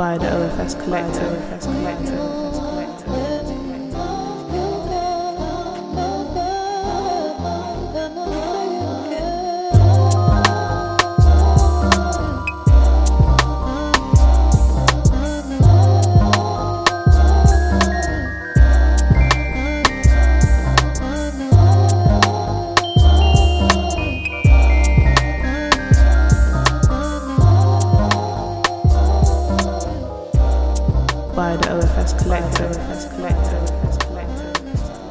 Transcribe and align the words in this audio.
by 0.00 0.16
the 0.16 0.24
OFS 0.24 0.82
Collective. 0.82 2.49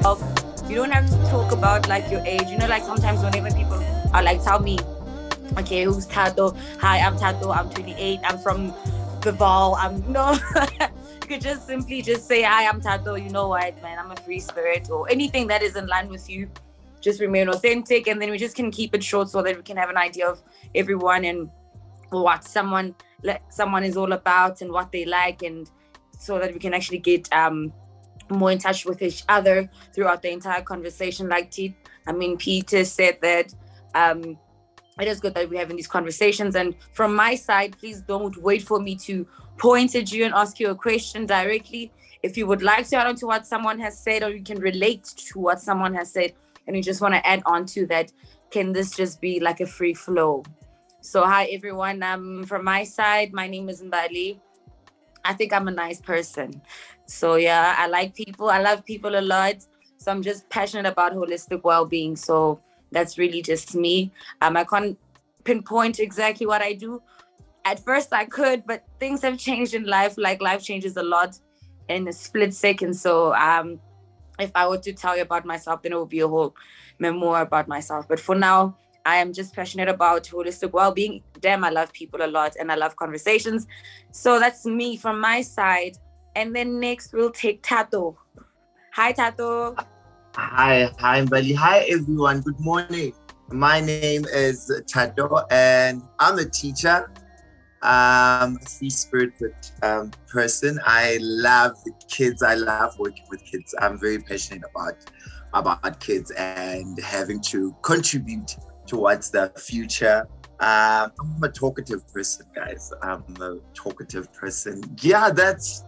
Of 0.03 0.19
you 0.67 0.77
don't 0.77 0.91
have 0.91 1.07
to 1.09 1.17
talk 1.29 1.52
about 1.52 1.88
like 1.88 2.09
your 2.09 2.21
age. 2.21 2.49
You 2.49 2.57
know, 2.57 2.67
like 2.67 2.83
sometimes 2.83 3.21
whenever 3.21 3.55
people 3.55 3.83
are 4.13 4.23
like, 4.23 4.43
tell 4.43 4.59
me, 4.59 4.79
okay, 5.59 5.83
who's 5.83 6.07
Tato? 6.07 6.55
Hi, 6.79 6.99
I'm 6.99 7.17
Tato. 7.19 7.52
I'm 7.52 7.69
28. 7.69 8.19
I'm 8.23 8.39
from 8.39 8.73
the 9.21 9.31
Val. 9.31 9.75
I'm 9.75 10.11
no. 10.11 10.31
you 10.81 11.27
could 11.27 11.41
just 11.41 11.67
simply 11.67 12.02
just 12.02 12.27
say, 12.27 12.41
hi, 12.41 12.67
I'm 12.67 12.81
Tato. 12.81 13.13
You 13.13 13.30
know 13.30 13.49
what, 13.49 13.80
man? 13.83 13.99
I'm 13.99 14.09
a 14.09 14.16
free 14.16 14.39
spirit 14.39 14.89
or 14.89 15.07
anything 15.11 15.45
that 15.47 15.61
is 15.61 15.75
in 15.75 15.85
line 15.85 16.09
with 16.09 16.27
you. 16.27 16.49
Just 16.99 17.21
remain 17.21 17.47
authentic, 17.47 18.07
and 18.07 18.19
then 18.19 18.31
we 18.31 18.39
just 18.39 18.55
can 18.55 18.71
keep 18.71 18.95
it 18.95 19.03
short 19.03 19.30
so 19.30 19.43
that 19.43 19.55
we 19.55 19.61
can 19.61 19.77
have 19.77 19.91
an 19.91 19.97
idea 19.97 20.27
of 20.27 20.41
everyone 20.73 21.25
and 21.25 21.49
what 22.09 22.43
someone 22.43 22.95
like 23.21 23.43
someone 23.49 23.83
is 23.83 23.95
all 23.95 24.13
about 24.13 24.61
and 24.61 24.71
what 24.71 24.91
they 24.91 25.05
like 25.05 25.43
and 25.43 25.69
so 26.20 26.38
that 26.38 26.54
we 26.54 26.59
can 26.59 26.76
actually 26.76 27.00
get 27.00 27.31
um 27.34 27.73
more 28.30 28.52
in 28.52 28.59
touch 28.59 28.86
with 28.86 29.02
each 29.02 29.23
other 29.28 29.70
throughout 29.94 30.22
the 30.22 30.30
entire 30.30 30.61
conversation. 30.61 31.28
Like 31.28 31.52
T, 31.52 31.76
I 32.08 32.11
mean, 32.11 32.38
Peter 32.38 32.86
said 32.86 33.17
that 33.22 33.53
um, 33.95 34.38
it 35.00 35.08
is 35.08 35.20
good 35.20 35.34
that 35.36 35.50
we're 35.50 35.59
having 35.59 35.78
these 35.78 35.88
conversations. 35.88 36.56
And 36.56 36.76
from 36.94 37.16
my 37.16 37.36
side, 37.36 37.78
please 37.80 38.02
don't 38.02 38.36
wait 38.38 38.64
for 38.64 38.80
me 38.80 38.95
to 38.98 39.28
point 39.58 39.95
at 39.95 40.11
you 40.11 40.26
and 40.26 40.34
ask 40.34 40.59
you 40.59 40.70
a 40.70 40.76
question 40.76 41.26
directly. 41.26 41.92
If 42.22 42.38
you 42.38 42.48
would 42.48 42.61
like 42.61 42.88
to 42.89 42.98
add 42.98 43.08
on 43.08 43.16
to 43.16 43.28
what 43.28 43.48
someone 43.48 43.80
has 43.80 43.98
said, 43.98 44.23
or 44.23 44.30
you 44.30 44.44
can 44.44 44.59
relate 44.59 45.06
to 45.06 45.39
what 45.39 45.59
someone 45.59 45.94
has 45.95 46.11
said, 46.11 46.33
and 46.67 46.76
you 46.76 46.83
just 46.83 47.02
want 47.02 47.14
to 47.14 47.26
add 47.26 47.42
on 47.45 47.66
to 47.67 47.86
that, 47.88 48.11
can 48.52 48.73
this 48.73 48.95
just 48.95 49.22
be 49.22 49.39
like 49.39 49.61
a 49.61 49.66
free 49.66 49.94
flow? 49.94 50.44
So, 51.02 51.23
hi 51.26 51.45
everyone. 51.45 52.04
Um, 52.04 52.44
from 52.44 52.66
my 52.66 52.83
side, 52.83 53.31
my 53.31 53.48
name 53.48 53.70
is 53.70 53.81
Mbali. 53.81 54.39
I 55.30 55.33
think 55.33 55.53
I'm 55.53 55.67
a 55.67 55.72
nice 55.72 56.02
person. 56.02 56.59
So 57.05 57.35
yeah, 57.35 57.75
I 57.77 57.85
like 57.85 58.16
people. 58.16 58.49
I 58.49 58.59
love 58.61 58.83
people 58.83 59.16
a 59.16 59.22
lot. 59.22 59.58
So 59.97 60.11
I'm 60.11 60.23
just 60.23 60.49
passionate 60.49 60.88
about 60.88 61.13
holistic 61.13 61.63
well-being. 61.63 62.16
So 62.16 62.59
that's 62.91 63.19
really 63.19 63.44
just 63.44 63.75
me. 63.75 64.11
Um, 64.41 64.58
I 64.58 64.63
can't 64.63 64.97
pinpoint 65.44 65.99
exactly 65.99 66.47
what 66.47 66.63
I 66.63 66.73
do. 66.73 67.03
At 67.63 67.80
first 67.80 68.11
I 68.11 68.25
could, 68.25 68.66
but 68.66 68.83
things 68.99 69.21
have 69.21 69.38
changed 69.38 69.75
in 69.75 69.86
life. 69.86 70.16
Like 70.17 70.41
life 70.41 70.63
changes 70.63 70.97
a 70.97 71.03
lot 71.03 71.38
in 71.89 72.08
a 72.08 72.14
split 72.14 72.55
second. 72.55 72.95
So 72.95 73.36
um, 73.36 73.80
if 74.39 74.52
I 74.55 74.67
were 74.67 74.80
to 74.80 74.93
tell 74.93 75.16
you 75.16 75.21
about 75.21 75.45
myself, 75.45 75.83
then 75.83 75.91
it 75.93 75.99
would 75.99 76.09
be 76.09 76.21
a 76.21 76.27
whole 76.27 76.55
memoir 76.97 77.43
about 77.43 77.67
myself. 77.67 78.08
But 78.08 78.19
for 78.19 78.33
now, 78.33 78.77
I 79.05 79.17
am 79.17 79.33
just 79.33 79.55
passionate 79.55 79.89
about 79.89 80.23
holistic 80.25 80.72
well-being. 80.72 81.23
Damn, 81.39 81.64
I 81.64 81.69
love 81.69 81.92
people 81.94 82.22
a 82.22 82.28
lot 82.28 82.55
and 82.59 82.72
I 82.72 82.75
love 82.75 82.95
conversations. 82.95 83.67
So 84.11 84.39
that's 84.39 84.66
me 84.66 84.97
from 84.97 85.19
my 85.19 85.42
side. 85.42 85.97
And 86.36 86.55
then 86.55 86.80
next 86.80 87.14
we'll 87.14 87.31
take 87.31 87.64
Tato. 87.64 88.17
Hi 88.94 89.11
Tato. 89.11 89.75
Hi, 90.36 90.92
hi, 90.99 91.21
Mbali. 91.21 91.55
Hi, 91.55 91.80
everyone. 91.89 92.42
Good 92.42 92.60
morning. 92.60 93.14
My 93.52 93.80
name 93.80 94.26
is 94.32 94.71
Tato, 94.87 95.43
and 95.49 96.04
I'm 96.20 96.37
a 96.37 96.45
teacher. 96.45 97.11
Um, 97.81 98.60
a 98.61 98.66
free 98.66 98.89
spirited 98.89 99.55
um, 99.81 100.11
person. 100.27 100.80
I 100.86 101.17
love 101.21 101.83
the 101.83 101.93
kids. 102.10 102.43
I 102.43 102.55
love 102.55 102.98
working 102.99 103.26
with 103.30 103.43
kids. 103.43 103.73
I'm 103.80 103.98
very 103.98 104.20
passionate 104.20 104.64
about 104.70 104.98
about 105.54 105.99
kids 105.99 106.30
and 106.31 106.99
having 106.99 107.42
to 107.42 107.76
contribute 107.81 108.55
towards 108.89 109.30
the 109.30 109.54
future. 109.55 110.27
Um, 110.60 111.14
I'm 111.22 111.44
a 111.44 111.50
talkative 111.50 112.05
person, 112.11 112.45
guys. 112.54 112.92
I'm 113.02 113.23
a 113.39 113.60
talkative 113.73 114.33
person. 114.33 114.83
Yeah, 115.02 115.30
that's 115.30 115.86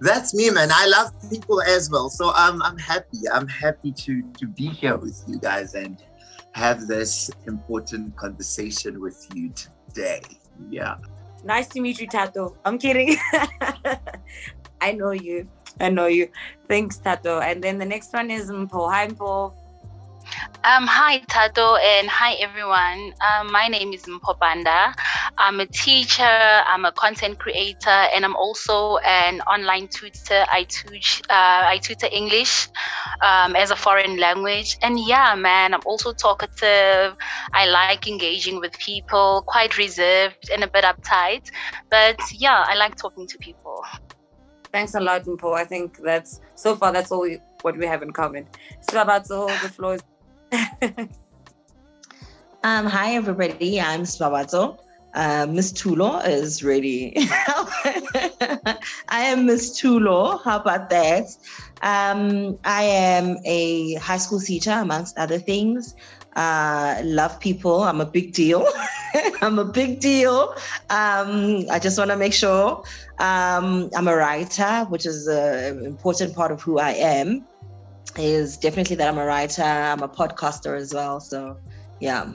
that's 0.00 0.34
me, 0.34 0.50
man. 0.50 0.70
I 0.72 0.86
love 0.86 1.10
people 1.30 1.60
as 1.62 1.90
well. 1.90 2.08
So 2.08 2.32
I'm 2.34 2.62
I'm 2.62 2.78
happy. 2.78 3.18
I'm 3.32 3.48
happy 3.48 3.90
to 3.92 4.22
to 4.38 4.46
be 4.46 4.68
here 4.68 4.96
with 4.96 5.24
you 5.26 5.40
guys 5.40 5.74
and 5.74 5.96
have 6.52 6.86
this 6.86 7.30
important 7.46 8.14
conversation 8.16 9.00
with 9.00 9.26
you 9.34 9.50
today. 9.50 10.20
Yeah. 10.70 10.96
Nice 11.44 11.66
to 11.68 11.80
meet 11.80 11.98
you, 12.00 12.06
Tato. 12.06 12.56
I'm 12.64 12.78
kidding. 12.78 13.16
I 14.80 14.92
know 14.92 15.10
you. 15.10 15.48
I 15.80 15.88
know 15.88 16.06
you. 16.06 16.28
Thanks, 16.68 16.98
Tato. 16.98 17.40
And 17.40 17.62
then 17.64 17.78
the 17.78 17.84
next 17.84 18.12
one 18.12 18.30
is 18.30 18.50
Mpho. 18.50 18.90
Hi, 18.92 19.08
Mpho. 19.08 19.54
Um, 20.64 20.86
hi, 20.86 21.18
Tato, 21.28 21.76
and 21.76 22.08
hi, 22.08 22.34
everyone. 22.34 23.12
Um, 23.20 23.50
my 23.50 23.66
name 23.68 23.92
is 23.92 24.04
Mpopanda. 24.04 24.94
I'm 25.36 25.58
a 25.58 25.66
teacher, 25.66 26.22
I'm 26.22 26.84
a 26.84 26.92
content 26.92 27.38
creator, 27.38 27.88
and 28.14 28.24
I'm 28.24 28.36
also 28.36 28.98
an 28.98 29.40
online 29.42 29.88
tutor. 29.88 30.44
I 30.48 30.66
uh, 31.30 31.66
I 31.66 31.78
tutor 31.82 32.08
English 32.12 32.68
um, 33.22 33.56
as 33.56 33.70
a 33.70 33.76
foreign 33.76 34.18
language. 34.18 34.76
And 34.82 35.00
yeah, 35.00 35.34
man, 35.34 35.74
I'm 35.74 35.80
also 35.84 36.12
talkative. 36.12 37.16
I 37.52 37.66
like 37.66 38.06
engaging 38.06 38.60
with 38.60 38.78
people, 38.78 39.42
quite 39.46 39.76
reserved 39.78 40.50
and 40.52 40.62
a 40.62 40.68
bit 40.68 40.84
uptight. 40.84 41.50
But 41.90 42.20
yeah, 42.32 42.64
I 42.68 42.74
like 42.76 42.94
talking 42.96 43.26
to 43.26 43.38
people. 43.38 43.84
Thanks 44.72 44.94
a 44.94 45.00
lot, 45.00 45.24
Mpho. 45.24 45.54
I 45.54 45.64
think 45.64 45.98
that's 45.98 46.40
so 46.54 46.76
far 46.76 46.92
that's 46.92 47.12
all 47.12 47.22
we, 47.22 47.38
what 47.60 47.76
we 47.76 47.86
have 47.86 48.02
in 48.02 48.10
common. 48.12 48.46
Slabato, 48.88 49.48
the 49.60 49.68
floor 49.68 49.96
is 49.96 50.02
Um, 52.64 52.86
hi, 52.86 53.16
everybody. 53.16 53.80
I'm 53.80 54.02
Swabato. 54.02 54.78
Uh, 55.14 55.48
Miss 55.50 55.72
Tulo 55.72 56.24
is 56.24 56.62
ready. 56.62 57.12
I 57.16 58.78
am 59.10 59.46
Miss 59.46 59.82
Tulo. 59.82 60.40
How 60.44 60.60
about 60.60 60.88
that? 60.90 61.24
Um, 61.82 62.56
I 62.64 62.84
am 62.84 63.38
a 63.44 63.94
high 63.94 64.18
school 64.18 64.38
teacher, 64.38 64.70
amongst 64.70 65.18
other 65.18 65.40
things. 65.40 65.96
Uh, 66.36 67.00
love 67.02 67.40
people. 67.40 67.82
I'm 67.82 68.00
a 68.00 68.06
big 68.06 68.32
deal. 68.32 68.64
I'm 69.42 69.58
a 69.58 69.64
big 69.64 69.98
deal. 69.98 70.54
Um, 70.88 71.64
I 71.68 71.80
just 71.80 71.98
want 71.98 72.12
to 72.12 72.16
make 72.16 72.32
sure 72.32 72.84
um, 73.18 73.90
I'm 73.96 74.06
a 74.06 74.14
writer, 74.14 74.86
which 74.88 75.04
is 75.04 75.26
an 75.26 75.84
important 75.84 76.32
part 76.36 76.52
of 76.52 76.62
who 76.62 76.78
I 76.78 76.92
am. 76.92 77.44
Is 78.16 78.56
definitely 78.56 78.96
that 78.96 79.08
I'm 79.08 79.18
a 79.18 79.24
writer. 79.24 79.62
I'm 79.62 80.02
a 80.02 80.08
podcaster 80.08 80.76
as 80.76 80.92
well. 80.92 81.18
So, 81.20 81.56
yeah. 82.00 82.32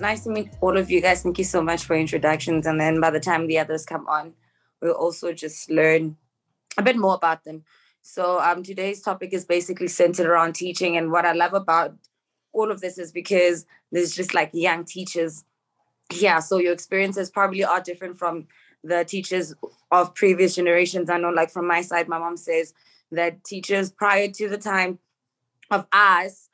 nice 0.00 0.24
to 0.24 0.30
meet 0.30 0.50
all 0.60 0.76
of 0.76 0.90
you 0.90 1.00
guys. 1.00 1.22
Thank 1.22 1.38
you 1.38 1.44
so 1.44 1.62
much 1.62 1.84
for 1.84 1.94
introductions. 1.96 2.66
And 2.66 2.80
then 2.80 3.00
by 3.00 3.10
the 3.10 3.20
time 3.20 3.46
the 3.46 3.58
others 3.58 3.84
come 3.84 4.06
on, 4.08 4.34
we'll 4.80 4.92
also 4.92 5.32
just 5.32 5.70
learn 5.70 6.16
a 6.78 6.82
bit 6.82 6.96
more 6.96 7.14
about 7.14 7.44
them. 7.44 7.64
So 8.02 8.40
um, 8.40 8.62
today's 8.62 9.02
topic 9.02 9.32
is 9.32 9.44
basically 9.44 9.88
centered 9.88 10.26
around 10.26 10.54
teaching. 10.54 10.96
And 10.96 11.12
what 11.12 11.26
I 11.26 11.32
love 11.32 11.54
about 11.54 11.94
all 12.52 12.70
of 12.70 12.80
this 12.80 12.98
is 12.98 13.12
because 13.12 13.66
there's 13.92 14.14
just 14.14 14.34
like 14.34 14.50
young 14.52 14.84
teachers. 14.84 15.44
Yeah, 16.12 16.40
so 16.40 16.58
your 16.58 16.72
experiences 16.72 17.30
probably 17.30 17.62
are 17.62 17.80
different 17.80 18.18
from 18.18 18.46
the 18.82 19.04
teachers 19.04 19.54
of 19.92 20.14
previous 20.14 20.56
generations. 20.56 21.10
I 21.10 21.18
know, 21.18 21.30
like 21.30 21.50
from 21.50 21.66
my 21.66 21.82
side, 21.82 22.08
my 22.08 22.18
mom 22.18 22.36
says 22.36 22.74
that 23.12 23.44
teachers 23.44 23.90
prior 23.90 24.28
to 24.28 24.48
the 24.48 24.58
time 24.58 24.98
of 25.70 25.86
us 25.92 26.48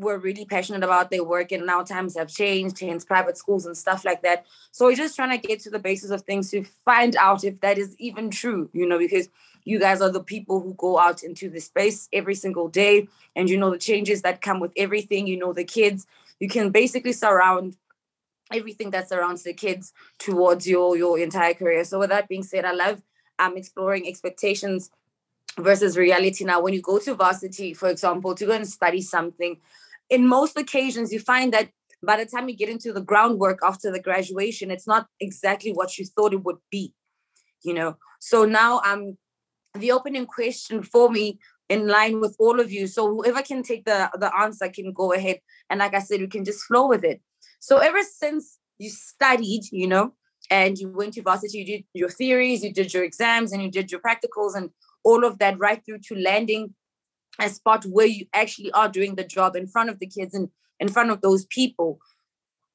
were 0.00 0.18
really 0.18 0.46
passionate 0.46 0.82
about 0.82 1.10
their 1.10 1.22
work 1.22 1.52
and 1.52 1.66
now 1.66 1.82
times 1.82 2.16
have 2.16 2.28
changed 2.28 2.80
hence 2.80 3.04
private 3.04 3.36
schools 3.36 3.66
and 3.66 3.76
stuff 3.76 4.04
like 4.04 4.22
that. 4.22 4.46
So 4.72 4.86
we're 4.86 4.96
just 4.96 5.14
trying 5.14 5.38
to 5.38 5.46
get 5.46 5.60
to 5.60 5.70
the 5.70 5.78
basis 5.78 6.10
of 6.10 6.22
things 6.22 6.50
to 6.50 6.64
find 6.84 7.14
out 7.16 7.44
if 7.44 7.60
that 7.60 7.76
is 7.78 7.94
even 7.98 8.30
true 8.30 8.70
you 8.72 8.86
know 8.86 8.98
because 8.98 9.28
you 9.64 9.78
guys 9.78 10.00
are 10.00 10.10
the 10.10 10.22
people 10.22 10.60
who 10.60 10.72
go 10.74 10.98
out 10.98 11.22
into 11.22 11.50
the 11.50 11.60
space 11.60 12.08
every 12.12 12.34
single 12.34 12.68
day 12.68 13.08
and 13.36 13.50
you 13.50 13.58
know 13.58 13.70
the 13.70 13.78
changes 13.78 14.22
that 14.22 14.40
come 14.40 14.58
with 14.58 14.72
everything 14.76 15.26
you 15.26 15.36
know 15.36 15.52
the 15.52 15.64
kids. 15.64 16.06
You 16.38 16.48
can 16.48 16.70
basically 16.70 17.12
surround 17.12 17.76
everything 18.50 18.90
that 18.90 19.08
surrounds 19.08 19.42
the 19.42 19.52
kids 19.52 19.92
towards 20.18 20.66
your 20.66 20.96
your 20.96 21.18
entire 21.18 21.54
career. 21.54 21.84
So 21.84 21.98
with 21.98 22.10
that 22.10 22.28
being 22.28 22.42
said 22.42 22.64
i 22.64 22.72
love 22.72 23.02
um 23.38 23.56
exploring 23.56 24.06
expectations 24.06 24.90
versus 25.58 25.96
reality 25.96 26.44
now 26.44 26.60
when 26.60 26.72
you 26.72 26.80
go 26.80 26.98
to 26.98 27.14
varsity 27.14 27.74
for 27.74 27.88
example 27.88 28.34
to 28.34 28.46
go 28.46 28.52
and 28.52 28.68
study 28.68 29.02
something 29.02 29.58
in 30.08 30.26
most 30.26 30.56
occasions 30.56 31.12
you 31.12 31.18
find 31.18 31.52
that 31.52 31.68
by 32.02 32.16
the 32.16 32.24
time 32.24 32.48
you 32.48 32.56
get 32.56 32.68
into 32.68 32.92
the 32.92 33.00
groundwork 33.00 33.58
after 33.62 33.90
the 33.90 34.00
graduation 34.00 34.70
it's 34.70 34.86
not 34.86 35.06
exactly 35.18 35.72
what 35.72 35.98
you 35.98 36.06
thought 36.06 36.32
it 36.32 36.44
would 36.44 36.58
be 36.70 36.94
you 37.62 37.74
know. 37.74 37.96
So 38.20 38.44
now 38.44 38.80
I'm 38.84 39.16
the 39.74 39.92
opening 39.92 40.26
question 40.26 40.82
for 40.82 41.10
me 41.10 41.38
in 41.68 41.86
line 41.86 42.20
with 42.20 42.36
all 42.38 42.60
of 42.60 42.70
you. 42.70 42.86
So 42.86 43.08
whoever 43.08 43.42
can 43.42 43.62
take 43.62 43.84
the, 43.84 44.10
the 44.18 44.34
answer 44.36 44.68
can 44.68 44.92
go 44.92 45.12
ahead. 45.12 45.38
And 45.68 45.78
like 45.78 45.94
I 45.94 46.00
said, 46.00 46.20
we 46.20 46.26
can 46.26 46.44
just 46.44 46.64
flow 46.64 46.88
with 46.88 47.04
it. 47.04 47.20
So 47.60 47.78
ever 47.78 48.02
since 48.02 48.58
you 48.78 48.90
studied, 48.90 49.64
you 49.70 49.86
know, 49.86 50.14
and 50.50 50.76
you 50.76 50.90
went 50.90 51.14
to 51.14 51.22
varsity, 51.22 51.58
you 51.58 51.64
did 51.64 51.84
your 51.94 52.08
theories, 52.08 52.64
you 52.64 52.72
did 52.72 52.92
your 52.92 53.04
exams, 53.04 53.52
and 53.52 53.62
you 53.62 53.70
did 53.70 53.92
your 53.92 54.00
practicals 54.00 54.56
and 54.56 54.70
all 55.04 55.24
of 55.24 55.38
that 55.38 55.58
right 55.58 55.82
through 55.84 55.98
to 55.98 56.14
landing 56.14 56.74
a 57.38 57.48
spot 57.48 57.84
where 57.84 58.06
you 58.06 58.26
actually 58.34 58.70
are 58.72 58.88
doing 58.88 59.14
the 59.14 59.24
job 59.24 59.56
in 59.56 59.66
front 59.66 59.90
of 59.90 59.98
the 59.98 60.06
kids 60.06 60.34
and 60.34 60.48
in 60.78 60.88
front 60.88 61.10
of 61.10 61.20
those 61.20 61.44
people. 61.46 61.98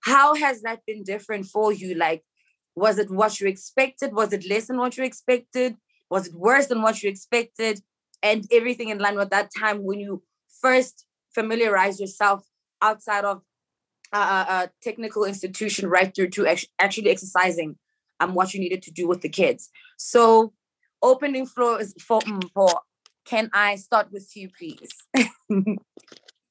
How 0.04 0.36
has 0.36 0.62
that 0.62 0.82
been 0.86 1.04
different 1.04 1.46
for 1.46 1.72
you? 1.72 1.96
Like, 1.96 2.24
was 2.76 2.98
it 2.98 3.10
what 3.10 3.40
you 3.40 3.48
expected? 3.48 4.14
Was 4.14 4.34
it 4.34 4.48
less 4.50 4.68
than 4.68 4.78
what 4.78 4.98
you 4.98 5.04
expected? 5.04 5.78
Was 6.10 6.28
it 6.28 6.36
worse 6.36 6.68
than 6.68 6.82
what 6.82 7.02
you 7.02 7.10
expected? 7.10 7.82
And 8.22 8.46
everything 8.52 8.90
in 8.90 9.00
line 9.00 9.16
with 9.16 9.30
that 9.32 9.50
time 9.58 9.84
when 9.84 10.00
you 10.00 10.24
first 10.62 11.06
familiarize 11.34 12.00
yourself 12.00 12.46
outside 12.82 13.26
of 13.26 13.42
a, 14.14 14.18
a 14.18 14.70
technical 14.82 15.26
institution 15.26 15.90
right 15.90 16.14
through 16.16 16.30
to 16.30 16.48
actually 16.80 17.10
exercising 17.10 17.78
um, 18.20 18.34
what 18.34 18.54
you 18.54 18.60
needed 18.60 18.82
to 18.84 18.92
do 18.92 19.08
with 19.08 19.22
the 19.22 19.30
kids. 19.30 19.70
So 19.98 20.54
opening 21.02 21.46
floor 21.46 21.82
is 21.82 21.94
for, 22.00 22.20
mm, 22.22 22.50
for 22.54 22.82
can 23.26 23.50
I 23.54 23.76
start 23.76 24.12
with 24.12 24.36
you, 24.36 24.50
please? 24.50 24.92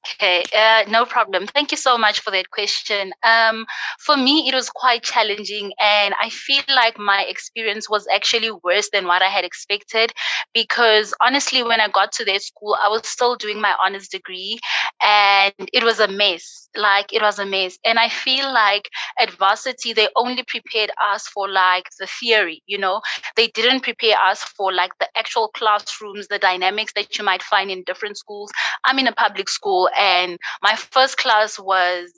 Okay, 0.06 0.44
uh, 0.54 0.84
no 0.90 1.06
problem. 1.06 1.46
Thank 1.46 1.70
you 1.70 1.78
so 1.78 1.96
much 1.96 2.20
for 2.20 2.30
that 2.30 2.50
question. 2.50 3.12
Um, 3.22 3.64
for 3.98 4.16
me, 4.16 4.46
it 4.48 4.54
was 4.54 4.68
quite 4.68 5.02
challenging, 5.02 5.72
and 5.80 6.14
I 6.20 6.28
feel 6.28 6.62
like 6.68 6.98
my 6.98 7.22
experience 7.26 7.88
was 7.88 8.06
actually 8.12 8.50
worse 8.50 8.90
than 8.92 9.06
what 9.06 9.22
I 9.22 9.28
had 9.28 9.44
expected. 9.44 10.12
Because 10.52 11.14
honestly, 11.22 11.62
when 11.62 11.80
I 11.80 11.88
got 11.88 12.12
to 12.12 12.24
that 12.26 12.42
school, 12.42 12.76
I 12.84 12.88
was 12.88 13.06
still 13.06 13.36
doing 13.36 13.60
my 13.62 13.74
honors 13.82 14.08
degree, 14.08 14.58
and 15.02 15.54
it 15.72 15.82
was 15.82 16.00
a 16.00 16.08
mess. 16.08 16.68
Like 16.76 17.12
it 17.12 17.22
was 17.22 17.38
a 17.38 17.46
mess, 17.46 17.78
and 17.84 17.98
I 17.98 18.08
feel 18.08 18.52
like 18.52 18.90
at 19.18 19.30
varsity 19.30 19.92
they 19.92 20.08
only 20.16 20.42
prepared 20.42 20.90
us 21.12 21.26
for 21.28 21.48
like 21.48 21.84
the 21.98 22.06
theory. 22.06 22.62
You 22.66 22.78
know, 22.78 23.00
they 23.36 23.46
didn't 23.46 23.82
prepare 23.84 24.16
us 24.18 24.42
for 24.42 24.72
like 24.72 24.92
the 24.98 25.08
actual 25.16 25.48
classrooms, 25.48 26.26
the 26.28 26.38
dynamics 26.38 26.92
that 26.94 27.16
you 27.16 27.24
might 27.24 27.42
find 27.42 27.70
in 27.70 27.84
different 27.84 28.18
schools. 28.18 28.50
I'm 28.84 28.98
in 28.98 29.06
a 29.06 29.12
public 29.12 29.48
school 29.48 29.88
and 29.98 30.38
my 30.62 30.76
first 30.76 31.16
class 31.16 31.58
was 31.58 32.10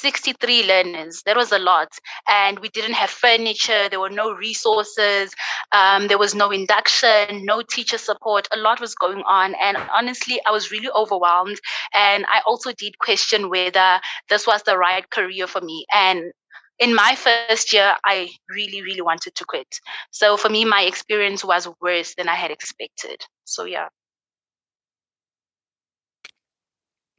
63 0.00 0.66
learners. 0.66 1.22
That 1.26 1.36
was 1.36 1.52
a 1.52 1.58
lot. 1.58 1.88
And 2.28 2.58
we 2.58 2.68
didn't 2.68 2.94
have 2.94 3.10
furniture. 3.10 3.88
There 3.88 4.00
were 4.00 4.10
no 4.10 4.32
resources. 4.32 5.34
Um, 5.72 6.08
there 6.08 6.18
was 6.18 6.34
no 6.34 6.50
induction, 6.50 7.44
no 7.44 7.62
teacher 7.62 7.98
support. 7.98 8.48
A 8.52 8.56
lot 8.56 8.80
was 8.80 8.94
going 8.94 9.22
on. 9.22 9.54
And 9.60 9.76
honestly, 9.94 10.40
I 10.46 10.50
was 10.50 10.70
really 10.70 10.90
overwhelmed. 10.90 11.60
And 11.92 12.24
I 12.26 12.40
also 12.46 12.72
did 12.72 12.98
question 12.98 13.50
whether 13.50 14.00
this 14.28 14.46
was 14.46 14.62
the 14.62 14.78
right 14.78 15.08
career 15.10 15.46
for 15.46 15.60
me. 15.60 15.86
And 15.92 16.32
in 16.78 16.94
my 16.94 17.14
first 17.14 17.72
year, 17.72 17.94
I 18.04 18.30
really, 18.50 18.82
really 18.82 19.02
wanted 19.02 19.34
to 19.36 19.44
quit. 19.44 19.78
So 20.10 20.36
for 20.36 20.48
me, 20.48 20.64
my 20.64 20.82
experience 20.82 21.44
was 21.44 21.68
worse 21.80 22.14
than 22.14 22.28
I 22.28 22.34
had 22.34 22.50
expected. 22.50 23.24
So 23.44 23.64
yeah. 23.64 23.88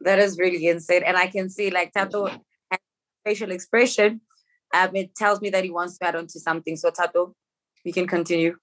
That 0.04 0.20
is 0.20 0.38
really 0.38 0.68
insane. 0.68 1.04
And 1.04 1.18
I 1.18 1.28
can 1.28 1.50
see 1.50 1.70
like 1.70 1.94
Tato 1.94 2.28
has 2.28 2.80
facial 3.26 3.52
expression. 3.52 4.22
Um, 4.74 4.96
it 4.96 5.16
tells 5.16 5.40
me 5.42 5.50
that 5.52 5.64
he 5.64 5.70
wants 5.70 5.98
to 5.98 6.08
add 6.08 6.16
on 6.16 6.28
to 6.28 6.40
something. 6.40 6.76
So 6.76 6.90
Tato, 6.90 7.36
we 7.86 7.92
can 7.92 8.08
continue. 8.08 8.58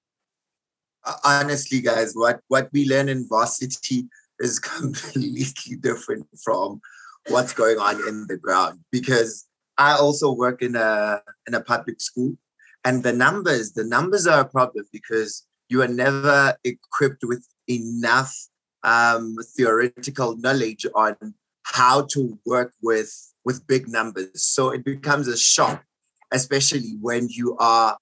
Honestly, 1.25 1.81
guys, 1.81 2.13
what 2.15 2.41
what 2.49 2.69
we 2.73 2.87
learn 2.87 3.09
in 3.09 3.27
varsity 3.27 4.09
is 4.39 4.59
completely 4.59 5.77
different 5.77 6.27
from 6.45 6.81
what's 7.29 7.53
going 7.53 7.79
on 7.79 7.97
in 8.09 8.27
the 8.29 8.37
ground 8.37 8.81
because 8.91 9.47
I 9.79 9.93
also 9.93 10.33
work 10.33 10.63
in 10.63 10.77
a 10.77 11.23
in 11.47 11.55
a 11.55 11.61
public 11.61 12.01
school 12.01 12.37
and 12.85 13.03
the 13.03 13.13
numbers 13.13 13.73
the 13.73 13.85
numbers 13.85 14.27
are 14.27 14.41
a 14.41 14.49
problem 14.49 14.87
because 14.93 15.47
you 15.69 15.83
are 15.83 15.89
never 15.89 16.57
equipped 16.65 17.23
with 17.23 17.47
enough 17.69 18.35
um, 18.83 19.37
theoretical 19.57 20.37
knowledge 20.37 20.87
on 20.95 21.17
how 21.63 22.03
to 22.03 22.39
work 22.47 22.73
with 22.83 23.13
with 23.45 23.67
big 23.67 23.89
numbers. 23.89 24.45
So 24.45 24.71
it 24.71 24.85
becomes 24.85 25.27
a 25.29 25.37
shock, 25.37 25.85
especially 26.31 26.97
when 27.01 27.29
you 27.31 27.57
are 27.59 27.97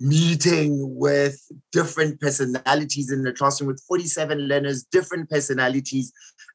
meeting 0.00 0.96
with 0.96 1.40
different 1.72 2.20
personalities 2.20 3.10
in 3.10 3.22
the 3.22 3.32
classroom 3.32 3.68
with 3.68 3.82
47 3.88 4.38
learners, 4.46 4.84
different 4.84 5.28
personalities, 5.28 6.12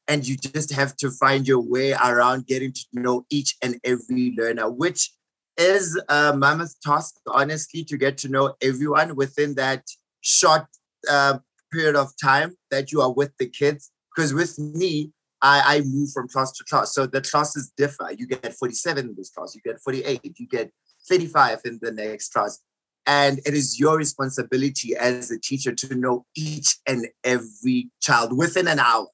and 0.08 0.26
you 0.26 0.36
just 0.36 0.72
have 0.72 0.96
to 0.96 1.10
find 1.10 1.46
your 1.46 1.60
way 1.60 1.92
around 1.92 2.46
getting 2.46 2.72
to 2.72 2.84
know 2.92 3.26
each 3.30 3.56
and 3.62 3.78
every 3.84 4.34
learner, 4.36 4.70
which 4.70 5.12
is 5.56 6.00
a 6.08 6.36
mammoth 6.36 6.80
task, 6.80 7.16
honestly, 7.26 7.84
to 7.84 7.96
get 7.96 8.18
to 8.18 8.28
know 8.28 8.54
everyone 8.62 9.14
within 9.14 9.54
that 9.54 9.84
short 10.20 10.64
uh, 11.08 11.38
period 11.74 11.96
of 11.96 12.08
time 12.22 12.56
that 12.70 12.92
you 12.92 13.00
are 13.00 13.12
with 13.12 13.32
the 13.38 13.48
kids. 13.48 13.90
Because 14.14 14.32
with 14.32 14.58
me, 14.58 15.10
I, 15.42 15.76
I 15.76 15.80
move 15.82 16.10
from 16.12 16.28
class 16.28 16.52
to 16.52 16.64
class. 16.64 16.94
So 16.94 17.06
the 17.06 17.20
classes 17.20 17.72
differ. 17.76 18.10
You 18.16 18.26
get 18.26 18.54
47 18.54 19.08
in 19.08 19.14
this 19.16 19.30
class, 19.30 19.54
you 19.54 19.60
get 19.62 19.80
48, 19.80 20.20
you 20.38 20.46
get 20.46 20.70
35 21.08 21.60
in 21.64 21.78
the 21.82 21.92
next 21.92 22.32
class. 22.32 22.60
And 23.06 23.40
it 23.44 23.52
is 23.52 23.78
your 23.78 23.98
responsibility 23.98 24.96
as 24.96 25.30
a 25.30 25.38
teacher 25.38 25.74
to 25.74 25.94
know 25.94 26.24
each 26.34 26.78
and 26.86 27.06
every 27.22 27.90
child 28.00 28.36
within 28.36 28.66
an 28.68 28.78
hour, 28.78 29.08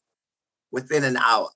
within 0.70 1.02
an 1.02 1.16
hour, 1.16 1.48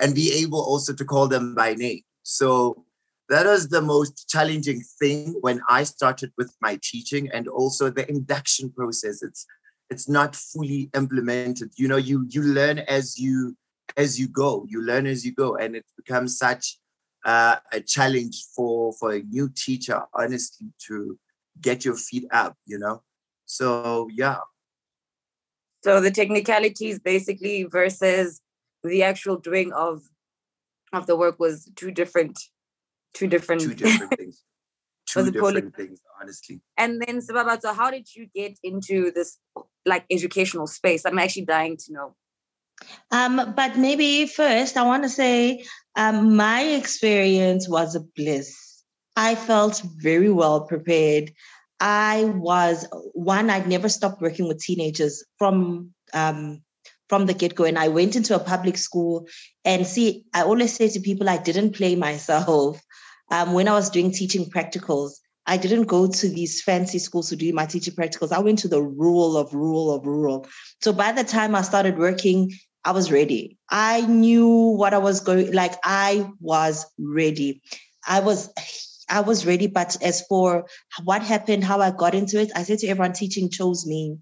and 0.00 0.14
be 0.14 0.32
able 0.42 0.60
also 0.60 0.94
to 0.94 1.04
call 1.04 1.28
them 1.28 1.54
by 1.54 1.74
name. 1.74 2.00
So 2.22 2.86
that 3.28 3.44
was 3.44 3.68
the 3.68 3.82
most 3.82 4.28
challenging 4.30 4.82
thing 4.98 5.34
when 5.42 5.60
I 5.68 5.84
started 5.84 6.32
with 6.38 6.54
my 6.62 6.78
teaching 6.82 7.30
and 7.30 7.48
also 7.48 7.90
the 7.90 8.08
induction 8.08 8.70
process. 8.70 9.22
It's 9.22 9.46
it's 9.92 10.08
not 10.08 10.34
fully 10.34 10.90
implemented. 10.94 11.70
You 11.76 11.86
know 11.86 11.98
you 11.98 12.26
you 12.28 12.42
learn 12.42 12.78
as 12.80 13.18
you 13.18 13.56
as 13.96 14.18
you 14.18 14.26
go. 14.26 14.66
You 14.68 14.82
learn 14.82 15.06
as 15.06 15.24
you 15.24 15.32
go 15.32 15.56
and 15.56 15.76
it 15.76 15.84
becomes 15.96 16.38
such 16.38 16.78
uh, 17.24 17.56
a 17.72 17.80
challenge 17.80 18.36
for 18.56 18.92
for 18.94 19.12
a 19.12 19.22
new 19.22 19.48
teacher 19.64 20.02
honestly 20.14 20.68
to 20.86 21.18
get 21.60 21.84
your 21.84 21.94
feet 21.94 22.26
up 22.32 22.56
you 22.66 22.78
know? 22.78 23.02
So 23.44 24.08
yeah. 24.12 24.40
So 25.84 26.00
the 26.00 26.10
technicalities 26.10 26.98
basically 26.98 27.64
versus 27.64 28.40
the 28.82 29.02
actual 29.02 29.36
doing 29.36 29.72
of 29.72 30.02
of 30.92 31.06
the 31.06 31.16
work 31.16 31.38
was 31.38 31.70
two 31.76 31.90
different 31.90 32.38
two 33.12 33.26
different 33.26 33.60
two 33.60 33.74
different 33.74 34.16
things. 34.18 34.42
Two 35.04 35.30
different 35.30 35.76
things 35.76 36.00
honestly 36.22 36.60
and 36.76 37.02
then 37.02 37.18
Sababato, 37.18 37.74
how 37.74 37.90
did 37.90 38.14
you 38.14 38.26
get 38.34 38.58
into 38.62 39.10
this 39.10 39.38
like 39.84 40.04
educational 40.10 40.66
space? 40.66 41.04
I'm 41.04 41.18
actually 41.18 41.44
dying 41.44 41.76
to 41.76 41.92
know. 41.92 42.14
Um, 43.10 43.54
but 43.56 43.76
maybe 43.76 44.26
first 44.26 44.76
I 44.76 44.84
want 44.84 45.02
to 45.02 45.08
say 45.08 45.64
um, 45.96 46.36
my 46.36 46.62
experience 46.62 47.68
was 47.68 47.94
a 47.94 48.00
bliss. 48.16 48.56
I 49.16 49.34
felt 49.34 49.82
very 49.96 50.30
well 50.30 50.62
prepared. 50.62 51.32
I 51.80 52.24
was 52.36 52.86
one, 53.12 53.50
I'd 53.50 53.66
never 53.68 53.88
stopped 53.88 54.22
working 54.22 54.46
with 54.48 54.60
teenagers 54.60 55.24
from 55.38 55.90
um, 56.14 56.62
from 57.08 57.26
the 57.26 57.34
get-go. 57.34 57.64
And 57.64 57.78
I 57.78 57.88
went 57.88 58.16
into 58.16 58.34
a 58.34 58.38
public 58.38 58.78
school 58.78 59.26
and 59.66 59.86
see, 59.86 60.24
I 60.32 60.44
always 60.44 60.72
say 60.72 60.88
to 60.88 61.00
people, 61.00 61.28
I 61.28 61.36
didn't 61.36 61.74
play 61.74 61.94
myself. 61.94 62.80
Um, 63.30 63.52
when 63.52 63.68
I 63.68 63.72
was 63.72 63.90
doing 63.90 64.12
teaching 64.12 64.48
practicals, 64.48 65.12
I 65.46 65.56
didn't 65.56 65.84
go 65.84 66.06
to 66.06 66.28
these 66.28 66.62
fancy 66.62 66.98
schools 66.98 67.28
to 67.30 67.36
do 67.36 67.52
my 67.52 67.66
teaching 67.66 67.94
practicals. 67.94 68.32
I 68.32 68.38
went 68.38 68.60
to 68.60 68.68
the 68.68 68.82
rural 68.82 69.36
of 69.36 69.52
rural 69.52 69.92
of 69.92 70.06
rural. 70.06 70.46
So 70.80 70.92
by 70.92 71.12
the 71.12 71.24
time 71.24 71.54
I 71.54 71.62
started 71.62 71.98
working, 71.98 72.52
I 72.84 72.92
was 72.92 73.10
ready. 73.10 73.58
I 73.70 74.02
knew 74.02 74.48
what 74.48 74.94
I 74.94 74.98
was 74.98 75.20
going 75.20 75.52
like 75.52 75.74
I 75.84 76.28
was 76.40 76.86
ready. 76.98 77.62
I 78.06 78.20
was 78.20 78.52
I 79.08 79.20
was 79.20 79.44
ready, 79.44 79.66
but 79.66 79.96
as 80.02 80.22
for 80.26 80.66
what 81.04 81.22
happened, 81.22 81.64
how 81.64 81.80
I 81.80 81.90
got 81.90 82.14
into 82.14 82.40
it, 82.40 82.50
I 82.54 82.62
said 82.62 82.78
to 82.80 82.88
everyone, 82.88 83.12
teaching 83.12 83.50
chose 83.50 83.86
me. 83.86 84.18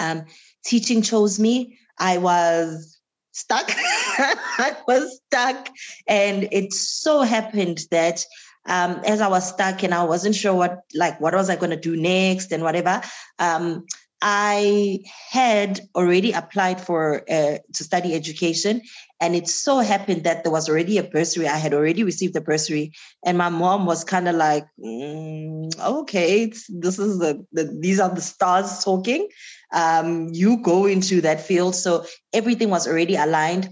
Um, 0.00 0.24
teaching 0.64 1.02
chose 1.02 1.38
me. 1.38 1.78
I 1.98 2.18
was 2.18 2.98
stuck. 3.32 3.66
I 3.68 4.76
was 4.86 5.20
stuck. 5.26 5.68
And 6.06 6.48
it 6.52 6.72
so 6.72 7.22
happened 7.22 7.80
that 7.90 8.24
um, 8.66 9.00
as 9.06 9.20
I 9.20 9.28
was 9.28 9.48
stuck 9.48 9.82
and 9.82 9.94
I 9.94 10.04
wasn't 10.04 10.34
sure 10.34 10.54
what 10.54 10.80
like 10.94 11.20
what 11.20 11.34
was 11.34 11.50
I 11.50 11.56
going 11.56 11.70
to 11.70 11.76
do 11.76 11.96
next 11.96 12.52
and 12.52 12.62
whatever. 12.62 13.00
Um, 13.38 13.86
I 14.20 15.00
had 15.30 15.80
already 15.94 16.32
applied 16.32 16.80
for 16.80 17.22
uh, 17.30 17.58
to 17.74 17.84
study 17.84 18.14
education, 18.14 18.82
and 19.20 19.36
it 19.36 19.46
so 19.46 19.78
happened 19.78 20.24
that 20.24 20.42
there 20.42 20.50
was 20.50 20.68
already 20.68 20.98
a 20.98 21.04
bursary. 21.04 21.46
I 21.46 21.56
had 21.56 21.72
already 21.72 22.02
received 22.02 22.34
the 22.34 22.40
bursary, 22.40 22.92
and 23.24 23.38
my 23.38 23.48
mom 23.48 23.86
was 23.86 24.02
kind 24.02 24.28
of 24.28 24.34
like, 24.34 24.66
mm, 24.78 25.70
"Okay, 25.78 26.46
this 26.68 26.98
is 26.98 27.20
the, 27.20 27.46
the, 27.52 27.78
these 27.80 28.00
are 28.00 28.12
the 28.12 28.20
stars 28.20 28.82
talking. 28.82 29.28
Um, 29.72 30.30
you 30.32 30.56
go 30.62 30.86
into 30.86 31.20
that 31.20 31.40
field." 31.40 31.76
So 31.76 32.04
everything 32.32 32.70
was 32.70 32.88
already 32.88 33.14
aligned, 33.14 33.68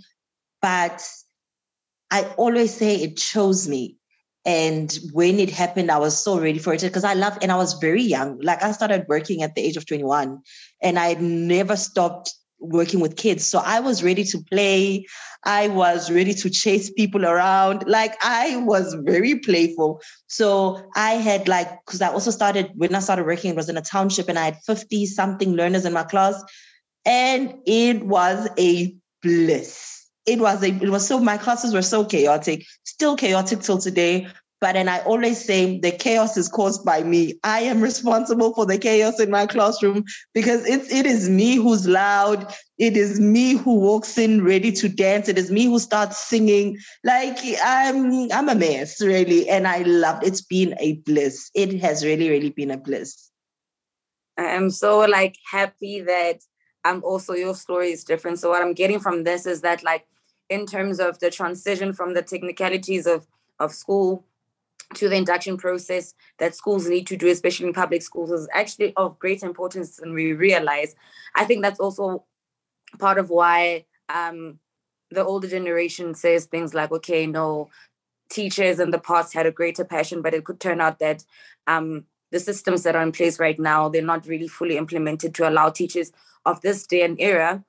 but 0.63 1.05
I 2.13 2.23
always 2.37 2.73
say 2.73 2.95
it 2.95 3.17
chose 3.17 3.67
me 3.67 3.97
and 4.47 4.97
when 5.13 5.41
it 5.41 5.51
happened, 5.51 5.91
I 5.91 5.99
was 5.99 6.17
so 6.17 6.39
ready 6.39 6.61
for 6.61 6.73
it 6.73 6.81
because 6.81 7.03
I 7.03 7.15
love, 7.15 7.37
and 7.43 7.51
I 7.51 7.57
was 7.57 7.75
very 7.75 8.03
young. 8.03 8.39
Like 8.41 8.63
I 8.63 8.71
started 8.71 9.05
working 9.09 9.43
at 9.43 9.57
the 9.57 9.61
age 9.61 9.77
of 9.77 9.87
21 9.87 10.41
and 10.81 10.99
I 11.01 11.15
never 11.15 11.77
stopped 11.77 12.33
working 12.61 13.01
with 13.01 13.17
kids. 13.17 13.45
So 13.45 13.59
I 13.59 13.81
was 13.81 14.05
ready 14.05 14.23
to 14.23 14.39
play. 14.39 15.05
I 15.43 15.67
was 15.67 16.13
ready 16.13 16.33
to 16.33 16.49
chase 16.49 16.91
people 16.93 17.27
around. 17.27 17.89
Like 17.89 18.15
I 18.23 18.57
was 18.59 18.95
very 19.01 19.41
playful. 19.41 20.01
So 20.29 20.81
I 20.95 21.15
had 21.15 21.49
like, 21.49 21.69
because 21.85 22.01
I 22.01 22.13
also 22.13 22.31
started, 22.31 22.71
when 22.77 22.95
I 22.95 23.01
started 23.01 23.27
working, 23.27 23.51
it 23.51 23.57
was 23.57 23.69
in 23.69 23.77
a 23.77 23.83
township 23.83 24.29
and 24.29 24.39
I 24.39 24.45
had 24.45 24.59
50 24.65 25.07
something 25.07 25.55
learners 25.55 25.85
in 25.85 25.93
my 25.93 26.05
class. 26.05 26.41
And 27.05 27.55
it 27.67 28.05
was 28.05 28.49
a 28.57 28.95
bliss 29.23 29.96
it 30.27 30.41
was 30.41 30.63
a, 30.63 30.69
it 30.69 30.91
was 30.91 31.07
so 31.07 31.21
my 31.21 31.37
classes 31.39 31.73
were 31.73 31.83
so 31.83 32.05
chaotic, 32.05 32.67
still 32.85 33.17
chaotic 33.17 33.61
till 33.61 33.79
today. 33.79 34.29
But 34.59 34.73
then 34.73 34.89
I 34.89 35.01
always 35.01 35.45
say 35.45 35.79
the 35.81 35.91
chaos 35.91 36.37
is 36.39 36.49
caused 36.49 36.83
by 36.83 37.03
me. 37.03 37.39
I 37.45 37.61
am 37.61 37.83
responsible 37.83 38.55
for 38.55 38.65
the 38.65 38.79
chaos 38.79 39.21
in 39.21 39.31
my 39.31 39.47
classroom 39.47 40.05
because 40.33 40.65
it's 40.65 40.91
it 40.91 41.05
is 41.05 41.29
me 41.29 41.57
who's 41.57 41.87
loud. 41.87 42.55
It 42.79 42.97
is 42.97 43.21
me 43.21 43.53
who 43.53 43.75
walks 43.75 44.17
in 44.17 44.43
ready 44.43 44.73
to 44.73 44.89
dance. 44.89 45.29
It 45.29 45.37
is 45.37 45.51
me 45.51 45.67
who 45.67 45.79
starts 45.79 46.19
singing. 46.19 46.79
Like 47.05 47.39
I'm 47.63 48.33
I'm 48.33 48.49
a 48.49 48.55
mess, 48.55 49.03
really. 49.03 49.47
And 49.47 49.69
I 49.69 49.83
loved 49.83 50.25
it's 50.25 50.41
been 50.41 50.75
a 50.81 50.95
bliss. 51.05 51.51
It 51.55 51.79
has 51.83 52.03
really, 52.03 52.31
really 52.31 52.51
been 52.51 52.71
a 52.71 52.79
bliss. 52.79 53.31
I'm 54.39 54.71
so 54.71 55.01
like 55.01 55.37
happy 55.51 56.01
that 56.01 56.41
I'm 56.83 57.05
also 57.05 57.35
your 57.35 57.55
story 57.55 57.91
is 57.91 58.05
different. 58.05 58.39
So 58.39 58.51
what 58.51 58.63
I'm 58.63 58.73
getting 58.73 59.01
from 59.01 59.25
this 59.25 59.45
is 59.45 59.61
that 59.63 59.83
like 59.83 60.07
in 60.49 60.67
terms 60.67 61.01
of 61.01 61.19
the 61.19 61.31
transition 61.31 61.93
from 61.93 62.15
the 62.15 62.23
technicalities 62.23 63.07
of, 63.07 63.27
of 63.59 63.73
school 63.73 64.25
to 64.95 65.09
the 65.09 65.17
induction 65.17 65.57
process 65.57 66.15
that 66.39 66.55
schools 66.55 66.89
need 66.89 67.07
to 67.09 67.17
do, 67.17 67.29
especially 67.29 67.67
in 67.67 67.73
public 67.73 68.03
schools, 68.03 68.31
is 68.31 68.49
actually 68.55 68.93
of 68.97 69.19
great 69.19 69.43
importance 69.43 69.99
and 69.99 70.15
we 70.15 70.33
realize. 70.33 70.95
I 71.35 71.45
think 71.45 71.63
that's 71.63 71.81
also 71.81 72.25
part 72.99 73.19
of 73.19 73.31
why 73.31 73.87
um, 74.09 74.59
the 75.11 75.25
older 75.25 75.49
generation 75.49 76.15
says 76.15 76.45
things 76.47 76.75
like, 76.75 76.93
okay, 76.93 77.27
no, 77.27 77.69
teachers 78.31 78.79
in 78.79 78.91
the 78.91 78.99
past 78.99 79.35
had 79.35 79.47
a 79.47 79.53
greater 79.53 79.85
passion, 79.85 80.23
but 80.23 80.35
it 80.35 80.45
could 80.45 80.61
turn 80.61 80.81
out 80.81 80.99
that 81.01 81.25
um, 81.67 82.05
the 82.31 82.41
systems 82.41 82.83
that 82.85 82.97
are 82.97 83.03
in 83.03 83.13
place 83.13 83.39
right 83.39 83.59
now, 83.59 83.89
they're 83.89 84.03
not 84.03 84.27
really 84.27 84.49
fully 84.49 84.77
implemented 84.77 85.35
to 85.35 85.49
allow 85.49 85.71
teachers 85.71 86.13
of 86.45 86.61
this 86.61 86.87
day 86.87 87.03
and 87.03 87.21
era 87.21 87.65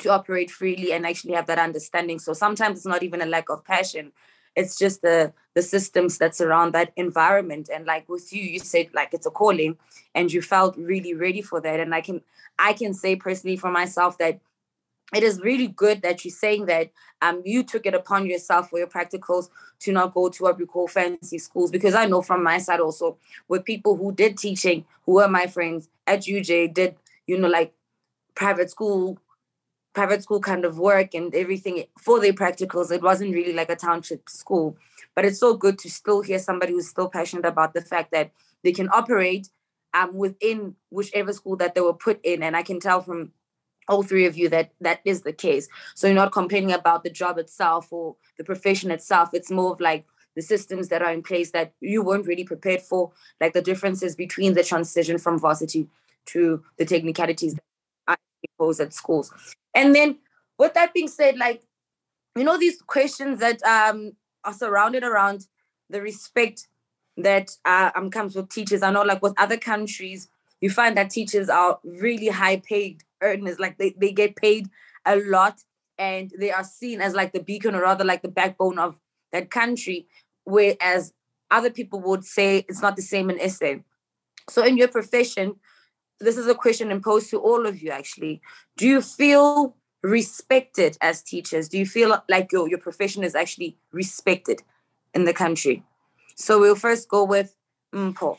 to 0.00 0.10
operate 0.10 0.50
freely 0.50 0.92
and 0.92 1.06
actually 1.06 1.34
have 1.34 1.46
that 1.46 1.58
understanding. 1.58 2.18
So 2.18 2.32
sometimes 2.32 2.78
it's 2.78 2.86
not 2.86 3.02
even 3.02 3.22
a 3.22 3.26
lack 3.26 3.48
of 3.48 3.64
passion. 3.64 4.12
It's 4.56 4.78
just 4.78 5.02
the 5.02 5.32
the 5.54 5.62
systems 5.62 6.18
that 6.18 6.34
surround 6.34 6.74
that 6.74 6.92
environment. 6.96 7.68
And 7.72 7.86
like 7.86 8.08
with 8.08 8.32
you, 8.32 8.42
you 8.42 8.60
said 8.60 8.88
like 8.94 9.12
it's 9.12 9.26
a 9.26 9.30
calling 9.30 9.76
and 10.14 10.32
you 10.32 10.42
felt 10.42 10.76
really 10.76 11.14
ready 11.14 11.42
for 11.42 11.60
that. 11.60 11.80
And 11.80 11.94
I 11.94 12.00
can 12.00 12.22
I 12.58 12.72
can 12.72 12.94
say 12.94 13.16
personally 13.16 13.56
for 13.56 13.70
myself 13.70 14.18
that 14.18 14.40
it 15.14 15.22
is 15.22 15.40
really 15.40 15.68
good 15.68 16.02
that 16.02 16.24
you're 16.24 16.32
saying 16.32 16.66
that 16.66 16.90
um, 17.22 17.42
you 17.44 17.62
took 17.62 17.86
it 17.86 17.94
upon 17.94 18.26
yourself 18.26 18.70
for 18.70 18.78
your 18.78 18.86
practicals 18.86 19.48
to 19.80 19.92
not 19.92 20.14
go 20.14 20.28
to 20.28 20.42
what 20.42 20.58
we 20.58 20.66
call 20.66 20.88
fancy 20.88 21.38
schools 21.38 21.70
because 21.70 21.94
I 21.94 22.06
know 22.06 22.22
from 22.22 22.42
my 22.42 22.58
side 22.58 22.80
also 22.80 23.18
with 23.48 23.64
people 23.64 23.96
who 23.96 24.12
did 24.12 24.38
teaching 24.38 24.84
who 25.04 25.14
were 25.14 25.28
my 25.28 25.46
friends 25.46 25.88
at 26.06 26.22
UJ 26.22 26.72
did 26.72 26.96
you 27.26 27.38
know 27.38 27.48
like 27.48 27.74
private 28.34 28.70
school 28.70 29.18
private 29.94 30.22
school 30.22 30.40
kind 30.40 30.64
of 30.64 30.78
work 30.78 31.14
and 31.14 31.34
everything 31.34 31.84
for 31.98 32.20
their 32.20 32.32
practicals. 32.32 32.90
It 32.90 33.02
wasn't 33.02 33.34
really 33.34 33.52
like 33.52 33.70
a 33.70 33.76
township 33.76 34.28
school, 34.28 34.76
but 35.14 35.24
it's 35.24 35.38
so 35.38 35.54
good 35.54 35.78
to 35.80 35.90
still 35.90 36.20
hear 36.20 36.38
somebody 36.38 36.72
who's 36.72 36.88
still 36.88 37.08
passionate 37.08 37.46
about 37.46 37.74
the 37.74 37.80
fact 37.80 38.10
that 38.12 38.32
they 38.62 38.72
can 38.72 38.88
operate 38.90 39.48
um, 39.94 40.14
within 40.14 40.74
whichever 40.90 41.32
school 41.32 41.56
that 41.56 41.74
they 41.74 41.80
were 41.80 41.94
put 41.94 42.20
in. 42.24 42.42
And 42.42 42.56
I 42.56 42.62
can 42.62 42.80
tell 42.80 43.00
from 43.00 43.32
all 43.88 44.02
three 44.02 44.26
of 44.26 44.36
you 44.36 44.48
that 44.48 44.72
that 44.80 45.00
is 45.04 45.22
the 45.22 45.32
case. 45.32 45.68
So 45.94 46.06
you're 46.06 46.16
not 46.16 46.32
complaining 46.32 46.72
about 46.72 47.04
the 47.04 47.10
job 47.10 47.38
itself 47.38 47.92
or 47.92 48.16
the 48.36 48.44
profession 48.44 48.90
itself. 48.90 49.30
It's 49.32 49.50
more 49.50 49.72
of 49.72 49.80
like 49.80 50.06
the 50.34 50.42
systems 50.42 50.88
that 50.88 51.02
are 51.02 51.12
in 51.12 51.22
place 51.22 51.52
that 51.52 51.72
you 51.80 52.02
weren't 52.02 52.26
really 52.26 52.44
prepared 52.44 52.80
for, 52.80 53.12
like 53.40 53.52
the 53.52 53.62
differences 53.62 54.16
between 54.16 54.54
the 54.54 54.64
transition 54.64 55.18
from 55.18 55.38
varsity 55.38 55.88
to 56.26 56.62
the 56.76 56.84
technicalities 56.84 57.54
that 57.54 57.62
are 58.08 58.16
imposed 58.58 58.80
at 58.80 58.92
schools. 58.92 59.30
And 59.74 59.94
then 59.94 60.18
with 60.58 60.74
that 60.74 60.94
being 60.94 61.08
said, 61.08 61.36
like, 61.36 61.62
you 62.36 62.44
know, 62.44 62.58
these 62.58 62.80
questions 62.82 63.40
that 63.40 63.62
um 63.64 64.12
are 64.44 64.52
surrounded 64.52 65.04
around 65.04 65.46
the 65.90 66.00
respect 66.02 66.68
that 67.16 67.50
uh, 67.64 67.90
um 67.94 68.10
comes 68.10 68.34
with 68.34 68.48
teachers. 68.50 68.82
I 68.82 68.90
know 68.90 69.02
like 69.02 69.22
with 69.22 69.34
other 69.38 69.56
countries, 69.56 70.28
you 70.60 70.70
find 70.70 70.96
that 70.96 71.10
teachers 71.10 71.48
are 71.48 71.78
really 71.84 72.28
high 72.28 72.56
paid 72.56 73.02
earners, 73.22 73.58
like 73.58 73.78
they, 73.78 73.94
they 73.98 74.12
get 74.12 74.36
paid 74.36 74.68
a 75.06 75.16
lot 75.16 75.60
and 75.98 76.32
they 76.38 76.50
are 76.50 76.64
seen 76.64 77.00
as 77.00 77.14
like 77.14 77.32
the 77.32 77.40
beacon 77.42 77.74
or 77.74 77.82
rather 77.82 78.04
like 78.04 78.22
the 78.22 78.28
backbone 78.28 78.78
of 78.78 78.98
that 79.32 79.50
country, 79.50 80.06
whereas 80.44 81.12
other 81.50 81.70
people 81.70 82.00
would 82.00 82.24
say 82.24 82.64
it's 82.68 82.82
not 82.82 82.96
the 82.96 83.02
same 83.02 83.30
in 83.30 83.38
SA. 83.38 83.74
So 84.48 84.64
in 84.64 84.76
your 84.76 84.88
profession, 84.88 85.56
this 86.20 86.36
is 86.36 86.46
a 86.46 86.54
question 86.54 86.90
imposed 86.90 87.30
to 87.30 87.38
all 87.38 87.66
of 87.66 87.82
you 87.82 87.90
actually. 87.90 88.40
Do 88.76 88.86
you 88.86 89.00
feel 89.00 89.76
respected 90.02 90.96
as 91.00 91.22
teachers? 91.22 91.68
Do 91.68 91.78
you 91.78 91.86
feel 91.86 92.22
like 92.28 92.52
your, 92.52 92.68
your 92.68 92.78
profession 92.78 93.24
is 93.24 93.34
actually 93.34 93.76
respected 93.92 94.62
in 95.14 95.24
the 95.24 95.32
country? 95.32 95.82
So 96.36 96.60
we'll 96.60 96.76
first 96.76 97.08
go 97.08 97.24
with 97.24 97.54
Mpho. 97.92 98.38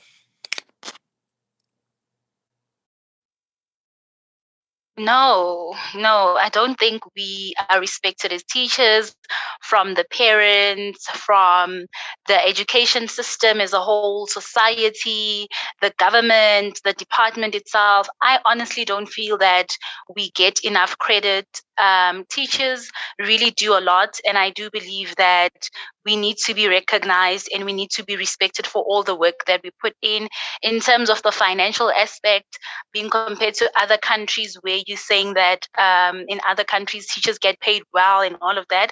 No, 4.97 5.75
no, 5.93 6.37
I 6.37 6.47
don't 6.49 6.79
think 6.79 7.03
we 7.17 7.53
are 7.69 7.81
respected 7.81 8.31
as 8.31 8.43
teachers 8.45 9.13
from 9.61 9.93
the 9.93 10.05
parents, 10.09 11.09
from 11.09 11.85
the 12.27 12.45
education 12.47 13.09
system 13.09 13.59
as 13.59 13.73
a 13.73 13.81
whole, 13.81 14.25
society, 14.25 15.47
the 15.81 15.93
government, 15.97 16.79
the 16.85 16.93
department 16.93 17.55
itself. 17.55 18.07
I 18.21 18.39
honestly 18.45 18.85
don't 18.85 19.09
feel 19.09 19.37
that 19.39 19.75
we 20.15 20.31
get 20.31 20.63
enough 20.63 20.97
credit 20.97 21.45
um, 21.77 22.25
teachers 22.29 22.89
really 23.19 23.51
do 23.51 23.77
a 23.77 23.81
lot. 23.81 24.19
And 24.27 24.37
I 24.37 24.49
do 24.49 24.69
believe 24.71 25.15
that 25.15 25.69
we 26.05 26.15
need 26.15 26.37
to 26.45 26.53
be 26.53 26.67
recognized 26.67 27.49
and 27.53 27.65
we 27.65 27.73
need 27.73 27.89
to 27.91 28.03
be 28.03 28.15
respected 28.15 28.67
for 28.67 28.83
all 28.83 29.03
the 29.03 29.15
work 29.15 29.45
that 29.47 29.61
we 29.63 29.71
put 29.81 29.93
in. 30.01 30.27
In 30.61 30.79
terms 30.79 31.09
of 31.09 31.21
the 31.23 31.31
financial 31.31 31.91
aspect, 31.91 32.59
being 32.93 33.09
compared 33.09 33.55
to 33.55 33.71
other 33.79 33.97
countries 33.97 34.57
where 34.61 34.81
you're 34.85 34.97
saying 34.97 35.33
that 35.33 35.67
um, 35.77 36.25
in 36.27 36.39
other 36.47 36.63
countries 36.63 37.07
teachers 37.07 37.39
get 37.39 37.59
paid 37.59 37.83
well 37.93 38.21
and 38.21 38.37
all 38.41 38.57
of 38.57 38.65
that. 38.69 38.91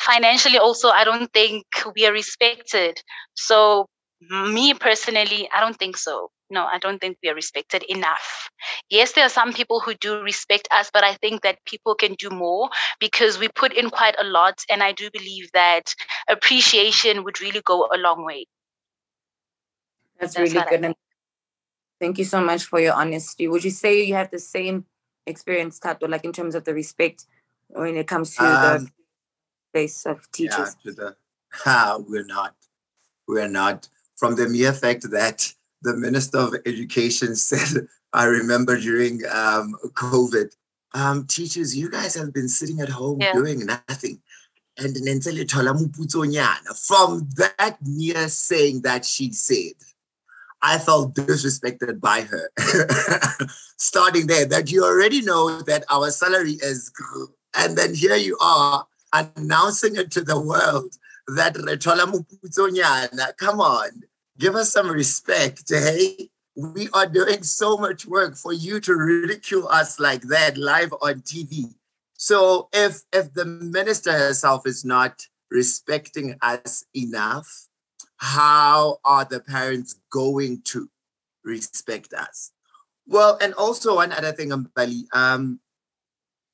Financially, 0.00 0.58
also, 0.58 0.88
I 0.88 1.04
don't 1.04 1.32
think 1.32 1.64
we 1.94 2.04
are 2.06 2.12
respected. 2.12 3.00
So, 3.34 3.86
me 4.30 4.74
personally, 4.74 5.48
I 5.54 5.60
don't 5.60 5.76
think 5.76 5.96
so 5.96 6.30
no, 6.50 6.64
I 6.64 6.78
don't 6.78 7.00
think 7.00 7.18
we 7.22 7.28
are 7.28 7.34
respected 7.34 7.82
enough. 7.84 8.48
Yes, 8.88 9.12
there 9.12 9.24
are 9.24 9.30
some 9.30 9.52
people 9.52 9.80
who 9.80 9.94
do 9.94 10.20
respect 10.22 10.68
us, 10.70 10.90
but 10.92 11.04
I 11.04 11.14
think 11.14 11.42
that 11.42 11.58
people 11.66 11.94
can 11.94 12.14
do 12.14 12.30
more 12.30 12.70
because 13.00 13.38
we 13.38 13.48
put 13.48 13.72
in 13.72 13.90
quite 13.90 14.14
a 14.18 14.24
lot. 14.24 14.62
And 14.70 14.82
I 14.82 14.92
do 14.92 15.10
believe 15.12 15.50
that 15.52 15.94
appreciation 16.28 17.24
would 17.24 17.40
really 17.40 17.60
go 17.62 17.88
a 17.92 17.98
long 17.98 18.24
way. 18.24 18.46
That's, 20.20 20.34
That's 20.34 20.52
really 20.52 20.64
good. 20.68 20.94
Thank 22.00 22.18
you 22.18 22.24
so 22.24 22.40
much 22.40 22.64
for 22.64 22.80
your 22.80 22.94
honesty. 22.94 23.48
Would 23.48 23.64
you 23.64 23.70
say 23.70 24.04
you 24.04 24.14
have 24.14 24.30
the 24.30 24.38
same 24.38 24.84
experience, 25.26 25.78
Tato, 25.78 26.06
like 26.06 26.24
in 26.24 26.32
terms 26.32 26.54
of 26.54 26.64
the 26.64 26.74
respect 26.74 27.24
when 27.68 27.96
it 27.96 28.06
comes 28.06 28.36
to 28.36 28.44
um, 28.44 28.84
the 28.84 28.90
face 29.72 30.04
of 30.04 30.30
teachers? 30.30 30.76
Yeah, 30.84 30.92
to 30.92 31.16
the, 31.64 32.04
we're 32.08 32.24
not. 32.24 32.54
We're 33.26 33.48
not. 33.48 33.88
From 34.16 34.36
the 34.36 34.48
mere 34.48 34.72
fact 34.72 35.10
that 35.10 35.52
the 35.82 35.96
Minister 35.96 36.38
of 36.38 36.54
Education 36.66 37.34
said, 37.36 37.86
I 38.12 38.24
remember 38.24 38.78
during 38.78 39.22
um, 39.30 39.74
COVID, 39.94 40.54
um, 40.94 41.26
teachers, 41.26 41.76
you 41.76 41.90
guys 41.90 42.14
have 42.14 42.32
been 42.32 42.48
sitting 42.48 42.80
at 42.80 42.88
home 42.88 43.20
yeah. 43.20 43.32
doing 43.32 43.66
nothing. 43.66 44.20
And 44.76 44.96
from 44.96 45.04
that 47.36 47.76
mere 47.82 48.28
saying 48.28 48.82
that 48.82 49.04
she 49.04 49.32
said, 49.32 49.74
I 50.62 50.78
felt 50.78 51.14
disrespected 51.14 52.00
by 52.00 52.22
her. 52.22 52.50
Starting 53.76 54.26
there, 54.26 54.46
that 54.46 54.72
you 54.72 54.84
already 54.84 55.20
know 55.20 55.60
that 55.62 55.84
our 55.90 56.10
salary 56.10 56.58
is, 56.62 56.90
and 57.54 57.76
then 57.76 57.94
here 57.94 58.16
you 58.16 58.38
are 58.40 58.86
announcing 59.12 59.96
it 59.96 60.10
to 60.12 60.22
the 60.22 60.40
world 60.40 60.96
that 61.26 63.34
come 63.38 63.60
on, 63.60 63.90
give 64.38 64.54
us 64.54 64.72
some 64.72 64.90
respect. 64.90 65.64
Hey, 65.68 66.30
we 66.56 66.88
are 66.92 67.06
doing 67.06 67.42
so 67.42 67.76
much 67.76 68.06
work 68.06 68.36
for 68.36 68.52
you 68.52 68.80
to 68.80 68.94
ridicule 68.94 69.68
us 69.68 69.98
like 69.98 70.22
that 70.22 70.56
live 70.56 70.92
on 71.02 71.20
TV. 71.20 71.74
So 72.16 72.68
if 72.72 73.02
if 73.12 73.34
the 73.34 73.44
minister 73.44 74.12
herself 74.12 74.66
is 74.66 74.84
not 74.84 75.26
respecting 75.50 76.36
us 76.42 76.84
enough, 76.94 77.68
how 78.16 78.98
are 79.04 79.24
the 79.24 79.40
parents 79.40 79.96
going 80.10 80.62
to 80.62 80.88
respect 81.44 82.14
us? 82.14 82.52
Well, 83.06 83.36
and 83.40 83.52
also 83.54 83.96
one 83.96 84.12
other 84.12 84.32
thing, 84.32 84.50
Mbali, 84.50 85.04
um, 85.12 85.60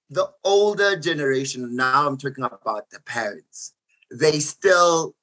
the 0.09 0.31
older 0.43 0.97
generation, 0.97 1.77
now 1.77 2.07
I'm 2.07 2.19
talking 2.19 2.45
about 2.45 2.91
the 2.91 3.01
parents, 3.01 3.75
they 4.11 4.41
still 4.41 5.15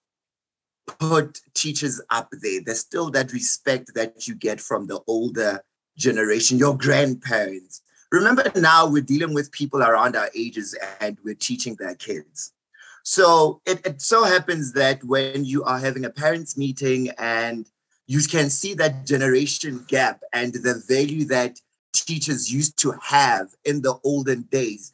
put 1.00 1.42
teachers 1.54 2.02
up 2.10 2.30
there. 2.42 2.62
There's 2.66 2.80
still 2.80 3.10
that 3.12 3.34
respect 3.34 3.94
that 3.96 4.28
you 4.28 4.36
get 4.36 4.62
from 4.62 4.88
the 4.88 5.00
older 5.08 5.62
generation, 5.98 6.58
your 6.58 6.78
grandparents. 6.78 7.82
Remember 8.12 8.50
now 8.56 8.88
we're 8.88 9.02
dealing 9.02 9.34
with 9.34 9.52
people 9.52 9.84
around 9.84 10.16
our 10.16 10.30
ages 10.34 10.76
and 11.02 11.18
we're 11.24 11.36
teaching 11.36 11.76
their 11.76 11.96
kids. 11.96 12.54
So 13.04 13.62
it, 13.66 13.86
it 13.86 14.02
so 14.02 14.24
happens 14.24 14.74
that 14.74 15.04
when 15.04 15.46
you 15.46 15.64
are 15.64 15.80
having 15.80 16.06
a 16.06 16.10
parents 16.10 16.58
meeting 16.58 17.10
and 17.18 17.70
you 18.06 18.22
can 18.22 18.50
see 18.50 18.74
that 18.76 19.06
generation 19.06 19.86
gap 19.88 20.24
and 20.34 20.54
the 20.54 20.82
value 20.88 21.26
that 21.26 21.60
teachers 21.94 22.52
used 22.52 22.78
to 22.80 22.94
have 23.02 23.50
in 23.66 23.82
the 23.82 23.96
olden 24.04 24.44
days. 24.44 24.94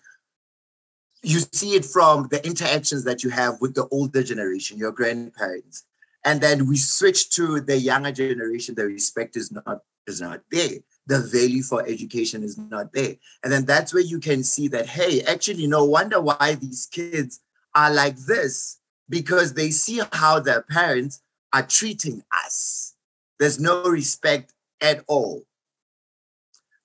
You 1.24 1.40
see 1.40 1.76
it 1.76 1.86
from 1.86 2.28
the 2.30 2.46
interactions 2.46 3.06
that 3.06 3.24
you 3.24 3.30
have 3.30 3.62
with 3.62 3.76
the 3.76 3.88
older 3.88 4.24
generation, 4.24 4.78
your 4.78 4.92
grandparents. 4.92 5.86
And 6.26 6.42
then 6.42 6.68
we 6.68 6.78
switch 6.78 7.30
to 7.32 7.60
the 7.62 7.78
younger 7.78 8.12
generation, 8.12 8.76
the 8.76 8.86
respect 8.86 9.36
is 9.36 9.52
not 9.52 9.82
is 10.06 10.22
not 10.22 10.42
there. 10.52 10.80
The 11.08 11.20
value 11.20 11.64
for 11.64 11.86
education 11.88 12.44
is 12.44 12.58
not 12.58 12.92
there. 12.94 13.16
And 13.44 13.52
then 13.52 13.66
that's 13.66 13.94
where 13.94 14.04
you 14.04 14.20
can 14.20 14.44
see 14.44 14.68
that, 14.70 14.86
hey, 14.86 15.22
actually, 15.22 15.68
no 15.68 15.86
wonder 15.86 16.20
why 16.20 16.56
these 16.60 16.88
kids 16.92 17.40
are 17.76 17.94
like 17.94 18.18
this 18.18 18.80
because 19.10 19.54
they 19.54 19.70
see 19.72 20.02
how 20.12 20.40
their 20.40 20.62
parents 20.62 21.22
are 21.54 21.66
treating 21.66 22.24
us. 22.46 22.96
There's 23.40 23.60
no 23.60 23.84
respect 23.84 24.54
at 24.82 25.04
all. 25.08 25.44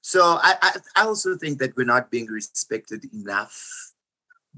So 0.00 0.22
I, 0.22 0.54
I, 0.62 0.72
I 0.96 1.04
also 1.04 1.36
think 1.36 1.58
that 1.58 1.76
we're 1.76 1.84
not 1.84 2.10
being 2.10 2.26
respected 2.26 3.04
enough 3.12 3.92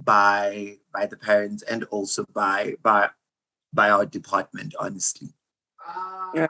by 0.05 0.79
by 0.93 1.07
the 1.07 1.17
parents 1.17 1.63
and 1.63 1.85
also 1.85 2.25
by 2.35 2.75
by 2.83 3.11
by 3.73 3.91
our 3.91 4.07
department, 4.07 4.75
honestly. 4.79 5.29
Yeah. 6.35 6.49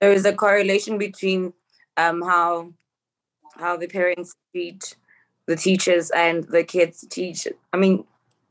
There 0.00 0.12
is 0.12 0.24
a 0.24 0.32
correlation 0.32 0.98
between 0.98 1.52
um, 1.96 2.22
how 2.22 2.72
how 3.56 3.76
the 3.76 3.88
parents 3.88 4.34
treat 4.52 4.96
the 5.46 5.56
teachers 5.56 6.10
and 6.10 6.44
the 6.44 6.64
kids 6.64 7.04
teach. 7.10 7.46
I 7.72 7.76
mean, 7.76 8.04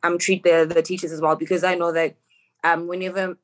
um 0.04 0.18
treat 0.18 0.44
the 0.44 0.66
the 0.72 0.82
teachers 0.82 1.12
as 1.12 1.22
well 1.22 1.36
because 1.36 1.64
I 1.64 1.76
know 1.76 1.92
that 1.92 2.16
um 2.64 2.88
whenever 2.88 3.38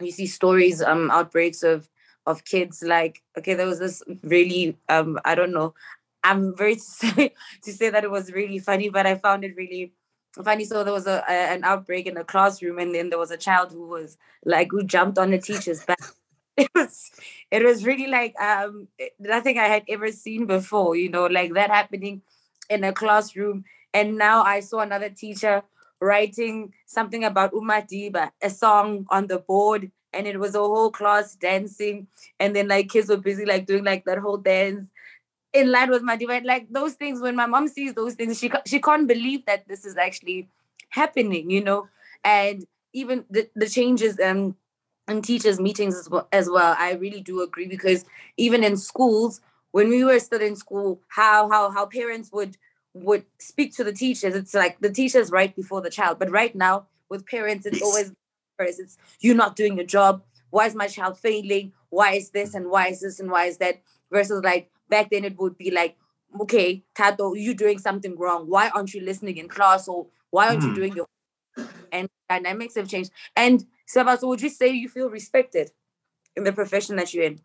you 0.00 0.10
see 0.10 0.26
stories 0.26 0.82
um 0.82 1.10
outbreaks 1.10 1.62
of 1.62 1.88
of 2.26 2.44
kids 2.44 2.82
like 2.82 3.22
okay 3.38 3.54
there 3.54 3.66
was 3.66 3.78
this 3.78 4.02
really 4.22 4.76
um 4.88 5.18
I 5.24 5.34
don't 5.34 5.52
know 5.52 5.74
I'm 6.22 6.56
very 6.56 6.74
to 6.76 6.80
say 6.80 7.34
to 7.62 7.72
say 7.72 7.90
that 7.90 8.04
it 8.04 8.10
was 8.10 8.32
really 8.32 8.58
funny 8.58 8.88
but 8.88 9.06
I 9.06 9.16
found 9.16 9.44
it 9.44 9.56
really 9.56 9.92
funny 10.42 10.64
so 10.64 10.82
there 10.82 10.92
was 10.92 11.06
a, 11.06 11.22
a 11.28 11.32
an 11.54 11.64
outbreak 11.64 12.06
in 12.06 12.14
the 12.14 12.24
classroom 12.24 12.78
and 12.78 12.94
then 12.94 13.10
there 13.10 13.18
was 13.18 13.30
a 13.30 13.36
child 13.36 13.70
who 13.72 13.86
was 13.86 14.16
like 14.44 14.68
who 14.70 14.82
jumped 14.84 15.18
on 15.18 15.30
the 15.30 15.38
teacher's 15.38 15.84
back. 15.84 15.98
It 16.56 16.70
was 16.72 17.10
it 17.50 17.64
was 17.64 17.84
really 17.84 18.06
like 18.06 18.38
um 18.40 18.86
nothing 19.18 19.58
I 19.58 19.64
had 19.66 19.82
ever 19.88 20.12
seen 20.12 20.46
before 20.46 20.94
you 20.94 21.10
know 21.10 21.26
like 21.26 21.52
that 21.54 21.70
happening 21.70 22.22
in 22.70 22.84
a 22.84 22.92
classroom. 22.92 23.64
And 23.92 24.16
now 24.18 24.42
I 24.42 24.60
saw 24.60 24.80
another 24.80 25.10
teacher 25.10 25.62
writing 26.00 26.72
something 26.86 27.24
about 27.24 27.52
Umadiba, 27.52 28.30
a 28.42 28.50
song 28.50 29.06
on 29.10 29.26
the 29.26 29.38
board, 29.38 29.90
and 30.12 30.26
it 30.26 30.38
was 30.38 30.54
a 30.54 30.58
whole 30.58 30.90
class 30.90 31.34
dancing, 31.34 32.06
and 32.38 32.54
then 32.54 32.68
like 32.68 32.88
kids 32.88 33.08
were 33.08 33.16
busy 33.16 33.44
like 33.44 33.66
doing 33.66 33.84
like 33.84 34.04
that 34.04 34.18
whole 34.18 34.38
dance 34.38 34.86
in 35.54 35.70
line 35.70 35.90
with 35.90 36.02
my 36.02 36.14
And, 36.14 36.44
like 36.44 36.66
those 36.70 36.94
things, 36.94 37.20
when 37.20 37.36
my 37.36 37.46
mom 37.46 37.68
sees 37.68 37.94
those 37.94 38.14
things, 38.14 38.38
she 38.38 38.50
she 38.66 38.80
can't 38.80 39.08
believe 39.08 39.46
that 39.46 39.66
this 39.68 39.84
is 39.84 39.96
actually 39.96 40.48
happening, 40.90 41.50
you 41.50 41.62
know. 41.62 41.88
And 42.24 42.66
even 42.92 43.24
the, 43.30 43.48
the 43.54 43.68
changes 43.68 44.18
um 44.20 44.56
in 45.08 45.22
teachers 45.22 45.60
meetings 45.60 45.96
as 45.98 46.08
well, 46.10 46.28
as 46.32 46.50
well, 46.50 46.74
I 46.78 46.92
really 46.94 47.20
do 47.20 47.42
agree 47.42 47.68
because 47.68 48.04
even 48.36 48.64
in 48.64 48.76
schools, 48.76 49.40
when 49.70 49.88
we 49.88 50.04
were 50.04 50.18
still 50.18 50.40
in 50.40 50.56
school, 50.56 51.00
how 51.08 51.48
how 51.48 51.70
how 51.70 51.86
parents 51.86 52.30
would 52.32 52.56
would 52.94 53.24
speak 53.38 53.74
to 53.76 53.84
the 53.84 53.92
teachers. 53.92 54.34
It's 54.34 54.54
like 54.54 54.80
the 54.80 54.90
teachers 54.90 55.30
right 55.30 55.54
before 55.54 55.80
the 55.80 55.90
child. 55.90 56.18
But 56.18 56.30
right 56.30 56.54
now, 56.54 56.86
with 57.08 57.26
parents, 57.26 57.66
it's 57.66 57.82
always 57.82 58.12
first. 58.58 58.80
It's 58.80 58.98
you're 59.20 59.36
not 59.36 59.56
doing 59.56 59.76
your 59.76 59.86
job. 59.86 60.22
Why 60.50 60.66
is 60.66 60.74
my 60.74 60.86
child 60.88 61.18
failing? 61.18 61.72
Why 61.90 62.14
is 62.14 62.30
this 62.30 62.54
and 62.54 62.70
why 62.70 62.88
is 62.88 63.00
this 63.00 63.20
and 63.20 63.30
why 63.30 63.46
is 63.46 63.58
that? 63.58 63.80
Versus 64.10 64.42
like 64.44 64.70
back 64.88 65.10
then, 65.10 65.24
it 65.24 65.38
would 65.38 65.56
be 65.56 65.70
like, 65.70 65.96
okay, 66.40 66.82
Tato, 66.94 67.34
you're 67.34 67.54
doing 67.54 67.78
something 67.78 68.18
wrong. 68.18 68.46
Why 68.48 68.68
aren't 68.70 68.94
you 68.94 69.00
listening 69.02 69.36
in 69.36 69.48
class? 69.48 69.88
Or 69.88 70.06
why 70.30 70.48
aren't 70.48 70.60
mm. 70.60 70.64
you 70.64 70.68
hmm. 70.70 70.74
doing 70.74 70.96
your 70.96 71.06
and 71.92 72.08
dynamics 72.28 72.74
have 72.74 72.88
changed. 72.88 73.10
And 73.36 73.64
Sabato, 73.88 74.28
would 74.28 74.42
you 74.42 74.48
say 74.48 74.68
you 74.70 74.88
feel 74.88 75.08
respected 75.08 75.70
in 76.36 76.44
the 76.44 76.52
profession 76.52 76.96
that 76.96 77.14
you're 77.14 77.24
in? 77.24 77.40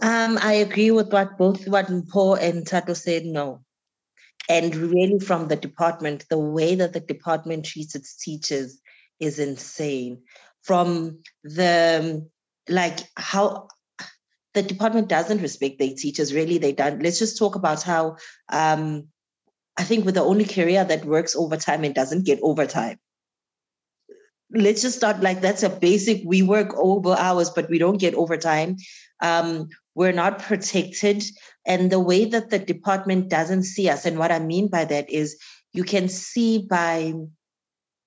Um, 0.00 0.38
I 0.40 0.54
agree 0.54 0.90
with 0.90 1.12
what 1.12 1.38
both 1.38 1.68
what 1.68 1.88
Paul 2.08 2.34
and 2.34 2.66
Tato 2.66 2.94
said. 2.94 3.24
No, 3.24 3.60
and 4.48 4.74
really 4.74 5.20
from 5.20 5.48
the 5.48 5.56
department 5.56 6.26
the 6.28 6.38
way 6.38 6.74
that 6.74 6.92
the 6.92 7.00
department 7.00 7.64
treats 7.64 7.94
its 7.94 8.16
teachers 8.16 8.80
is 9.20 9.38
insane 9.38 10.22
from 10.62 11.18
the 11.44 12.26
like 12.68 12.98
how 13.16 13.68
the 14.54 14.62
department 14.62 15.08
doesn't 15.08 15.42
respect 15.42 15.78
their 15.78 15.94
teachers 15.96 16.34
really 16.34 16.58
they 16.58 16.72
don't. 16.72 17.02
Let's 17.02 17.18
just 17.18 17.38
talk 17.38 17.54
about 17.54 17.82
how 17.82 18.16
um 18.50 19.08
i 19.78 19.84
think 19.84 20.04
we're 20.04 20.12
the 20.12 20.22
only 20.22 20.44
career 20.44 20.84
that 20.84 21.04
works 21.04 21.34
overtime 21.34 21.84
and 21.84 21.94
doesn't 21.94 22.26
get 22.26 22.40
overtime. 22.42 22.98
Let's 24.54 24.82
just 24.82 24.96
start 24.96 25.20
like 25.20 25.40
that's 25.40 25.62
a 25.62 25.70
basic 25.70 26.22
we 26.26 26.42
work 26.42 26.74
over 26.76 27.16
hours 27.18 27.50
but 27.50 27.70
we 27.70 27.78
don't 27.78 27.98
get 27.98 28.14
overtime. 28.14 28.76
Um, 29.20 29.68
we're 29.94 30.12
not 30.12 30.38
protected. 30.40 31.22
And 31.66 31.90
the 31.90 32.00
way 32.00 32.24
that 32.24 32.50
the 32.50 32.58
department 32.58 33.28
doesn't 33.28 33.64
see 33.64 33.88
us 33.88 34.04
and 34.04 34.18
what 34.18 34.32
i 34.32 34.38
mean 34.38 34.68
by 34.68 34.84
that 34.84 35.08
is 35.08 35.38
you 35.72 35.84
can 35.84 36.08
see 36.08 36.66
by 36.68 37.14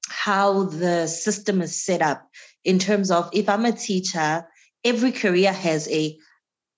how 0.09 0.63
the 0.63 1.07
system 1.07 1.61
is 1.61 1.83
set 1.83 2.01
up 2.01 2.29
in 2.63 2.79
terms 2.79 3.11
of 3.11 3.29
if 3.33 3.49
i'm 3.49 3.65
a 3.65 3.71
teacher 3.71 4.45
every 4.83 5.11
career 5.11 5.51
has 5.51 5.89
a 5.89 6.17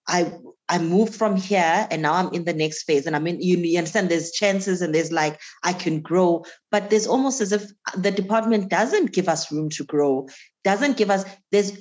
i 0.08 0.32
i 0.70 0.78
moved 0.78 1.16
from 1.16 1.36
here 1.36 1.88
and 1.90 2.02
now 2.02 2.14
i'm 2.14 2.34
in 2.34 2.46
the 2.46 2.54
next 2.54 2.84
phase. 2.84 3.06
And 3.06 3.16
i 3.16 3.20
mean 3.20 3.42
you, 3.42 3.58
you 3.58 3.78
understand 3.78 4.10
there's 4.10 4.32
chances 4.32 4.82
and 4.82 4.94
there's 4.94 5.12
like 5.12 5.40
i 5.64 5.74
can 5.74 6.02
grow 6.02 6.46
but 6.72 6.90
there's 6.90 7.08
almost 7.08 7.42
as 7.42 7.52
if 7.52 7.64
the 7.96 8.12
department 8.12 8.70
doesn't 8.70 9.14
give 9.14 9.30
us 9.30 9.52
room 9.52 9.70
to 9.72 9.84
grow 9.84 10.28
doesn't 10.64 10.98
give 10.98 11.10
us 11.10 11.26
there's 11.52 11.78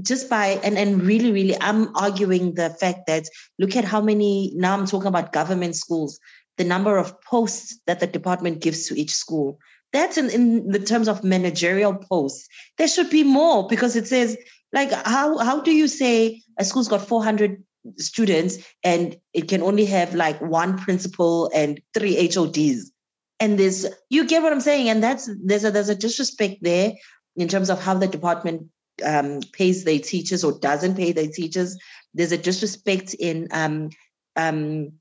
just 0.00 0.30
by 0.30 0.60
and 0.64 0.78
and 0.78 1.02
really 1.02 1.30
really 1.32 1.60
i'm 1.60 1.94
arguing 1.96 2.54
the 2.54 2.70
fact 2.70 3.06
that 3.06 3.24
look 3.58 3.76
at 3.76 3.84
how 3.84 4.00
many 4.00 4.52
now 4.54 4.74
i'm 4.74 4.86
talking 4.86 5.08
about 5.08 5.32
government 5.32 5.76
schools 5.76 6.18
the 6.58 6.64
number 6.64 6.96
of 6.98 7.20
posts 7.22 7.78
that 7.86 8.00
the 8.00 8.06
department 8.06 8.60
gives 8.60 8.86
to 8.86 8.98
each 8.98 9.14
school. 9.14 9.58
That's 9.92 10.16
in, 10.16 10.30
in 10.30 10.70
the 10.70 10.78
terms 10.78 11.08
of 11.08 11.24
managerial 11.24 11.94
posts. 11.94 12.48
There 12.78 12.88
should 12.88 13.10
be 13.10 13.24
more 13.24 13.66
because 13.68 13.96
it 13.96 14.06
says 14.06 14.36
like 14.72 14.90
how 14.92 15.38
how 15.38 15.60
do 15.60 15.72
you 15.72 15.88
say 15.88 16.42
a 16.58 16.64
school's 16.64 16.88
got 16.88 17.06
400 17.06 17.62
students 17.98 18.58
and 18.84 19.16
it 19.32 19.48
can 19.48 19.62
only 19.62 19.84
have 19.86 20.14
like 20.14 20.40
one 20.40 20.78
principal 20.78 21.50
and 21.54 21.80
three 21.94 22.14
hods 22.14 22.92
and 23.40 23.58
there's 23.58 23.86
you 24.08 24.24
get 24.26 24.42
what 24.42 24.52
i'm 24.52 24.60
saying 24.60 24.88
and 24.88 25.02
that's 25.02 25.28
there's 25.44 25.64
a 25.64 25.70
there's 25.70 25.88
a 25.88 25.94
disrespect 25.94 26.62
there 26.62 26.92
in 27.36 27.48
terms 27.48 27.70
of 27.70 27.82
how 27.82 27.94
the 27.94 28.06
department 28.06 28.68
um, 29.04 29.40
pays 29.52 29.84
their 29.84 29.98
teachers 29.98 30.44
or 30.44 30.58
doesn't 30.58 30.96
pay 30.96 31.12
their 31.12 31.28
teachers. 31.28 31.78
There's 32.14 32.32
a 32.32 32.38
disrespect 32.38 33.14
in 33.14 33.48
um, 33.50 33.90
um, 34.36 34.92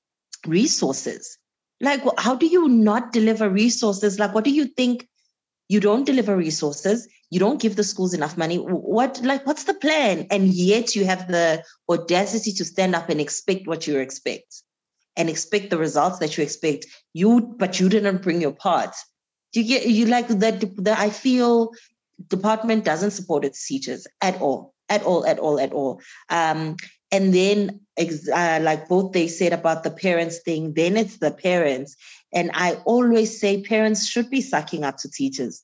resources. 0.46 1.38
Like, 1.82 2.02
how 2.18 2.36
do 2.36 2.46
you 2.46 2.68
not 2.70 3.12
deliver 3.12 3.50
resources? 3.50 4.20
Like, 4.20 4.34
what 4.34 4.44
do 4.44 4.52
you 4.52 4.66
think 4.66 5.08
you 5.72 5.80
don't 5.80 6.06
deliver 6.06 6.36
resources. 6.36 7.08
You 7.30 7.40
don't 7.40 7.62
give 7.62 7.78
the 7.78 7.86
schools 7.86 8.14
enough 8.14 8.38
money. 8.38 8.58
What 8.58 9.22
like 9.24 9.48
what's 9.48 9.64
the 9.64 9.74
plan? 9.74 10.28
And 10.30 10.54
yet 10.54 10.98
you 10.98 11.06
have 11.06 11.30
the 11.30 11.64
audacity 11.90 12.52
to 12.52 12.66
stand 12.66 12.94
up 12.94 13.08
and 13.10 13.22
expect 13.22 13.68
what 13.68 13.88
you 13.88 13.98
expect 13.98 14.64
and 15.16 15.30
expect 15.30 15.70
the 15.70 15.78
results 15.78 16.20
that 16.20 16.38
you 16.38 16.44
expect. 16.44 16.88
You 17.14 17.56
but 17.58 17.80
you 17.80 17.88
didn't 17.88 18.22
bring 18.22 18.42
your 18.42 18.52
part. 18.52 18.94
You 19.54 19.64
get 19.64 19.88
you 19.88 20.08
like 20.08 20.28
that 20.28 20.60
the 20.60 20.94
i 21.00 21.10
feel 21.10 21.72
department 22.28 22.84
doesn't 22.84 23.12
support 23.12 23.46
its 23.46 23.66
teachers 23.66 24.06
at 24.20 24.42
all 24.42 24.74
at 24.90 25.04
all 25.04 25.26
at 25.26 25.40
all 25.40 25.58
at 25.58 25.72
all. 25.72 26.02
Um 26.30 26.76
and 27.14 27.34
then 27.34 27.80
uh, 27.98 28.60
like 28.62 28.90
both 28.90 29.14
they 29.14 29.28
said 29.28 29.54
about 29.54 29.84
the 29.84 29.92
parents 29.92 30.40
thing 30.40 30.74
then 30.74 30.98
it's 30.98 31.18
the 31.20 31.32
parents 31.32 31.96
and 32.34 32.52
i 32.54 32.74
always 32.86 33.39
say 33.39 33.62
parents 33.62 34.08
should 34.08 34.30
be 34.30 34.41
sucking 34.41 34.84
up 34.84 34.98
to 34.98 35.10
teachers 35.10 35.63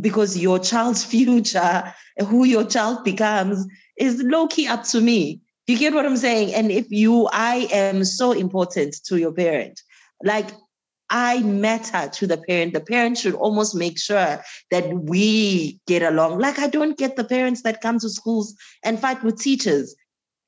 because 0.00 0.38
your 0.38 0.58
child's 0.58 1.04
future 1.14 1.92
who 2.26 2.44
your 2.44 2.64
child 2.64 3.04
becomes 3.04 3.66
is 3.96 4.22
low 4.22 4.46
key 4.46 4.66
up 4.66 4.84
to 4.84 5.00
me. 5.00 5.40
You 5.66 5.78
get 5.78 5.94
what 5.94 6.06
i'm 6.06 6.16
saying? 6.16 6.54
And 6.54 6.70
if 6.70 6.90
you 6.90 7.28
i 7.32 7.68
am 7.72 8.04
so 8.04 8.32
important 8.32 8.96
to 9.04 9.18
your 9.18 9.32
parent. 9.32 9.80
Like 10.22 10.50
I 11.12 11.40
matter 11.40 12.08
to 12.08 12.26
the 12.26 12.38
parent. 12.38 12.72
The 12.72 12.80
parent 12.80 13.18
should 13.18 13.34
almost 13.34 13.74
make 13.74 13.98
sure 13.98 14.40
that 14.70 14.92
we 14.94 15.80
get 15.88 16.02
along. 16.02 16.38
Like 16.38 16.58
I 16.60 16.68
don't 16.68 16.96
get 16.96 17.16
the 17.16 17.24
parents 17.24 17.62
that 17.62 17.80
come 17.80 17.98
to 17.98 18.08
schools 18.08 18.54
and 18.84 18.98
fight 18.98 19.22
with 19.24 19.40
teachers. 19.40 19.96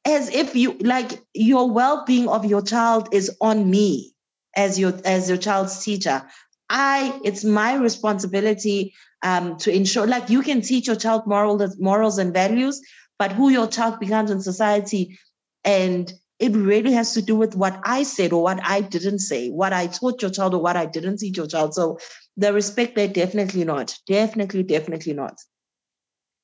As 0.04 0.28
if 0.30 0.54
you 0.54 0.76
like 0.78 1.20
your 1.34 1.70
well-being 1.70 2.28
of 2.28 2.44
your 2.44 2.62
child 2.62 3.08
is 3.12 3.30
on 3.40 3.70
me 3.70 4.11
as 4.56 4.78
your 4.78 4.92
as 5.04 5.28
your 5.28 5.38
child's 5.38 5.84
teacher. 5.84 6.22
I 6.68 7.20
it's 7.24 7.44
my 7.44 7.74
responsibility 7.74 8.94
um, 9.22 9.56
to 9.58 9.72
ensure 9.72 10.06
like 10.06 10.30
you 10.30 10.42
can 10.42 10.60
teach 10.62 10.86
your 10.86 10.96
child 10.96 11.26
morals 11.26 11.78
morals 11.78 12.18
and 12.18 12.32
values 12.32 12.80
but 13.18 13.32
who 13.32 13.50
your 13.50 13.68
child 13.68 14.00
becomes 14.00 14.30
in 14.30 14.40
society 14.40 15.18
and 15.64 16.12
it 16.40 16.52
really 16.56 16.92
has 16.92 17.14
to 17.14 17.22
do 17.22 17.36
with 17.36 17.54
what 17.54 17.78
i 17.84 18.02
said 18.02 18.32
or 18.32 18.42
what 18.42 18.58
i 18.64 18.80
didn't 18.80 19.20
say 19.20 19.48
what 19.50 19.72
i 19.72 19.86
taught 19.86 20.20
your 20.22 20.30
child 20.30 20.54
or 20.54 20.60
what 20.60 20.76
i 20.76 20.86
didn't 20.86 21.18
teach 21.18 21.36
your 21.36 21.46
child. 21.46 21.74
So 21.74 21.98
the 22.36 22.52
respect 22.52 22.96
there 22.96 23.08
definitely 23.08 23.64
not 23.64 23.96
definitely 24.06 24.62
definitely 24.62 25.12
not. 25.12 25.38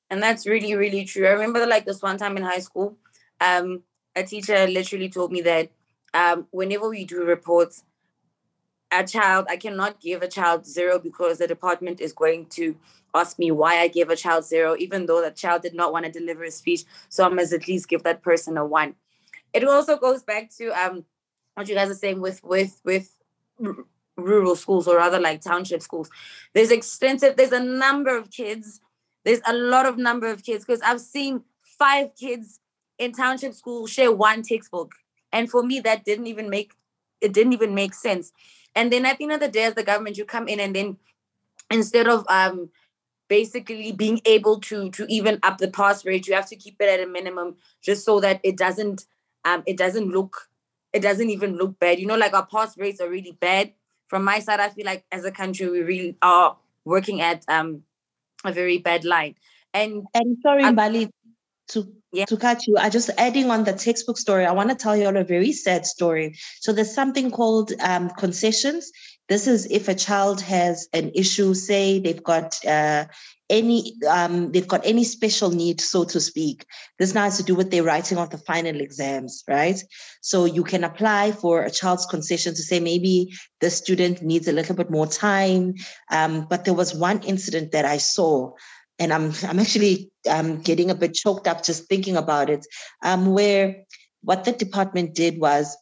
And 0.09 0.23
that's 0.23 0.47
really 0.47 0.75
really 0.75 1.05
true. 1.05 1.27
I 1.27 1.31
remember 1.31 1.65
like 1.65 1.85
this 1.85 2.01
one 2.01 2.17
time 2.17 2.37
in 2.37 2.43
high 2.43 2.59
school 2.59 2.97
um, 3.41 3.83
a 4.15 4.23
teacher 4.23 4.67
literally 4.67 5.09
told 5.09 5.31
me 5.31 5.41
that 5.41 5.69
um, 6.13 6.47
whenever 6.51 6.89
we 6.89 7.05
do 7.05 7.23
reports, 7.23 7.83
a 8.91 9.03
child, 9.03 9.47
I 9.49 9.57
cannot 9.57 9.99
give 9.99 10.21
a 10.21 10.27
child 10.27 10.65
zero 10.65 10.99
because 10.99 11.37
the 11.37 11.47
department 11.47 12.01
is 12.01 12.13
going 12.13 12.47
to 12.47 12.75
ask 13.13 13.37
me 13.39 13.51
why 13.51 13.79
I 13.79 13.87
gave 13.87 14.09
a 14.09 14.15
child 14.15 14.45
zero, 14.45 14.75
even 14.77 15.05
though 15.05 15.21
that 15.21 15.35
child 15.35 15.61
did 15.61 15.73
not 15.73 15.91
want 15.91 16.05
to 16.05 16.11
deliver 16.11 16.43
a 16.43 16.51
speech. 16.51 16.83
So 17.09 17.25
I 17.25 17.29
must 17.29 17.53
at 17.53 17.67
least 17.67 17.89
give 17.89 18.03
that 18.03 18.21
person 18.21 18.57
a 18.57 18.65
one. 18.65 18.95
It 19.53 19.63
also 19.63 19.97
goes 19.97 20.23
back 20.23 20.49
to 20.57 20.69
um, 20.69 21.05
what 21.55 21.67
you 21.67 21.75
guys 21.75 21.89
are 21.89 21.95
saying 21.95 22.21
with 22.21 22.43
with 22.43 22.79
with 22.83 23.17
r- 23.63 23.85
rural 24.17 24.55
schools 24.55 24.87
or 24.87 24.97
rather 24.97 25.19
like 25.19 25.41
township 25.41 25.81
schools. 25.81 26.09
There's 26.53 26.71
extensive. 26.71 27.35
There's 27.35 27.51
a 27.51 27.63
number 27.63 28.15
of 28.15 28.31
kids. 28.31 28.81
There's 29.25 29.41
a 29.47 29.53
lot 29.53 29.85
of 29.85 29.97
number 29.97 30.27
of 30.27 30.43
kids 30.43 30.65
because 30.65 30.81
I've 30.81 31.01
seen 31.01 31.43
five 31.63 32.15
kids 32.15 32.59
in 32.97 33.13
township 33.13 33.53
school 33.53 33.87
share 33.87 34.11
one 34.11 34.43
textbook. 34.43 34.93
And 35.31 35.49
for 35.49 35.63
me, 35.63 35.79
that 35.81 36.05
didn't 36.05 36.27
even 36.27 36.49
make 36.49 36.73
it 37.21 37.33
didn't 37.33 37.53
even 37.53 37.75
make 37.75 37.93
sense. 37.93 38.31
And 38.75 38.91
then 38.91 39.05
at 39.05 39.17
the 39.17 39.25
end 39.25 39.33
of 39.33 39.39
the 39.39 39.47
day, 39.47 39.63
as 39.63 39.73
the 39.73 39.83
government, 39.83 40.17
you 40.17 40.25
come 40.25 40.47
in 40.47 40.59
and 40.59 40.75
then 40.75 40.97
instead 41.71 42.07
of 42.07 42.25
um 42.29 42.69
basically 43.27 43.91
being 43.91 44.21
able 44.25 44.59
to 44.59 44.89
to 44.91 45.05
even 45.07 45.39
up 45.43 45.57
the 45.57 45.69
pass 45.69 46.05
rate, 46.05 46.27
you 46.27 46.33
have 46.33 46.49
to 46.49 46.55
keep 46.55 46.75
it 46.79 46.89
at 46.89 47.05
a 47.05 47.09
minimum 47.09 47.55
just 47.81 48.05
so 48.05 48.19
that 48.19 48.39
it 48.43 48.57
doesn't 48.57 49.05
um 49.45 49.63
it 49.65 49.77
doesn't 49.77 50.09
look 50.09 50.49
it 50.93 51.01
doesn't 51.01 51.29
even 51.29 51.55
look 51.57 51.79
bad. 51.79 51.99
You 51.99 52.07
know, 52.07 52.17
like 52.17 52.33
our 52.33 52.45
pass 52.45 52.77
rates 52.77 52.99
are 52.99 53.09
really 53.09 53.37
bad. 53.39 53.73
From 54.07 54.23
my 54.23 54.39
side, 54.39 54.59
I 54.59 54.69
feel 54.69 54.85
like 54.85 55.05
as 55.11 55.23
a 55.23 55.31
country 55.31 55.69
we 55.69 55.81
really 55.81 56.17
are 56.21 56.57
working 56.85 57.21
at 57.21 57.45
um 57.47 57.83
a 58.43 58.51
very 58.51 58.77
bad 58.77 59.05
line. 59.05 59.35
And 59.73 60.05
and 60.13 60.37
sorry, 60.41 60.63
um, 60.63 60.75
Bali, 60.75 61.11
to 61.69 61.91
yeah. 62.11 62.25
to 62.25 62.37
cut 62.37 62.65
you, 62.67 62.75
I 62.77 62.89
just 62.89 63.09
adding 63.17 63.51
on 63.51 63.63
the 63.63 63.73
textbook 63.73 64.17
story. 64.17 64.45
I 64.45 64.51
want 64.51 64.69
to 64.69 64.75
tell 64.75 64.97
you 64.97 65.05
all 65.05 65.17
a 65.17 65.23
very 65.23 65.51
sad 65.51 65.85
story. 65.85 66.35
So 66.59 66.73
there's 66.73 66.93
something 66.93 67.31
called 67.31 67.71
um, 67.81 68.09
concessions. 68.11 68.91
This 69.27 69.47
is 69.47 69.67
if 69.69 69.87
a 69.87 69.93
child 69.93 70.41
has 70.41 70.87
an 70.91 71.11
issue, 71.13 71.53
say 71.53 71.99
they've 71.99 72.23
got 72.23 72.57
uh, 72.65 73.05
any 73.49 73.93
um, 74.07 74.51
they've 74.51 74.67
got 74.67 74.85
any 74.85 75.03
special 75.03 75.51
need, 75.51 75.81
so 75.81 76.03
to 76.05 76.19
speak. 76.19 76.65
This 76.97 77.13
now 77.13 77.23
has 77.23 77.37
to 77.37 77.43
do 77.43 77.53
with 77.53 77.69
their 77.69 77.83
writing 77.83 78.17
of 78.17 78.31
the 78.31 78.37
final 78.39 78.79
exams, 78.81 79.43
right? 79.47 79.81
So 80.21 80.45
you 80.45 80.63
can 80.63 80.83
apply 80.83 81.33
for 81.33 81.63
a 81.63 81.71
child's 81.71 82.05
concession 82.05 82.55
to 82.55 82.63
say 82.63 82.79
maybe 82.79 83.33
the 83.61 83.69
student 83.69 84.21
needs 84.21 84.47
a 84.47 84.53
little 84.53 84.75
bit 84.75 84.89
more 84.89 85.07
time. 85.07 85.75
Um, 86.11 86.47
but 86.49 86.65
there 86.65 86.73
was 86.73 86.95
one 86.95 87.21
incident 87.23 87.71
that 87.71 87.85
I 87.85 87.97
saw 87.97 88.53
and 88.99 89.13
I'm 89.13 89.33
I'm 89.43 89.59
actually 89.59 90.11
um, 90.29 90.61
getting 90.61 90.91
a 90.91 90.95
bit 90.95 91.13
choked 91.13 91.47
up 91.47 91.63
just 91.63 91.87
thinking 91.87 92.17
about 92.17 92.49
it. 92.49 92.65
Um, 93.03 93.27
where 93.33 93.85
what 94.21 94.43
the 94.43 94.51
department 94.51 95.15
did 95.15 95.39
was 95.39 95.75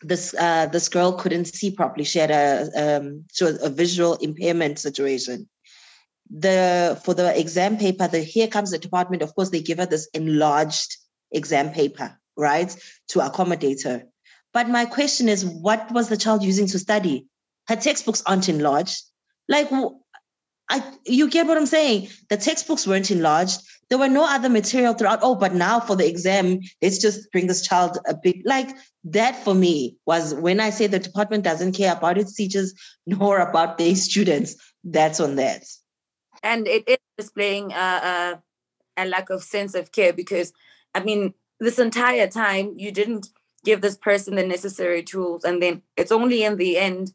this 0.00 0.34
uh, 0.38 0.66
this 0.66 0.88
girl 0.88 1.12
couldn't 1.12 1.46
see 1.46 1.70
properly. 1.70 2.04
She 2.04 2.18
had 2.18 2.30
a 2.30 2.70
um, 2.76 3.24
a 3.40 3.68
visual 3.68 4.14
impairment 4.14 4.78
situation. 4.78 5.48
The 6.30 7.00
for 7.04 7.14
the 7.14 7.38
exam 7.38 7.76
paper, 7.76 8.08
the 8.08 8.20
here 8.20 8.48
comes 8.48 8.70
the 8.70 8.78
department. 8.78 9.22
Of 9.22 9.34
course, 9.34 9.50
they 9.50 9.60
give 9.60 9.78
her 9.78 9.86
this 9.86 10.08
enlarged 10.14 10.96
exam 11.32 11.70
paper, 11.70 12.18
right, 12.36 12.74
to 13.08 13.20
accommodate 13.20 13.82
her. 13.82 14.04
But 14.52 14.68
my 14.68 14.84
question 14.84 15.28
is, 15.28 15.44
what 15.44 15.90
was 15.90 16.08
the 16.08 16.16
child 16.16 16.44
using 16.44 16.68
to 16.68 16.78
study? 16.78 17.26
Her 17.66 17.76
textbooks 17.76 18.22
aren't 18.24 18.48
enlarged. 18.48 19.02
Like, 19.48 19.68
I, 20.70 20.82
you 21.04 21.28
get 21.28 21.46
what 21.46 21.58
I'm 21.58 21.66
saying? 21.66 22.08
The 22.30 22.36
textbooks 22.36 22.86
weren't 22.86 23.10
enlarged. 23.10 23.60
There 23.90 23.98
were 23.98 24.08
no 24.08 24.24
other 24.26 24.48
material 24.48 24.94
throughout. 24.94 25.20
Oh, 25.22 25.34
but 25.34 25.54
now 25.54 25.78
for 25.78 25.94
the 25.94 26.08
exam, 26.08 26.60
let's 26.80 26.98
just 26.98 27.30
bring 27.32 27.46
this 27.46 27.66
child 27.66 27.98
a 28.08 28.14
bit 28.14 28.36
like 28.46 28.70
that 29.04 29.36
for 29.44 29.54
me 29.54 29.96
was 30.06 30.34
when 30.34 30.60
I 30.60 30.70
say 30.70 30.86
the 30.86 30.98
department 30.98 31.44
doesn't 31.44 31.72
care 31.72 31.92
about 31.92 32.16
its 32.16 32.34
teachers 32.34 32.72
nor 33.06 33.40
about 33.40 33.76
their 33.76 33.94
students. 33.94 34.56
That's 34.82 35.20
on 35.20 35.36
that. 35.36 35.64
And 36.42 36.66
it 36.66 36.84
is 36.88 36.98
displaying 37.18 37.72
a, 37.72 37.76
a, 37.76 38.42
a 38.96 39.04
lack 39.06 39.30
of 39.30 39.42
sense 39.42 39.74
of 39.74 39.92
care 39.92 40.12
because, 40.12 40.52
I 40.94 41.00
mean, 41.00 41.34
this 41.60 41.78
entire 41.78 42.26
time 42.26 42.74
you 42.78 42.90
didn't 42.90 43.28
give 43.64 43.80
this 43.80 43.96
person 43.96 44.36
the 44.36 44.46
necessary 44.46 45.02
tools. 45.02 45.44
And 45.44 45.62
then 45.62 45.82
it's 45.96 46.12
only 46.12 46.42
in 46.42 46.56
the 46.56 46.78
end, 46.78 47.12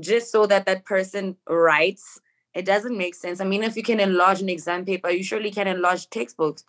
just 0.00 0.30
so 0.30 0.46
that 0.46 0.66
that 0.66 0.84
person 0.84 1.36
writes 1.48 2.20
it 2.54 2.64
doesn't 2.64 2.96
make 2.96 3.14
sense. 3.14 3.40
I 3.40 3.44
mean, 3.44 3.62
if 3.62 3.76
you 3.76 3.82
can 3.82 4.00
enlarge 4.00 4.40
an 4.40 4.48
exam 4.48 4.84
paper, 4.84 5.10
you 5.10 5.24
surely 5.24 5.50
can 5.50 5.66
enlarge 5.66 6.08
textbooks. 6.08 6.64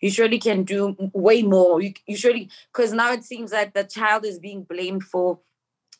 You 0.00 0.10
surely 0.10 0.38
can 0.38 0.64
do 0.64 0.96
way 1.12 1.42
more. 1.42 1.80
You, 1.80 1.92
you 2.06 2.16
surely, 2.16 2.50
because 2.72 2.92
now 2.92 3.12
it 3.12 3.24
seems 3.24 3.52
like 3.52 3.74
the 3.74 3.84
child 3.84 4.24
is 4.24 4.38
being 4.38 4.62
blamed 4.62 5.04
for 5.04 5.40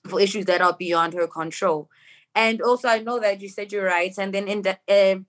for 0.07 0.20
issues 0.20 0.44
that 0.44 0.61
are 0.61 0.72
beyond 0.72 1.14
her 1.14 1.27
control. 1.27 1.90
And 2.35 2.61
also, 2.62 2.88
I 2.88 2.99
know 2.99 3.18
that 3.18 3.40
you 3.40 3.49
said 3.49 3.72
you're 3.72 3.87
right. 3.87 4.14
And 4.18 4.33
then 4.33 4.46
in 4.49 4.62
the 4.62 4.79
uh, 4.88 5.20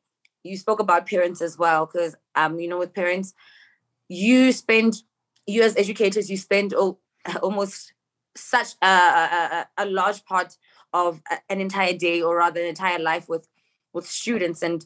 you 0.44 0.58
spoke 0.58 0.80
about 0.80 1.08
parents 1.08 1.42
as 1.42 1.58
well, 1.58 1.86
because 1.86 2.16
um, 2.36 2.60
you 2.60 2.68
know, 2.68 2.80
with 2.80 2.94
parents, 2.94 3.34
you 4.08 4.52
spend 4.52 5.04
you 5.46 5.64
as 5.64 5.76
educators, 5.78 6.30
you 6.30 6.38
spend 6.38 6.74
oh, 6.76 7.00
almost 7.42 7.94
such 8.36 8.76
a, 8.82 8.88
a, 8.88 9.68
a 9.78 9.86
large 9.86 10.24
part 10.26 10.58
of 10.94 11.22
an 11.50 11.60
entire 11.60 11.94
day 11.94 12.22
or 12.22 12.38
rather 12.38 12.62
an 12.62 12.68
entire 12.68 13.00
life 13.00 13.28
with 13.28 13.48
with 13.98 14.08
students 14.08 14.62
and 14.62 14.86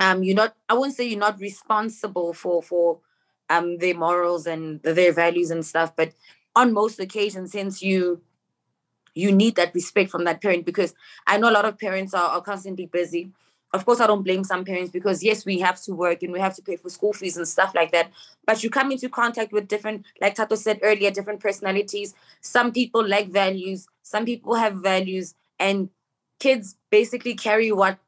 um 0.00 0.22
you're 0.22 0.34
not 0.34 0.54
i 0.68 0.74
wouldn't 0.74 0.96
say 0.96 1.06
you're 1.06 1.18
not 1.18 1.38
responsible 1.40 2.34
for 2.34 2.62
for 2.62 2.98
um 3.48 3.78
their 3.78 3.94
morals 3.94 4.46
and 4.46 4.82
their 4.82 5.12
values 5.12 5.50
and 5.50 5.64
stuff 5.64 5.94
but 5.96 6.12
on 6.56 6.72
most 6.72 6.98
occasions 7.00 7.52
since 7.52 7.82
you 7.82 8.20
you 9.14 9.30
need 9.30 9.54
that 9.54 9.72
respect 9.74 10.10
from 10.10 10.24
that 10.24 10.42
parent 10.42 10.66
because 10.66 10.94
i 11.26 11.38
know 11.38 11.48
a 11.48 11.58
lot 11.58 11.64
of 11.64 11.78
parents 11.78 12.12
are, 12.12 12.30
are 12.30 12.42
constantly 12.42 12.86
busy. 12.86 13.30
Of 13.72 13.84
course 13.86 14.00
i 14.00 14.06
don't 14.06 14.22
blame 14.22 14.44
some 14.44 14.64
parents 14.64 14.92
because 14.92 15.22
yes 15.22 15.44
we 15.44 15.58
have 15.60 15.80
to 15.82 15.94
work 15.94 16.22
and 16.22 16.32
we 16.32 16.38
have 16.38 16.54
to 16.56 16.62
pay 16.62 16.76
for 16.76 16.90
school 16.90 17.12
fees 17.12 17.36
and 17.36 17.46
stuff 17.46 17.74
like 17.74 17.90
that 17.90 18.12
but 18.46 18.62
you 18.62 18.70
come 18.70 18.92
into 18.92 19.08
contact 19.08 19.52
with 19.52 19.66
different 19.66 20.06
like 20.20 20.36
tato 20.36 20.54
said 20.54 20.78
earlier 20.82 21.10
different 21.10 21.40
personalities. 21.40 22.14
Some 22.40 22.70
people 22.72 23.04
like 23.16 23.28
values 23.30 23.88
some 24.04 24.24
people 24.24 24.54
have 24.54 24.74
values 24.74 25.34
and 25.58 25.88
kids 26.38 26.76
basically 26.90 27.34
carry 27.34 27.72
what 27.72 27.98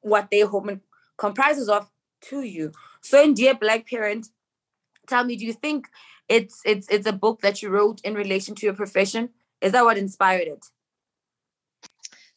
what 0.00 0.30
their 0.30 0.46
home 0.46 0.80
comprises 1.16 1.68
of 1.68 1.90
to 2.22 2.42
you. 2.42 2.72
So 3.00 3.22
in 3.22 3.34
Dear 3.34 3.54
Black 3.54 3.88
Parent, 3.88 4.28
tell 5.06 5.24
me, 5.24 5.36
do 5.36 5.44
you 5.44 5.52
think 5.52 5.86
it's 6.28 6.60
it's 6.64 6.88
it's 6.88 7.06
a 7.06 7.12
book 7.12 7.40
that 7.40 7.62
you 7.62 7.70
wrote 7.70 8.00
in 8.02 8.14
relation 8.14 8.54
to 8.56 8.66
your 8.66 8.74
profession? 8.74 9.30
Is 9.60 9.72
that 9.72 9.84
what 9.84 9.98
inspired 9.98 10.48
it? 10.48 10.64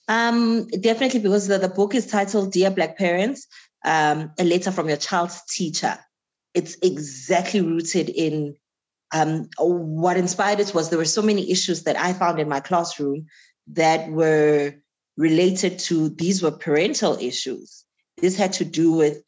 Um, 0.07 0.67
definitely 0.67 1.19
because 1.19 1.47
the, 1.47 1.57
the 1.57 1.69
book 1.69 1.95
is 1.95 2.07
titled 2.07 2.51
Dear 2.51 2.71
Black 2.71 2.97
Parents, 2.97 3.47
um, 3.85 4.31
a 4.39 4.43
letter 4.43 4.71
from 4.71 4.87
your 4.87 4.97
child's 4.97 5.43
teacher. 5.45 5.97
It's 6.53 6.75
exactly 6.81 7.61
rooted 7.61 8.09
in 8.09 8.55
um, 9.13 9.49
what 9.57 10.17
inspired 10.17 10.59
it 10.59 10.73
was 10.73 10.89
there 10.89 10.97
were 10.99 11.05
so 11.05 11.21
many 11.21 11.51
issues 11.51 11.83
that 11.83 11.97
I 11.97 12.13
found 12.13 12.39
in 12.39 12.49
my 12.49 12.59
classroom 12.59 13.27
that 13.67 14.09
were 14.09 14.75
related 15.17 15.79
to 15.79 16.09
these 16.09 16.41
were 16.41 16.51
parental 16.51 17.17
issues. 17.17 17.83
This 18.17 18.37
had 18.37 18.53
to 18.53 18.65
do 18.65 18.91
with 18.91 19.23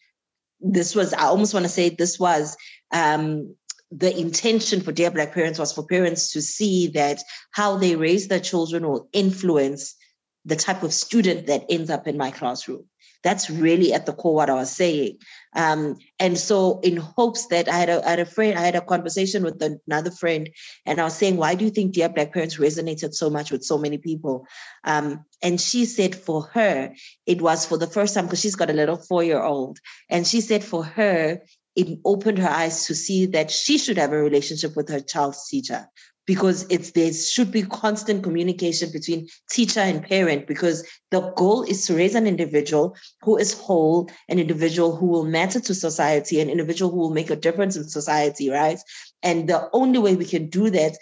this 0.59 0.95
was 0.95 1.13
I 1.13 1.23
almost 1.25 1.53
want 1.53 1.65
to 1.65 1.69
say 1.69 1.89
this 1.89 2.19
was 2.19 2.55
um, 2.91 3.55
the 3.91 4.17
intention 4.17 4.81
for 4.81 4.91
Dear 4.91 5.11
Black 5.11 5.33
Parents 5.33 5.59
was 5.59 5.73
for 5.73 5.85
parents 5.85 6.31
to 6.31 6.41
see 6.41 6.87
that 6.89 7.21
how 7.51 7.77
they 7.77 7.95
raise 7.95 8.27
their 8.27 8.39
children 8.39 8.87
will 8.87 9.09
influence 9.13 9.95
the 10.45 10.55
type 10.55 10.83
of 10.83 10.93
student 10.93 11.47
that 11.47 11.65
ends 11.69 11.89
up 11.89 12.07
in 12.07 12.17
my 12.17 12.31
classroom. 12.31 12.85
That's 13.23 13.49
really 13.49 13.93
at 13.93 14.05
the 14.05 14.11
core 14.11 14.35
what 14.35 14.49
I 14.49 14.55
was 14.55 14.69
saying. 14.69 15.19
Um, 15.55 15.97
and 16.19 16.37
so, 16.37 16.81
in 16.81 16.97
hopes 16.97 17.47
that 17.47 17.69
I 17.69 17.77
had, 17.77 17.89
a, 17.89 18.05
I 18.05 18.09
had 18.11 18.19
a 18.19 18.25
friend, 18.25 18.59
I 18.59 18.61
had 18.61 18.75
a 18.75 18.81
conversation 18.81 19.43
with 19.43 19.63
another 19.87 20.11
friend, 20.11 20.49
and 20.85 20.99
I 20.99 21.05
was 21.05 21.15
saying, 21.15 21.37
why 21.37 21.55
do 21.55 21.63
you 21.63 21.71
think 21.71 21.93
Dear 21.93 22.09
Black 22.09 22.33
Parents 22.33 22.57
resonated 22.57 23.13
so 23.13 23.29
much 23.29 23.49
with 23.49 23.63
so 23.63 23.77
many 23.77 23.97
people? 23.97 24.45
Um, 24.83 25.23
and 25.41 25.59
she 25.59 25.85
said 25.85 26.15
for 26.15 26.43
her, 26.53 26.93
it 27.25 27.41
was 27.41 27.65
for 27.65 27.77
the 27.77 27.87
first 27.87 28.13
time 28.13 28.25
because 28.25 28.41
she's 28.41 28.55
got 28.55 28.69
a 28.69 28.73
little 28.73 28.97
four 28.97 29.23
year 29.23 29.41
old. 29.41 29.79
And 30.09 30.27
she 30.27 30.41
said 30.41 30.63
for 30.63 30.83
her, 30.83 31.41
it 31.75 31.99
opened 32.05 32.39
her 32.39 32.49
eyes 32.49 32.85
to 32.87 32.95
see 32.95 33.25
that 33.27 33.49
she 33.49 33.77
should 33.77 33.97
have 33.97 34.11
a 34.11 34.17
relationship 34.17 34.75
with 34.75 34.89
her 34.89 34.99
child's 34.99 35.47
teacher 35.47 35.87
because 36.25 36.65
it's 36.69 36.91
there 36.91 37.11
should 37.11 37.51
be 37.51 37.63
constant 37.63 38.23
communication 38.23 38.89
between 38.91 39.27
teacher 39.49 39.79
and 39.79 40.03
parent 40.03 40.47
because 40.47 40.87
the 41.11 41.21
goal 41.35 41.63
is 41.63 41.85
to 41.85 41.95
raise 41.95 42.15
an 42.15 42.27
individual 42.27 42.95
who 43.21 43.37
is 43.37 43.53
whole 43.53 44.09
an 44.29 44.39
individual 44.39 44.95
who 44.95 45.07
will 45.07 45.25
matter 45.25 45.59
to 45.59 45.75
society 45.75 46.39
an 46.39 46.49
individual 46.49 46.91
who 46.91 46.97
will 46.97 47.13
make 47.13 47.29
a 47.29 47.35
difference 47.35 47.75
in 47.75 47.83
society 47.83 48.49
right? 48.49 48.79
And 49.21 49.49
the 49.49 49.69
only 49.73 49.99
way 49.99 50.15
we 50.15 50.25
can 50.25 50.49
do 50.49 50.69
that 50.69 50.97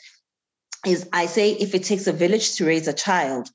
is 0.86 1.08
i 1.14 1.26
say 1.26 1.52
if 1.52 1.76
it 1.76 1.84
takes 1.84 2.08
a 2.08 2.14
village 2.14 2.56
to 2.56 2.66
raise 2.66 2.88
a 2.88 2.94
child 2.94 3.50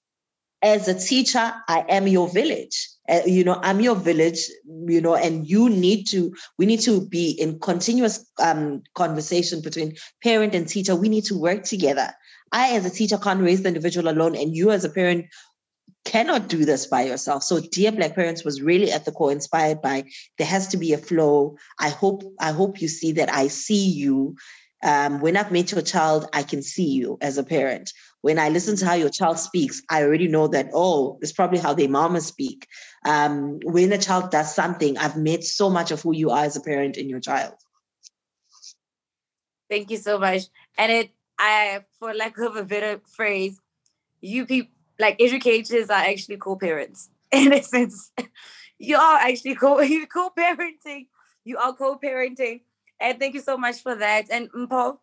as 0.66 0.88
a 0.88 0.98
teacher 0.98 1.52
i 1.68 1.84
am 1.88 2.08
your 2.08 2.28
village. 2.28 2.88
Uh, 3.08 3.20
you 3.24 3.44
know 3.44 3.58
i'm 3.62 3.80
your 3.80 3.94
village 3.94 4.40
you 4.88 5.00
know 5.00 5.14
and 5.14 5.48
you 5.48 5.70
need 5.70 6.04
to 6.08 6.34
we 6.58 6.66
need 6.66 6.80
to 6.80 7.06
be 7.06 7.30
in 7.30 7.58
continuous 7.60 8.28
um, 8.42 8.82
conversation 8.94 9.62
between 9.62 9.94
parent 10.24 10.54
and 10.54 10.68
teacher. 10.68 10.96
We 10.96 11.08
need 11.08 11.24
to 11.26 11.38
work 11.38 11.62
together. 11.62 12.08
I 12.50 12.74
as 12.74 12.84
a 12.84 12.90
teacher 12.90 13.16
can't 13.16 13.42
raise 13.42 13.62
the 13.62 13.68
individual 13.68 14.08
alone 14.08 14.34
and 14.34 14.56
you 14.56 14.72
as 14.72 14.84
a 14.84 14.90
parent 14.90 15.26
cannot 16.04 16.48
do 16.48 16.64
this 16.64 16.86
by 16.86 17.02
yourself. 17.02 17.44
So 17.44 17.60
dear 17.60 17.92
black 17.92 18.16
parents 18.16 18.44
was 18.44 18.60
really 18.60 18.90
at 18.90 19.04
the 19.04 19.12
core 19.12 19.30
inspired 19.30 19.80
by 19.80 20.04
there 20.38 20.46
has 20.48 20.66
to 20.68 20.76
be 20.76 20.92
a 20.92 20.98
flow. 20.98 21.56
I 21.78 21.90
hope 21.90 22.24
i 22.40 22.50
hope 22.50 22.80
you 22.82 22.88
see 22.88 23.12
that 23.12 23.32
i 23.32 23.46
see 23.46 23.86
you. 23.88 24.34
Um, 24.82 25.20
when 25.20 25.36
I've 25.36 25.52
met 25.52 25.72
your 25.72 25.82
child, 25.82 26.28
I 26.32 26.42
can 26.42 26.62
see 26.62 26.90
you 27.00 27.18
as 27.20 27.38
a 27.38 27.44
parent. 27.44 27.92
When 28.22 28.38
I 28.38 28.48
listen 28.48 28.76
to 28.76 28.86
how 28.86 28.94
your 28.94 29.10
child 29.10 29.38
speaks, 29.38 29.82
I 29.90 30.02
already 30.02 30.28
know 30.28 30.48
that, 30.48 30.70
oh, 30.72 31.18
it's 31.20 31.32
probably 31.32 31.58
how 31.58 31.74
their 31.74 31.88
mama 31.88 32.20
speak. 32.20 32.66
Um, 33.04 33.60
when 33.64 33.92
a 33.92 33.98
child 33.98 34.30
does 34.30 34.54
something, 34.54 34.98
I've 34.98 35.16
met 35.16 35.44
so 35.44 35.70
much 35.70 35.90
of 35.90 36.02
who 36.02 36.14
you 36.14 36.30
are 36.30 36.44
as 36.44 36.56
a 36.56 36.60
parent 36.60 36.96
in 36.96 37.08
your 37.08 37.20
child. 37.20 37.54
Thank 39.70 39.90
you 39.90 39.96
so 39.96 40.18
much. 40.18 40.44
And 40.78 40.92
it, 40.92 41.10
I, 41.38 41.84
for 41.98 42.14
lack 42.14 42.38
of 42.38 42.56
a 42.56 42.64
better 42.64 43.00
phrase, 43.06 43.60
you 44.20 44.46
people, 44.46 44.72
like 44.98 45.20
educators 45.20 45.90
are 45.90 46.02
actually 46.02 46.38
co-parents 46.38 47.10
in 47.32 47.52
a 47.52 47.62
sense. 47.62 48.12
You 48.78 48.96
are 48.96 49.18
actually 49.18 49.54
co 49.54 49.80
you 49.82 50.06
co-parenting. 50.06 51.06
You 51.44 51.58
are 51.58 51.74
co-parenting 51.74 52.60
and 53.00 53.18
thank 53.18 53.34
you 53.34 53.40
so 53.40 53.56
much 53.56 53.82
for 53.82 53.94
that. 53.94 54.26
And 54.30 54.48
Paul, 54.68 55.02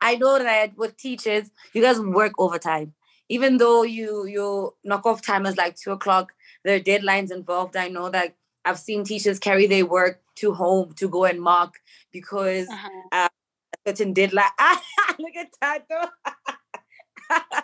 I 0.00 0.16
know 0.16 0.38
that 0.38 0.76
with 0.76 0.96
teachers, 0.96 1.50
you 1.72 1.82
guys 1.82 2.00
work 2.00 2.32
overtime. 2.38 2.94
Even 3.28 3.58
though 3.58 3.82
you 3.82 4.26
you 4.26 4.74
knock 4.84 5.04
off 5.06 5.22
time 5.22 5.46
is 5.46 5.56
like 5.56 5.76
two 5.76 5.92
o'clock, 5.92 6.32
there 6.64 6.76
are 6.76 6.80
deadlines 6.80 7.32
involved. 7.32 7.76
I 7.76 7.88
know 7.88 8.08
that 8.10 8.36
I've 8.64 8.78
seen 8.78 9.04
teachers 9.04 9.38
carry 9.38 9.66
their 9.66 9.86
work 9.86 10.20
to 10.36 10.54
home 10.54 10.92
to 10.94 11.08
go 11.08 11.24
and 11.24 11.40
mark 11.40 11.74
because 12.12 12.68
uh-huh. 12.68 12.88
uh, 13.12 13.28
a 13.74 13.90
certain 13.90 14.12
deadline. 14.12 14.44
Look 15.18 15.34
at 15.36 15.48
Tato. 15.60 16.10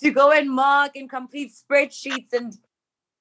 to 0.00 0.10
go 0.10 0.30
and 0.30 0.50
mark 0.50 0.96
and 0.96 1.08
complete 1.08 1.52
spreadsheets 1.52 2.32
and 2.32 2.56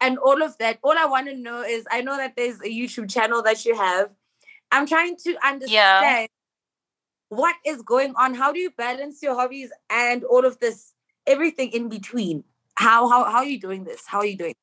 and 0.01 0.17
all 0.17 0.41
of 0.43 0.57
that. 0.57 0.79
All 0.83 0.97
I 0.97 1.05
want 1.05 1.27
to 1.27 1.35
know 1.35 1.61
is 1.61 1.85
I 1.89 2.01
know 2.01 2.17
that 2.17 2.35
there's 2.35 2.59
a 2.59 2.69
YouTube 2.69 3.09
channel 3.09 3.41
that 3.43 3.65
you 3.65 3.75
have 3.75 4.09
I'm 4.71 4.87
trying 4.87 5.17
to 5.17 5.37
understand 5.45 5.69
yeah. 5.71 6.25
What 7.31 7.55
is 7.65 7.81
going 7.81 8.13
on. 8.17 8.33
How 8.33 8.51
do 8.51 8.59
you 8.59 8.71
balance 8.71 9.23
your 9.23 9.35
hobbies 9.35 9.71
and 9.89 10.25
all 10.25 10.45
of 10.45 10.59
this, 10.59 10.91
everything 11.25 11.71
in 11.71 11.87
between? 11.87 12.43
How 12.75 13.07
how 13.09 13.23
how 13.23 13.37
are 13.37 13.45
you 13.45 13.59
doing 13.59 13.85
this? 13.85 14.03
How 14.05 14.19
are 14.19 14.25
you 14.25 14.37
doing? 14.37 14.55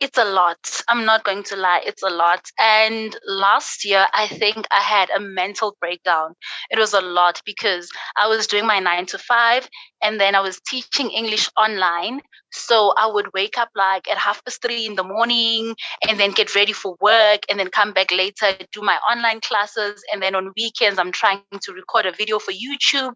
it's 0.00 0.16
a 0.16 0.24
lot. 0.24 0.80
I'm 0.88 1.04
not 1.04 1.24
going 1.24 1.42
to 1.44 1.56
lie, 1.56 1.82
it's 1.84 2.02
a 2.02 2.08
lot. 2.08 2.50
And 2.58 3.14
last 3.26 3.84
year, 3.84 4.06
I 4.14 4.26
think 4.28 4.66
I 4.70 4.80
had 4.80 5.10
a 5.10 5.20
mental 5.20 5.76
breakdown. 5.78 6.34
It 6.70 6.78
was 6.78 6.94
a 6.94 7.02
lot 7.02 7.42
because 7.44 7.90
I 8.16 8.26
was 8.26 8.46
doing 8.46 8.66
my 8.66 8.78
nine 8.78 9.06
to 9.06 9.18
five 9.18 9.68
and 10.02 10.18
then 10.18 10.34
I 10.34 10.40
was 10.40 10.58
teaching 10.66 11.10
English 11.10 11.50
online. 11.56 12.22
So 12.52 12.92
I 12.96 13.06
would 13.06 13.32
wake 13.32 13.58
up 13.58 13.70
like 13.74 14.08
at 14.10 14.18
half 14.18 14.44
past 14.44 14.62
three 14.62 14.86
in 14.86 14.94
the 14.96 15.04
morning 15.04 15.74
and 16.08 16.18
then 16.18 16.32
get 16.32 16.54
ready 16.54 16.72
for 16.72 16.96
work 17.00 17.40
and 17.48 17.58
then 17.58 17.68
come 17.68 17.92
back 17.92 18.10
later, 18.10 18.52
do 18.72 18.82
my 18.82 18.96
online 19.10 19.40
classes. 19.40 20.02
And 20.12 20.22
then 20.22 20.34
on 20.34 20.52
weekends, 20.56 20.98
I'm 20.98 21.12
trying 21.12 21.42
to 21.60 21.72
record 21.72 22.06
a 22.06 22.12
video 22.12 22.38
for 22.38 22.52
YouTube. 22.52 23.12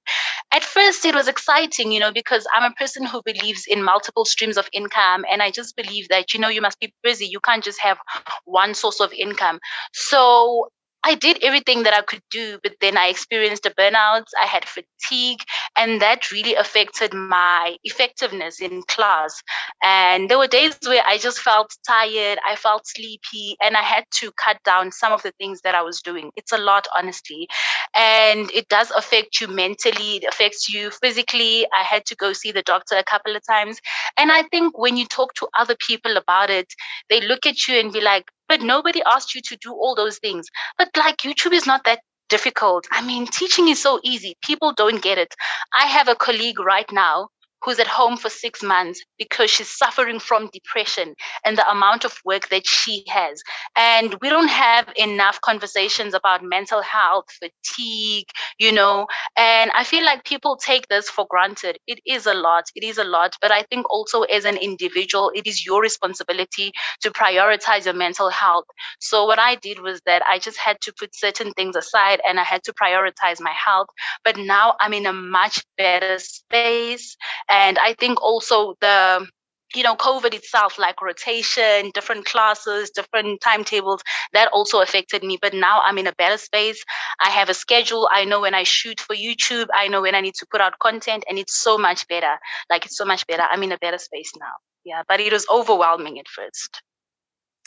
At 0.52 0.62
first, 0.62 1.04
it 1.04 1.14
was 1.14 1.28
exciting, 1.28 1.92
you 1.92 2.00
know, 2.00 2.12
because 2.12 2.46
I'm 2.54 2.70
a 2.70 2.74
person 2.74 3.04
who 3.04 3.22
believes 3.24 3.64
in 3.66 3.82
multiple 3.82 4.24
streams 4.24 4.56
of 4.56 4.68
income. 4.72 5.24
And 5.30 5.42
I 5.42 5.50
just 5.50 5.76
believe 5.76 6.08
that, 6.08 6.32
you 6.32 6.40
know, 6.40 6.48
you 6.48 6.60
must 6.60 6.80
be 6.80 6.92
busy. 7.02 7.26
You 7.26 7.40
can't 7.40 7.64
just 7.64 7.80
have 7.80 7.98
one 8.44 8.74
source 8.74 9.00
of 9.00 9.12
income. 9.12 9.58
So 9.92 10.68
I 11.04 11.14
did 11.14 11.42
everything 11.42 11.82
that 11.82 11.92
I 11.94 12.00
could 12.02 12.22
do, 12.30 12.58
but 12.62 12.74
then 12.80 12.96
I 12.96 13.08
experienced 13.08 13.66
a 13.66 13.70
burnout. 13.70 14.24
I 14.42 14.46
had 14.46 14.64
fatigue, 14.64 15.40
and 15.76 16.00
that 16.00 16.30
really 16.30 16.54
affected 16.54 17.12
my 17.12 17.76
effectiveness 17.84 18.60
in 18.60 18.82
class. 18.88 19.42
And 19.82 20.30
there 20.30 20.38
were 20.38 20.46
days 20.46 20.78
where 20.86 21.02
I 21.06 21.18
just 21.18 21.40
felt 21.40 21.76
tired, 21.86 22.38
I 22.46 22.56
felt 22.56 22.86
sleepy, 22.86 23.56
and 23.62 23.76
I 23.76 23.82
had 23.82 24.04
to 24.20 24.32
cut 24.32 24.56
down 24.64 24.92
some 24.92 25.12
of 25.12 25.22
the 25.22 25.32
things 25.32 25.60
that 25.62 25.74
I 25.74 25.82
was 25.82 26.00
doing. 26.00 26.30
It's 26.36 26.52
a 26.52 26.58
lot, 26.58 26.86
honestly. 26.96 27.48
And 27.94 28.50
it 28.52 28.68
does 28.68 28.90
affect 28.90 29.40
you 29.40 29.48
mentally, 29.48 30.16
it 30.16 30.24
affects 30.24 30.72
you 30.72 30.90
physically. 30.90 31.66
I 31.78 31.82
had 31.82 32.06
to 32.06 32.16
go 32.16 32.32
see 32.32 32.50
the 32.50 32.62
doctor 32.62 32.96
a 32.96 33.04
couple 33.04 33.36
of 33.36 33.42
times. 33.46 33.78
And 34.16 34.32
I 34.32 34.42
think 34.44 34.78
when 34.78 34.96
you 34.96 35.06
talk 35.06 35.34
to 35.34 35.48
other 35.58 35.76
people 35.76 36.16
about 36.16 36.50
it, 36.50 36.72
they 37.10 37.20
look 37.20 37.44
at 37.46 37.68
you 37.68 37.78
and 37.78 37.92
be 37.92 38.00
like, 38.00 38.30
but 38.48 38.60
nobody 38.62 39.02
asked 39.06 39.34
you 39.34 39.40
to 39.42 39.56
do 39.56 39.72
all 39.72 39.94
those 39.94 40.18
things. 40.18 40.46
But 40.78 40.90
like 40.96 41.18
YouTube 41.18 41.52
is 41.52 41.66
not 41.66 41.84
that 41.84 42.00
difficult. 42.28 42.86
I 42.90 43.04
mean, 43.04 43.26
teaching 43.26 43.68
is 43.68 43.80
so 43.82 44.00
easy. 44.02 44.36
People 44.42 44.72
don't 44.72 45.02
get 45.02 45.18
it. 45.18 45.34
I 45.72 45.86
have 45.86 46.08
a 46.08 46.14
colleague 46.16 46.58
right 46.60 46.90
now 46.92 47.28
who's 47.64 47.78
at 47.78 47.86
home 47.86 48.16
for 48.16 48.28
six 48.28 48.62
months 48.62 49.02
because 49.18 49.50
she's 49.50 49.68
suffering 49.68 50.18
from 50.18 50.50
depression 50.52 51.14
and 51.44 51.56
the 51.56 51.70
amount 51.70 52.04
of 52.04 52.18
work 52.24 52.48
that 52.50 52.66
she 52.66 53.04
has. 53.08 53.42
And 53.76 54.16
we 54.20 54.28
don't 54.28 54.48
have 54.48 54.92
enough 54.96 55.40
conversations 55.40 56.14
about 56.14 56.44
mental 56.44 56.82
health, 56.82 57.26
fatigue, 57.30 58.26
you 58.58 58.72
know. 58.72 59.06
And 59.36 59.70
I 59.72 59.84
feel 59.84 60.04
like 60.04 60.24
people 60.24 60.56
take 60.56 60.88
this 60.88 61.08
for 61.08 61.26
granted. 61.28 61.78
It 61.86 62.00
is 62.06 62.26
a 62.26 62.34
lot. 62.34 62.64
It 62.74 62.84
is 62.84 62.98
a 62.98 63.04
lot. 63.04 63.36
But 63.40 63.50
I 63.50 63.62
think 63.62 63.90
also 63.90 64.22
as 64.22 64.44
an 64.44 64.56
individual, 64.56 65.32
it 65.34 65.46
is 65.46 65.64
your 65.64 65.80
responsibility 65.80 66.72
to 67.00 67.10
prioritize 67.10 67.86
your 67.86 67.94
mental 67.94 68.28
health. 68.30 68.66
So 69.00 69.24
what 69.24 69.38
I 69.38 69.54
did 69.56 69.80
was 69.80 70.00
that 70.06 70.22
I 70.28 70.38
just 70.38 70.58
had 70.58 70.80
to 70.82 70.92
put 70.98 71.14
certain 71.14 71.52
things 71.52 71.76
aside 71.76 72.20
and 72.28 72.38
I 72.38 72.44
had 72.44 72.62
to 72.64 72.72
prioritize 72.72 73.40
my 73.40 73.52
health. 73.52 73.88
But 74.24 74.36
now 74.36 74.74
I'm 74.80 74.92
in 74.92 75.06
a 75.06 75.12
much 75.12 75.64
better 75.76 76.18
space 76.18 77.16
and 77.54 77.78
I 77.78 77.94
think 77.94 78.20
also 78.20 78.74
the 78.80 79.26
you 79.74 79.82
know 79.82 79.96
covid 79.96 80.32
itself 80.34 80.78
like 80.78 81.02
rotation 81.02 81.90
different 81.94 82.24
classes 82.32 82.90
different 82.90 83.40
timetables 83.40 84.00
that 84.32 84.48
also 84.52 84.80
affected 84.80 85.22
me. 85.24 85.36
But 85.44 85.52
now 85.52 85.80
i'm 85.84 85.98
in 85.98 86.06
a 86.06 86.14
better 86.22 86.38
space. 86.38 86.80
I 87.26 87.30
have 87.30 87.48
a 87.48 87.54
schedule. 87.54 88.08
I 88.18 88.24
know 88.24 88.40
when 88.40 88.54
i 88.54 88.62
shoot 88.62 89.00
for 89.00 89.16
youtube. 89.16 89.68
I 89.82 89.88
know 89.88 90.02
when 90.02 90.14
i 90.14 90.20
need 90.26 90.36
to 90.42 90.46
put 90.52 90.60
out 90.60 90.78
content 90.86 91.24
and 91.28 91.38
it's 91.38 91.56
so 91.66 91.76
much 91.86 92.06
better. 92.08 92.34
Like 92.70 92.86
it's 92.86 92.98
so 93.02 93.06
much 93.12 93.26
better. 93.26 93.44
I'm 93.50 93.62
in 93.62 93.72
a 93.72 93.78
better 93.78 93.98
space 94.08 94.32
now. 94.46 94.54
Yeah 94.84 95.02
but 95.08 95.20
it 95.20 95.32
was 95.32 95.46
overwhelming 95.58 96.18
at 96.22 96.28
first. 96.28 96.82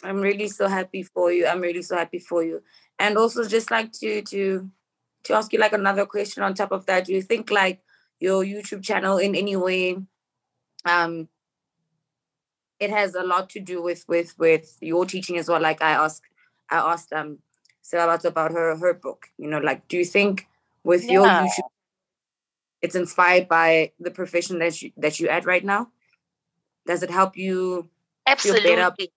I'm 0.04 0.22
really 0.30 0.50
so 0.60 0.68
happy 0.68 1.04
for 1.04 1.32
you. 1.36 1.48
I'm 1.48 1.62
really 1.62 1.82
so 1.82 1.96
happy 1.98 2.20
for 2.20 2.44
you. 2.50 2.62
And 3.00 3.18
also 3.18 3.48
just 3.56 3.70
like 3.78 3.92
to 4.02 4.22
to 4.34 4.70
to 5.26 5.34
ask 5.34 5.52
you 5.54 5.60
like 5.60 5.74
another 5.74 6.06
question 6.06 6.44
on 6.44 6.54
top 6.54 6.72
of 6.72 6.86
that. 6.86 7.06
Do 7.06 7.14
you 7.14 7.24
think 7.32 7.52
like 7.52 7.82
your 8.20 8.44
YouTube 8.44 8.84
channel 8.84 9.18
in 9.18 9.36
any 9.36 9.56
way 9.56 9.98
um, 10.86 11.28
it 12.80 12.90
has 12.90 13.16
a 13.16 13.24
lot 13.24 13.50
to 13.52 13.60
do 13.60 13.82
with 13.82 14.06
with 14.08 14.38
with 14.38 14.78
your 14.82 15.06
teaching 15.06 15.38
as 15.38 15.50
well. 15.50 15.62
Like 15.62 15.82
I 15.82 15.92
asked, 15.92 16.24
I 16.70 16.78
asked 16.78 17.12
um 17.14 17.40
Sabat 17.82 18.26
about 18.26 18.52
her 18.52 18.76
her 18.78 18.94
book. 18.94 19.28
You 19.38 19.50
know, 19.50 19.60
like 19.60 19.88
do 19.88 19.98
you 19.98 20.06
think 20.06 20.48
with 20.84 21.10
your 21.10 21.26
Yeah. 21.26 21.46
YouTube, 21.46 21.70
it's 22.82 22.96
inspired 22.96 23.48
by 23.48 23.92
the 24.00 24.12
profession 24.12 24.60
that 24.60 24.82
you 24.82 24.92
that 24.98 25.20
you 25.20 25.28
at 25.30 25.46
right 25.46 25.64
now? 25.64 25.90
Does 26.86 27.04
it 27.04 27.10
help 27.10 27.38
you? 27.38 27.90
Feel 28.38 28.54
better. 28.54 28.82
Absolutely. 28.82 29.12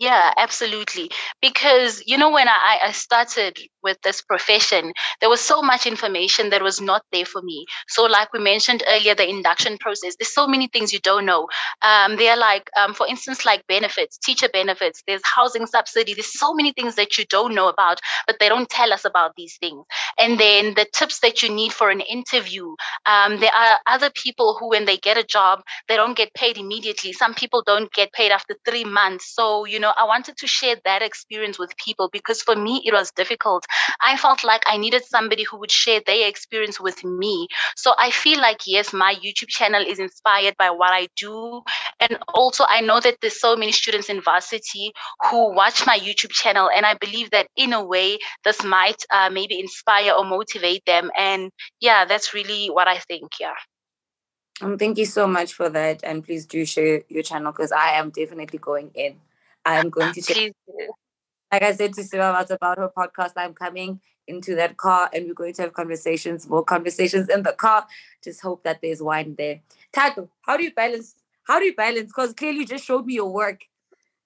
Yeah, 0.00 0.32
absolutely. 0.38 1.10
Because, 1.42 2.02
you 2.06 2.16
know, 2.16 2.30
when 2.30 2.48
I, 2.48 2.78
I 2.84 2.92
started 2.92 3.58
with 3.82 3.98
this 4.02 4.22
profession, 4.22 4.94
there 5.20 5.28
was 5.28 5.42
so 5.42 5.60
much 5.60 5.86
information 5.86 6.48
that 6.50 6.62
was 6.62 6.80
not 6.80 7.02
there 7.12 7.26
for 7.26 7.42
me. 7.42 7.66
So, 7.88 8.04
like 8.04 8.32
we 8.32 8.38
mentioned 8.38 8.82
earlier, 8.88 9.14
the 9.14 9.28
induction 9.28 9.76
process, 9.76 10.16
there's 10.18 10.32
so 10.32 10.46
many 10.46 10.68
things 10.68 10.94
you 10.94 11.00
don't 11.00 11.26
know. 11.26 11.48
Um, 11.82 12.16
they're 12.16 12.38
like, 12.38 12.70
um, 12.78 12.94
for 12.94 13.06
instance, 13.06 13.44
like 13.44 13.66
benefits, 13.66 14.16
teacher 14.16 14.48
benefits, 14.50 15.02
there's 15.06 15.20
housing 15.22 15.66
subsidy, 15.66 16.14
there's 16.14 16.32
so 16.38 16.54
many 16.54 16.72
things 16.72 16.94
that 16.94 17.18
you 17.18 17.26
don't 17.26 17.54
know 17.54 17.68
about, 17.68 18.00
but 18.26 18.36
they 18.40 18.48
don't 18.48 18.70
tell 18.70 18.94
us 18.94 19.04
about 19.04 19.32
these 19.36 19.58
things. 19.58 19.84
And 20.18 20.40
then 20.40 20.72
the 20.74 20.86
tips 20.94 21.20
that 21.20 21.42
you 21.42 21.50
need 21.50 21.74
for 21.74 21.90
an 21.90 22.00
interview. 22.00 22.74
Um, 23.06 23.40
there 23.40 23.52
are 23.54 23.78
other 23.86 24.10
people 24.10 24.56
who, 24.58 24.70
when 24.70 24.84
they 24.84 24.96
get 24.96 25.16
a 25.18 25.24
job, 25.24 25.62
they 25.88 25.96
don't 25.96 26.16
get 26.16 26.32
paid 26.34 26.56
immediately. 26.58 27.12
Some 27.12 27.34
people 27.34 27.62
don't 27.66 27.92
get 27.92 28.12
paid 28.12 28.30
after 28.32 28.56
three 28.68 28.84
months. 28.84 29.34
So, 29.34 29.64
you 29.64 29.78
know, 29.78 29.89
I 29.98 30.04
wanted 30.04 30.36
to 30.38 30.46
share 30.46 30.76
that 30.84 31.02
experience 31.02 31.58
with 31.58 31.76
people 31.76 32.08
because 32.12 32.42
for 32.42 32.56
me, 32.56 32.82
it 32.84 32.92
was 32.92 33.10
difficult. 33.10 33.64
I 34.00 34.16
felt 34.16 34.44
like 34.44 34.62
I 34.66 34.76
needed 34.76 35.04
somebody 35.04 35.44
who 35.44 35.58
would 35.58 35.70
share 35.70 36.00
their 36.06 36.28
experience 36.28 36.80
with 36.80 37.02
me. 37.04 37.48
So 37.76 37.94
I 37.98 38.10
feel 38.10 38.40
like, 38.40 38.60
yes, 38.66 38.92
my 38.92 39.14
YouTube 39.14 39.48
channel 39.48 39.82
is 39.86 39.98
inspired 39.98 40.56
by 40.58 40.70
what 40.70 40.92
I 40.92 41.08
do. 41.16 41.62
And 42.00 42.18
also, 42.34 42.64
I 42.68 42.80
know 42.80 43.00
that 43.00 43.18
there's 43.20 43.40
so 43.40 43.56
many 43.56 43.72
students 43.72 44.08
in 44.08 44.20
varsity 44.20 44.92
who 45.30 45.54
watch 45.54 45.86
my 45.86 45.98
YouTube 45.98 46.30
channel. 46.30 46.70
And 46.74 46.86
I 46.86 46.94
believe 46.94 47.30
that 47.30 47.48
in 47.56 47.72
a 47.72 47.84
way, 47.84 48.18
this 48.44 48.62
might 48.64 49.04
uh, 49.12 49.30
maybe 49.30 49.58
inspire 49.58 50.12
or 50.12 50.24
motivate 50.24 50.84
them. 50.86 51.10
And 51.16 51.50
yeah, 51.80 52.04
that's 52.04 52.34
really 52.34 52.68
what 52.68 52.88
I 52.88 52.98
think. 52.98 53.32
Yeah. 53.38 53.54
Um, 54.62 54.76
thank 54.76 54.98
you 54.98 55.06
so 55.06 55.26
much 55.26 55.54
for 55.54 55.70
that, 55.70 56.04
and 56.04 56.22
please 56.22 56.44
do 56.44 56.66
share 56.66 57.02
your 57.08 57.22
channel 57.22 57.50
because 57.50 57.72
I 57.72 57.92
am 57.92 58.10
definitely 58.10 58.58
going 58.58 58.90
in. 58.94 59.16
I 59.64 59.78
am 59.78 59.90
going 59.90 60.12
to 60.14 60.22
check. 60.22 60.36
Please. 60.36 60.54
Like 61.52 61.62
I 61.62 61.72
said 61.72 61.94
to 61.94 62.04
Siva 62.04 62.46
about 62.50 62.78
her 62.78 62.90
podcast, 62.96 63.32
I'm 63.36 63.54
coming 63.54 64.00
into 64.28 64.54
that 64.54 64.76
car, 64.76 65.10
and 65.12 65.26
we're 65.26 65.34
going 65.34 65.54
to 65.54 65.62
have 65.62 65.72
conversations, 65.72 66.48
more 66.48 66.64
conversations 66.64 67.28
in 67.28 67.42
the 67.42 67.52
car. 67.52 67.86
Just 68.22 68.40
hope 68.40 68.62
that 68.62 68.80
there's 68.80 69.02
wine 69.02 69.34
there. 69.36 69.60
Tato, 69.92 70.28
how 70.42 70.56
do 70.56 70.62
you 70.62 70.72
balance? 70.72 71.16
How 71.42 71.58
do 71.58 71.64
you 71.64 71.74
balance? 71.74 72.06
Because 72.06 72.32
clearly 72.32 72.60
you 72.60 72.66
just 72.66 72.84
showed 72.84 73.06
me 73.06 73.14
your 73.14 73.32
work. 73.32 73.64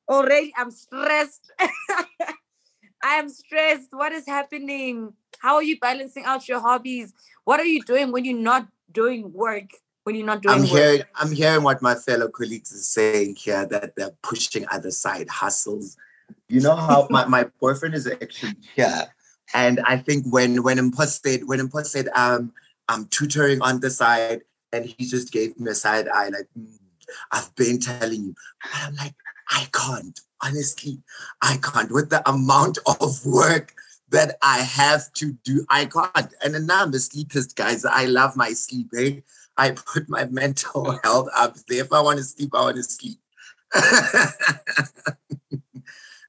Already, 0.09 0.53
I'm 0.57 0.71
stressed. 0.71 1.51
I 3.03 3.17
am 3.17 3.29
stressed. 3.31 3.89
What 3.93 4.13
is 4.13 4.27
happening? 4.27 5.15
How 5.39 5.57
are 5.57 5.63
you 5.63 5.79
balancing 5.79 6.25
out 6.25 6.47
your 6.49 6.61
hobbies? 6.61 7.15
What 7.45 7.61
are 7.61 7.67
you 7.67 7.83
doing 7.83 8.13
when 8.13 8.25
you're 8.25 8.39
not 8.39 8.69
doing 8.93 9.33
work? 9.33 9.71
When 10.05 10.17
you're 10.17 10.27
not 10.27 10.43
doing 10.43 10.55
I'm 10.55 10.61
work? 10.63 10.71
hearing 10.71 11.03
I'm 11.17 11.33
hearing 11.33 11.63
what 11.63 11.83
my 11.83 11.95
fellow 11.95 12.29
colleagues 12.29 12.73
are 12.73 12.79
saying 12.79 13.37
here 13.37 13.67
that 13.67 13.97
they're 13.97 14.17
pushing 14.23 14.67
other 14.71 14.91
side 14.91 15.29
hustles. 15.29 15.97
You 16.49 16.61
know 16.61 16.77
how 16.77 17.07
my, 17.11 17.25
my 17.27 17.45
boyfriend 17.61 17.95
is 17.95 18.07
actually 18.07 18.57
here. 18.75 19.07
And 19.55 19.81
I 19.81 19.97
think 19.97 20.27
when 20.33 20.63
when 20.63 20.79
Impos 20.79 21.21
said 21.25 21.47
when 21.47 21.61
Impos 21.61 21.87
said 21.87 22.09
um 22.15 22.53
I'm 22.89 23.07
tutoring 23.07 23.63
on 23.63 23.81
the 23.81 23.91
side 23.91 24.43
and 24.73 24.85
he 24.85 25.07
just 25.07 25.33
gave 25.33 25.59
me 25.59 25.71
a 25.71 25.75
side 25.75 26.07
eye 26.09 26.29
like 26.29 26.49
"Mm, 26.59 26.79
I've 27.33 27.55
been 27.55 27.81
telling 27.81 28.25
you. 28.25 28.35
But 28.63 28.83
I'm 28.83 28.95
like, 28.97 29.15
I 29.51 29.67
can't. 29.73 30.19
Honestly, 30.43 31.03
I 31.43 31.57
can't. 31.63 31.91
With 31.91 32.11
the 32.11 32.29
amount 32.29 32.79
of 32.87 33.25
work 33.25 33.73
that 34.11 34.37
I 34.43 34.59
have 34.59 35.13
to 35.15 35.33
do, 35.45 35.65
I 35.71 35.87
can't. 35.87 36.35
And 36.43 36.55
then 36.55 36.67
now 36.67 36.83
I'm 36.83 36.93
a 36.93 36.99
sleepist, 36.99 37.57
guys. 37.57 37.85
I 37.85 38.05
love 38.05 38.37
my 38.37 38.51
sleep. 38.51 38.89
Eh? 38.97 39.21
I 39.57 39.73
put 39.73 40.09
my 40.09 40.25
mental 40.27 40.99
health 41.05 41.29
up 41.37 41.57
there. 41.69 41.83
If 41.83 41.93
I 41.93 42.01
want 42.01 42.19
to 42.19 42.25
sleep, 42.25 42.51
I 42.55 42.61
want 42.61 42.77
to 42.77 42.83
sleep. 42.83 43.19
if 43.75 43.85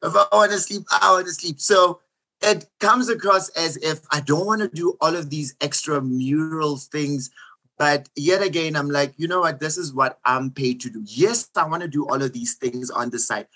I 0.04 0.26
want 0.32 0.52
to 0.52 0.60
sleep, 0.60 0.84
I 0.92 1.12
want 1.12 1.28
to 1.28 1.34
sleep. 1.34 1.60
So 1.60 2.00
it 2.42 2.66
comes 2.80 3.10
across 3.10 3.50
as 3.50 3.78
if 3.78 4.02
I 4.12 4.22
don't 4.22 4.46
want 4.46 4.62
to 4.62 4.68
do 4.68 4.98
all 5.02 5.16
of 5.16 5.30
these 5.30 5.56
extra 5.62 6.02
mural 6.02 6.78
things. 6.78 7.32
But 7.78 8.08
yet 8.16 8.42
again, 8.42 8.76
I'm 8.76 8.90
like, 8.90 9.14
you 9.18 9.28
know 9.28 9.42
what? 9.42 9.60
This 9.60 9.78
is 9.78 9.94
what 9.94 10.20
I'm 10.26 10.52
paid 10.52 10.80
to 10.82 10.90
do. 10.90 11.04
Yes, 11.06 11.50
I 11.56 11.68
want 11.68 11.82
to 11.82 11.90
do 11.90 12.08
all 12.08 12.22
of 12.22 12.34
these 12.34 12.56
things 12.56 12.90
on 12.90 13.10
the 13.10 13.20
side, 13.20 13.48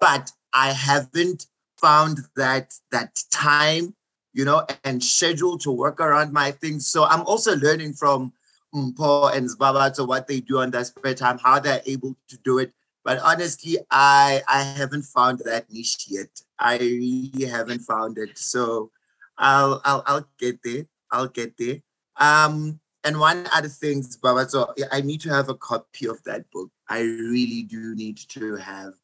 but 0.00 0.30
I 0.54 0.72
haven't 0.72 1.46
found 1.76 2.20
that 2.36 2.74
that 2.90 3.22
time, 3.30 3.94
you 4.32 4.44
know, 4.44 4.66
and 4.84 5.02
schedule 5.04 5.58
to 5.58 5.70
work 5.70 6.00
around 6.00 6.32
my 6.32 6.50
things. 6.50 6.86
So 6.86 7.04
I'm 7.04 7.22
also 7.22 7.56
learning 7.56 7.92
from 7.92 8.32
Mpho 8.74 9.34
and 9.34 9.48
Zbaba 9.48 9.94
to 9.94 10.04
what 10.04 10.26
they 10.26 10.40
do 10.40 10.58
on 10.58 10.70
their 10.70 10.84
spare 10.84 11.14
time, 11.14 11.38
how 11.38 11.58
they're 11.58 11.82
able 11.86 12.16
to 12.28 12.36
do 12.38 12.58
it. 12.58 12.72
But 13.04 13.18
honestly, 13.18 13.78
I 13.90 14.42
I 14.48 14.62
haven't 14.62 15.04
found 15.04 15.40
that 15.40 15.70
niche 15.72 16.06
yet. 16.08 16.28
I 16.58 16.78
really 16.78 17.46
haven't 17.46 17.80
found 17.80 18.18
it. 18.18 18.36
So 18.36 18.90
I'll 19.38 19.80
I'll 19.84 20.02
I'll 20.06 20.28
get 20.38 20.62
there. 20.62 20.86
I'll 21.10 21.28
get 21.28 21.56
there. 21.56 21.78
Um, 22.16 22.80
and 23.04 23.18
one 23.18 23.46
other 23.54 23.68
thing, 23.68 24.04
Baba, 24.22 24.48
so 24.48 24.74
I 24.92 25.00
need 25.00 25.20
to 25.22 25.30
have 25.30 25.48
a 25.48 25.54
copy 25.54 26.06
of 26.06 26.22
that 26.24 26.50
book. 26.50 26.70
I 26.88 27.00
really 27.00 27.62
do 27.62 27.94
need 27.94 28.18
to 28.28 28.56
have 28.56 28.94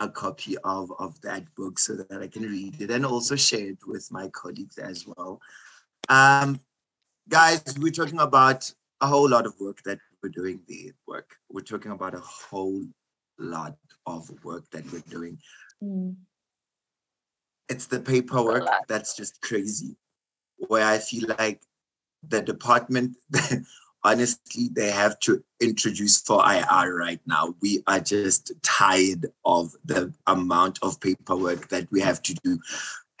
a 0.00 0.08
copy 0.08 0.56
of, 0.64 0.92
of 0.98 1.20
that 1.22 1.42
book 1.54 1.78
so 1.78 1.94
that 1.94 2.20
I 2.20 2.26
can 2.26 2.42
read 2.42 2.80
it 2.80 2.90
and 2.90 3.06
also 3.06 3.36
share 3.36 3.68
it 3.68 3.78
with 3.86 4.10
my 4.10 4.28
colleagues 4.28 4.76
as 4.78 5.06
well. 5.06 5.40
Um, 6.08 6.60
guys, 7.28 7.62
we're 7.78 7.92
talking 7.92 8.18
about 8.18 8.70
a 9.04 9.06
whole 9.06 9.28
lot 9.28 9.44
of 9.44 9.54
work 9.60 9.82
that 9.82 9.98
we're 10.22 10.30
doing 10.30 10.60
the 10.66 10.92
work. 11.06 11.36
We're 11.50 11.60
talking 11.60 11.92
about 11.92 12.14
a 12.14 12.20
whole 12.20 12.82
lot 13.38 13.76
of 14.06 14.30
work 14.42 14.64
that 14.70 14.90
we're 14.90 15.10
doing. 15.10 15.38
Mm. 15.82 16.16
It's 17.68 17.86
the 17.86 18.00
paperwork 18.00 18.66
that's 18.88 19.14
just 19.14 19.42
crazy. 19.42 19.96
Where 20.56 20.86
I 20.86 20.98
feel 20.98 21.28
like 21.38 21.60
the 22.26 22.40
department, 22.40 23.16
honestly, 24.04 24.70
they 24.72 24.90
have 24.90 25.18
to 25.20 25.44
introduce 25.60 26.22
for 26.22 26.42
IR 26.42 26.94
right 26.94 27.20
now. 27.26 27.54
We 27.60 27.82
are 27.86 28.00
just 28.00 28.52
tired 28.62 29.26
of 29.44 29.74
the 29.84 30.14
amount 30.26 30.78
of 30.80 30.98
paperwork 31.00 31.68
that 31.68 31.90
we 31.92 32.00
have 32.00 32.22
to 32.22 32.34
do. 32.42 32.58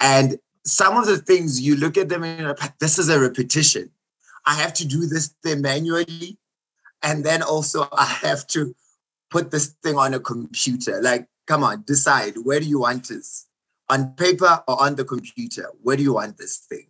And 0.00 0.38
some 0.64 0.96
of 0.96 1.06
the 1.06 1.18
things 1.18 1.60
you 1.60 1.76
look 1.76 1.98
at 1.98 2.08
them 2.08 2.24
and 2.24 2.40
you're 2.40 2.56
like, 2.58 2.78
this 2.78 2.98
is 2.98 3.10
a 3.10 3.20
repetition. 3.20 3.90
I 4.46 4.54
have 4.54 4.74
to 4.74 4.86
do 4.86 5.06
this 5.06 5.34
thing 5.42 5.62
manually. 5.62 6.38
And 7.02 7.24
then 7.24 7.42
also 7.42 7.88
I 7.92 8.06
have 8.06 8.46
to 8.48 8.74
put 9.30 9.50
this 9.50 9.74
thing 9.82 9.96
on 9.96 10.14
a 10.14 10.20
computer. 10.20 11.00
Like, 11.02 11.26
come 11.46 11.62
on, 11.62 11.84
decide 11.86 12.36
where 12.38 12.60
do 12.60 12.66
you 12.66 12.80
want 12.80 13.08
this? 13.08 13.46
On 13.90 14.14
paper 14.14 14.62
or 14.66 14.82
on 14.82 14.96
the 14.96 15.04
computer? 15.04 15.70
Where 15.82 15.96
do 15.96 16.02
you 16.02 16.14
want 16.14 16.38
this 16.38 16.58
thing? 16.58 16.86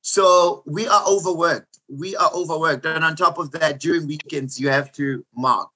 So 0.00 0.62
we 0.66 0.86
are 0.88 1.04
overworked. 1.06 1.78
We 1.90 2.16
are 2.16 2.30
overworked. 2.34 2.86
And 2.86 3.04
on 3.04 3.16
top 3.16 3.38
of 3.38 3.50
that, 3.52 3.80
during 3.80 4.06
weekends, 4.06 4.58
you 4.58 4.68
have 4.68 4.92
to 4.92 5.24
mark 5.36 5.70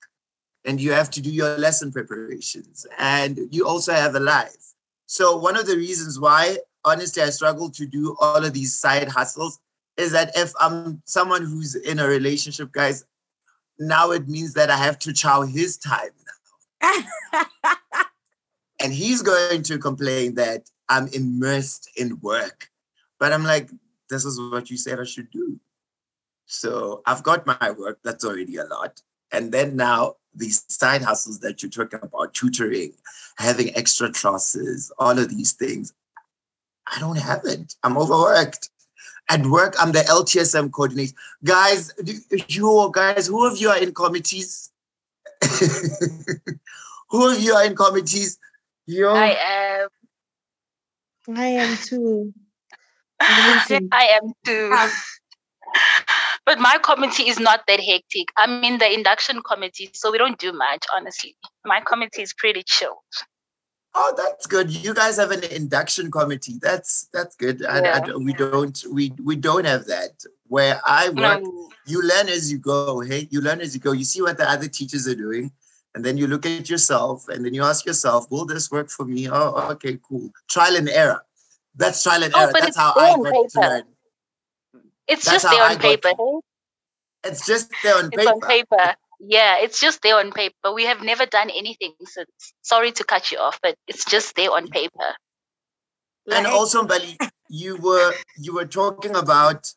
and 0.65 0.81
you 0.81 0.93
have 0.93 1.11
to 1.11 1.21
do 1.21 1.31
your 1.31 1.59
lesson 1.59 1.93
preparations 1.93 2.87
and 2.99 3.39
you 3.51 3.67
also 3.67 3.93
have 3.93 4.15
a 4.15 4.21
life. 4.21 4.75
So 5.07 5.37
one 5.37 5.57
of 5.57 5.67
the 5.67 5.77
reasons 5.77 6.19
why, 6.19 6.59
honestly, 6.85 7.23
I 7.23 7.31
struggle 7.31 7.69
to 7.71 7.87
do 7.87 8.17
all 8.21 8.45
of 8.45 8.53
these 8.53 8.79
side 8.79 9.09
hustles 9.09 9.59
is 9.97 10.13
that 10.13 10.33
if 10.37 10.53
I'm 10.61 11.03
someone 11.05 11.43
who's 11.43 11.75
in 11.75 11.99
a 11.99 12.07
relationship, 12.07 12.73
guys, 12.73 13.05
now 13.79 14.11
it 14.11 14.29
means 14.29 14.55
that 14.55 14.71
I 14.71 14.77
have 14.77 14.99
to 15.01 15.13
chow 15.13 15.43
his 15.43 15.77
time. 15.77 16.11
Now. 16.83 16.95
and 18.81 18.93
he's 18.93 19.23
going 19.23 19.63
to 19.65 19.79
complain 19.79 20.35
that 20.35 20.69
I'm 20.89 21.09
immersed 21.09 21.91
in 21.97 22.19
work. 22.21 22.69
But 23.19 23.33
I'm 23.33 23.45
like, 23.45 23.71
this 24.11 24.25
is 24.25 24.41
what 24.51 24.71
you 24.71 24.77
said 24.77 25.01
I 25.01 25.05
should 25.05 25.31
do. 25.31 25.61
So 26.47 27.03
I've 27.07 27.23
got 27.23 27.47
my 27.47 27.71
work, 27.71 28.01
that's 28.05 28.25
already 28.25 28.57
a 28.57 28.65
lot. 28.65 29.01
And 29.33 29.53
then 29.53 29.77
now 29.77 30.17
these 30.35 30.65
side 30.69 31.03
hustles 31.03 31.41
that 31.41 31.63
you're 31.63 31.71
talking 31.71 32.01
about, 32.03 32.35
tutoring, 32.35 32.93
having 33.39 33.75
extra 33.77 34.13
classes, 34.13 34.93
all 34.99 35.19
of 35.19 35.31
these 35.31 35.53
things, 35.53 35.95
I 36.95 36.99
don't 37.01 37.17
have 37.17 37.43
it. 37.45 37.75
I'm 37.83 37.97
overworked. 37.97 38.71
At 39.29 39.47
work, 39.47 39.75
I'm 39.81 39.93
the 39.93 40.01
LTSM 40.01 40.73
coordinator. 40.73 41.15
Guys, 41.45 41.93
you 42.49 42.91
guys, 42.93 43.29
who 43.29 43.47
of 43.47 43.57
you 43.59 43.71
are 43.71 43.79
in 43.79 43.95
committees? 43.95 44.71
who 47.09 47.33
of 47.33 47.41
you 47.41 47.55
are 47.55 47.65
in 47.65 47.75
committees? 47.75 48.39
You 48.87 49.09
I 49.09 49.37
am. 49.41 49.89
I 51.37 51.47
am 51.47 51.77
too. 51.77 52.35
I 53.21 54.19
am 54.21 54.33
too. 54.45 54.73
Um, 54.77 54.91
But 56.45 56.59
my 56.59 56.79
committee 56.83 57.29
is 57.29 57.39
not 57.39 57.61
that 57.69 57.81
hectic. 57.81 58.29
I'm 58.37 58.65
in 58.65 58.79
the 58.79 58.93
induction 58.93 59.43
committee, 59.43 59.91
so 59.95 60.11
we 60.11 60.19
don't 60.19 60.39
do 60.39 60.53
much, 60.53 60.85
honestly. 60.95 61.37
My 61.65 61.81
committee 61.81 62.23
is 62.23 62.33
pretty 62.33 62.65
chill. 62.65 63.03
Oh, 63.95 64.15
that's 64.17 64.47
good. 64.47 64.71
You 64.71 64.95
guys 64.95 65.17
have 65.19 65.33
an 65.33 65.45
induction 65.45 66.11
committee. 66.11 66.59
That's 66.61 67.09
that's 67.13 67.37
good. 67.37 67.65
I, 67.65 67.83
Yeah. 67.83 68.01
I- 68.07 68.17
we 68.17 68.33
don't 68.33 68.83
we 68.91 69.13
we 69.23 69.37
don't 69.37 69.67
have 69.67 69.85
that. 69.87 70.25
Where 70.49 70.81
I 70.85 71.09
work, 71.11 71.43
No. 71.43 71.71
you 71.87 72.03
learn 72.03 72.29
as 72.29 72.51
you 72.51 72.59
go. 72.59 73.01
Hey, 73.01 73.29
you 73.31 73.41
learn 73.41 73.61
as 73.61 73.75
you 73.75 73.81
go. 73.81 73.93
You 73.93 74.05
see 74.05 74.23
what 74.23 74.37
the 74.39 74.49
other 74.49 74.69
teachers 74.69 75.07
are 75.09 75.15
doing, 75.15 75.53
and 75.95 76.05
then 76.05 76.17
you 76.17 76.27
look 76.27 76.45
at 76.47 76.69
yourself, 76.71 77.29
and 77.29 77.45
then 77.45 77.53
you 77.55 77.63
ask 77.65 77.85
yourself, 77.87 78.31
"Will 78.31 78.45
this 78.47 78.71
work 78.71 78.89
for 78.91 79.05
me?" 79.05 79.29
Oh, 79.31 79.71
okay, 79.73 79.99
cool. 80.03 80.31
Trial 80.49 80.77
and 80.77 80.89
error. 80.89 81.23
That's 81.75 82.03
trial 82.03 82.23
and 82.23 82.33
Oh, 82.35 82.41
error. 82.41 82.53
That's 82.53 82.77
how 82.77 82.93
I 82.97 83.11
on 83.13 83.23
got 83.23 83.51
to 83.51 83.61
learn. 83.61 83.85
It's 85.09 85.25
That's 85.25 85.43
just 85.43 85.53
there 85.55 85.65
on 85.65 85.79
paper. 85.79 86.13
It's 87.25 87.47
just 87.47 87.71
there 87.83 87.97
on 87.97 88.07
It's 88.07 88.17
paper. 88.17 88.31
on 88.31 88.41
paper. 88.41 88.95
Yeah, 89.25 89.59
it's 89.61 89.81
just 89.81 90.03
there 90.03 90.17
on 90.17 90.33
paper. 90.33 90.73
We 90.75 90.85
have 90.85 91.01
never 91.03 91.27
done 91.27 91.49
anything 91.49 91.95
since. 92.05 92.29
Sorry 92.63 92.91
to 92.91 93.05
cut 93.05 93.31
you 93.31 93.39
off, 93.39 93.59
but 93.63 93.77
it's 93.87 94.05
just 94.05 94.35
there 94.35 94.51
on 94.51 94.67
paper. 94.67 95.15
And 96.33 96.47
also, 96.47 96.83
Mbali, 96.83 97.17
you 97.49 97.77
were 97.77 98.15
you 98.37 98.55
were 98.55 98.67
talking 98.67 99.15
about 99.15 99.73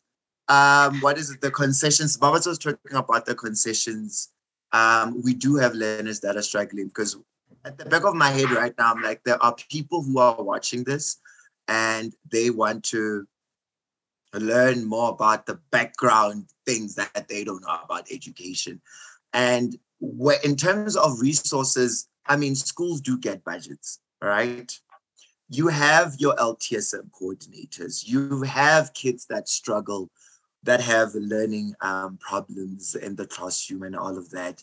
um 0.48 1.00
what 1.00 1.16
is 1.16 1.30
it? 1.30 1.40
The 1.40 1.52
concessions. 1.52 2.16
Babas 2.16 2.46
was 2.46 2.58
talking 2.58 2.96
about 2.96 3.26
the 3.26 3.36
concessions. 3.36 4.32
Um, 4.72 5.22
we 5.22 5.32
do 5.32 5.54
have 5.56 5.74
learners 5.74 6.20
that 6.20 6.36
are 6.36 6.42
struggling 6.42 6.88
because 6.88 7.16
at 7.64 7.78
the 7.78 7.84
back 7.84 8.04
of 8.04 8.14
my 8.14 8.30
head 8.30 8.50
right 8.50 8.74
now, 8.76 8.92
I'm 8.92 9.02
like, 9.02 9.22
there 9.22 9.40
are 9.40 9.54
people 9.70 10.02
who 10.02 10.18
are 10.18 10.42
watching 10.42 10.82
this 10.82 11.18
and 11.68 12.12
they 12.30 12.50
want 12.50 12.82
to 12.86 13.26
learn 14.34 14.84
more 14.84 15.10
about 15.10 15.46
the 15.46 15.58
background 15.70 16.46
things 16.66 16.96
that 16.96 17.28
they 17.28 17.44
don't 17.44 17.62
know 17.62 17.78
about 17.84 18.10
education. 18.10 18.80
And 19.36 19.78
where, 20.00 20.38
in 20.42 20.56
terms 20.56 20.96
of 20.96 21.20
resources, 21.20 22.08
I 22.26 22.36
mean, 22.36 22.56
schools 22.56 23.00
do 23.00 23.16
get 23.16 23.44
budgets, 23.44 24.00
right? 24.20 24.72
you 25.48 25.68
have 25.68 26.16
your 26.18 26.34
LTSM 26.36 27.10
coordinators, 27.10 28.06
you 28.06 28.42
have 28.42 28.94
kids 28.94 29.26
that 29.26 29.48
struggle, 29.48 30.10
that 30.64 30.80
have 30.80 31.14
learning 31.14 31.74
um, 31.80 32.18
problems 32.18 32.96
in 32.96 33.14
the 33.14 33.26
classroom 33.26 33.84
and 33.84 33.94
all 33.94 34.18
of 34.18 34.30
that. 34.30 34.62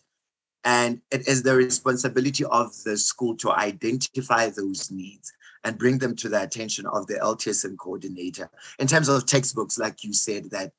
And 0.65 1.01
it 1.11 1.27
is 1.27 1.43
the 1.43 1.55
responsibility 1.55 2.43
of 2.45 2.71
the 2.83 2.97
school 2.97 3.35
to 3.37 3.51
identify 3.51 4.49
those 4.49 4.91
needs 4.91 5.31
and 5.63 5.77
bring 5.77 5.97
them 5.97 6.15
to 6.17 6.29
the 6.29 6.41
attention 6.41 6.85
of 6.87 7.07
the 7.07 7.15
LTSM 7.15 7.77
coordinator. 7.77 8.49
In 8.79 8.87
terms 8.87 9.07
of 9.07 9.25
textbooks, 9.25 9.77
like 9.77 10.03
you 10.03 10.13
said, 10.13 10.51
that 10.51 10.73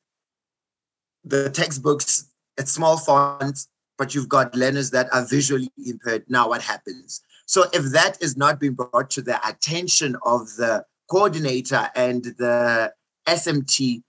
the 1.24 1.49
textbooks, 1.49 2.30
it's 2.59 2.72
small 2.72 2.99
fonts, 2.99 3.68
but 3.99 4.14
you've 4.14 4.28
got 4.28 4.55
learners 4.55 4.90
that 4.90 5.12
are 5.12 5.24
visually 5.24 5.70
impaired. 5.86 6.24
Now, 6.28 6.49
what 6.49 6.62
happens? 6.62 7.22
So 7.47 7.64
if 7.72 7.92
that 7.92 8.22
is 8.22 8.36
not 8.36 8.59
being 8.59 8.74
brought 8.74 9.11
to 9.11 9.22
the 9.22 9.40
attention 9.47 10.16
of 10.22 10.55
the 10.57 10.84
coordinator 11.11 11.90
and 11.95 12.24
the 12.24 12.92
SMT, 13.28 14.03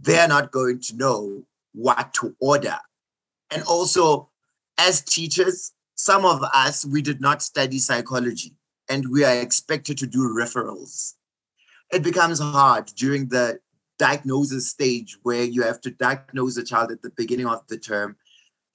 they're 0.00 0.28
not 0.28 0.50
going 0.50 0.80
to 0.80 0.96
know 0.96 1.44
what 1.72 2.14
to 2.14 2.34
order. 2.40 2.78
And 3.50 3.62
also, 3.64 4.30
as 4.78 5.02
teachers, 5.02 5.72
some 5.94 6.24
of 6.24 6.42
us, 6.54 6.84
we 6.84 7.02
did 7.02 7.20
not 7.20 7.42
study 7.42 7.78
psychology 7.78 8.54
and 8.88 9.10
we 9.10 9.24
are 9.24 9.40
expected 9.40 9.98
to 9.98 10.06
do 10.06 10.20
referrals. 10.20 11.14
It 11.92 12.02
becomes 12.02 12.38
hard 12.38 12.86
during 12.96 13.28
the 13.28 13.60
diagnosis 13.98 14.70
stage 14.70 15.18
where 15.22 15.42
you 15.42 15.62
have 15.62 15.80
to 15.82 15.90
diagnose 15.90 16.56
a 16.56 16.62
child 16.62 16.92
at 16.92 17.02
the 17.02 17.10
beginning 17.10 17.46
of 17.46 17.66
the 17.66 17.78
term 17.78 18.16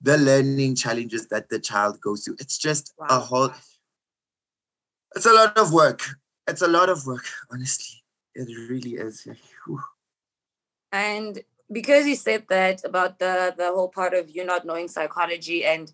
the 0.03 0.17
learning 0.17 0.75
challenges 0.75 1.27
that 1.29 1.49
the 1.49 1.59
child 1.59 1.99
goes 2.01 2.25
through. 2.25 2.35
It's 2.39 2.57
just 2.57 2.93
a 3.09 3.19
whole, 3.19 3.51
it's 5.15 5.25
a 5.25 5.33
lot 5.33 5.57
of 5.57 5.71
work. 5.73 6.01
It's 6.45 6.61
a 6.61 6.67
lot 6.67 6.89
of 6.89 7.07
work, 7.07 7.25
honestly. 7.49 8.03
It 8.35 8.49
really 8.69 8.95
is. 8.95 9.25
Whew. 9.65 9.79
And 10.91 11.41
because 11.71 12.05
you 12.05 12.15
said 12.15 12.45
that 12.49 12.83
about 12.83 13.19
the 13.19 13.53
the 13.57 13.67
whole 13.67 13.87
part 13.87 14.13
of 14.13 14.29
you 14.29 14.45
not 14.45 14.65
knowing 14.65 14.87
psychology 14.87 15.65
and 15.65 15.91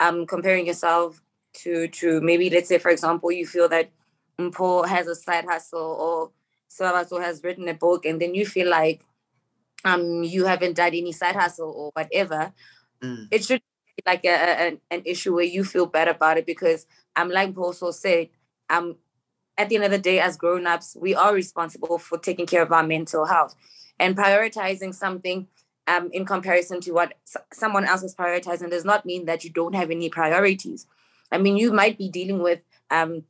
um 0.00 0.26
comparing 0.26 0.66
yourself 0.66 1.22
to 1.54 1.88
to 1.88 2.20
maybe 2.20 2.50
let's 2.50 2.68
say 2.68 2.78
for 2.78 2.90
example 2.90 3.30
you 3.30 3.46
feel 3.46 3.68
that 3.68 3.90
Mpho 4.38 4.86
has 4.86 5.06
a 5.06 5.14
side 5.14 5.44
hustle 5.44 5.80
or 5.80 6.30
Sabato 6.68 7.22
has 7.22 7.42
written 7.44 7.68
a 7.68 7.74
book 7.74 8.04
and 8.04 8.20
then 8.20 8.34
you 8.34 8.44
feel 8.44 8.68
like 8.68 9.04
um 9.84 10.22
you 10.22 10.44
haven't 10.44 10.76
done 10.76 10.88
any 10.94 11.12
side 11.12 11.36
hustle 11.36 11.70
or 11.70 11.90
whatever 11.94 12.52
Mm. 13.02 13.28
it 13.30 13.44
should 13.44 13.60
be 13.96 14.02
like 14.06 14.24
a, 14.24 14.28
a- 14.28 14.78
an, 14.90 15.02
issue 15.04 15.34
where 15.34 15.44
you 15.44 15.64
feel 15.64 15.86
bad 15.86 16.08
about 16.08 16.38
it 16.38 16.46
because 16.46 16.86
um 17.16 17.30
like 17.30 17.56
also 17.58 17.90
said 17.90 18.28
um 18.70 18.96
at 19.58 19.68
the 19.68 19.74
end 19.76 19.84
of 19.84 19.90
the 19.90 19.98
day 19.98 20.20
as 20.20 20.36
grown-ups 20.36 20.96
we 21.00 21.14
are 21.14 21.34
responsible 21.34 21.98
for 21.98 22.18
taking 22.18 22.46
care 22.46 22.62
of 22.62 22.72
our 22.72 22.86
mental 22.86 23.26
health 23.26 23.54
and 23.98 24.16
prioritizing 24.16 24.94
something 24.94 25.46
um, 25.86 26.10
in 26.12 26.24
comparison 26.24 26.80
to 26.80 26.92
what 26.92 27.14
someone 27.52 27.84
else 27.84 28.02
is 28.02 28.14
prioritizing 28.14 28.70
does 28.70 28.84
not 28.84 29.04
mean 29.04 29.26
that 29.26 29.44
you 29.44 29.50
don't 29.50 29.74
have 29.74 29.90
any 29.90 30.08
priorities. 30.08 30.86
I 31.30 31.38
mean, 31.38 31.56
you 31.56 31.72
might 31.72 31.98
be 31.98 32.08
dealing 32.08 32.38
with 32.40 32.60
um, 32.90 33.24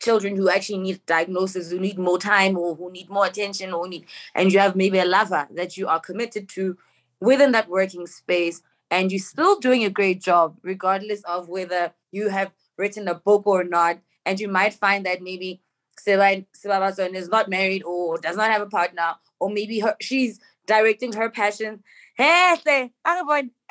children 0.00 0.36
who 0.36 0.50
actually 0.50 0.78
need 0.78 1.04
diagnosis, 1.06 1.70
who 1.70 1.78
need 1.78 1.98
more 1.98 2.18
time, 2.18 2.58
or 2.58 2.74
who 2.74 2.90
need 2.90 3.08
more 3.08 3.26
attention, 3.26 3.72
or 3.72 3.88
need, 3.88 4.06
and 4.34 4.52
you 4.52 4.58
have 4.58 4.74
maybe 4.76 4.98
a 4.98 5.04
lover 5.04 5.46
that 5.54 5.76
you 5.76 5.86
are 5.88 6.00
committed 6.00 6.48
to 6.50 6.76
within 7.20 7.52
that 7.52 7.68
working 7.68 8.06
space, 8.06 8.62
and 8.92 9.10
you're 9.10 9.18
still 9.18 9.58
doing 9.58 9.84
a 9.84 9.90
great 9.90 10.20
job, 10.20 10.58
regardless 10.62 11.22
of 11.24 11.48
whether 11.48 11.94
you 12.12 12.28
have 12.28 12.52
written 12.76 13.08
a 13.08 13.14
book 13.14 13.46
or 13.46 13.64
not. 13.64 13.98
And 14.26 14.38
you 14.38 14.48
might 14.48 14.74
find 14.74 15.06
that 15.06 15.22
maybe 15.22 15.62
Siba 15.98 16.44
Sibabason 16.54 17.14
is 17.14 17.28
not 17.28 17.48
married 17.48 17.82
or 17.84 18.18
does 18.18 18.36
not 18.36 18.50
have 18.50 18.60
a 18.60 18.66
partner, 18.66 19.14
or 19.40 19.48
maybe 19.48 19.80
her, 19.80 19.96
she's 20.00 20.38
directing 20.66 21.14
her 21.14 21.30
passion. 21.30 21.82
Hey, 22.16 22.54
say, 22.62 22.92
Angabon. 23.06 23.50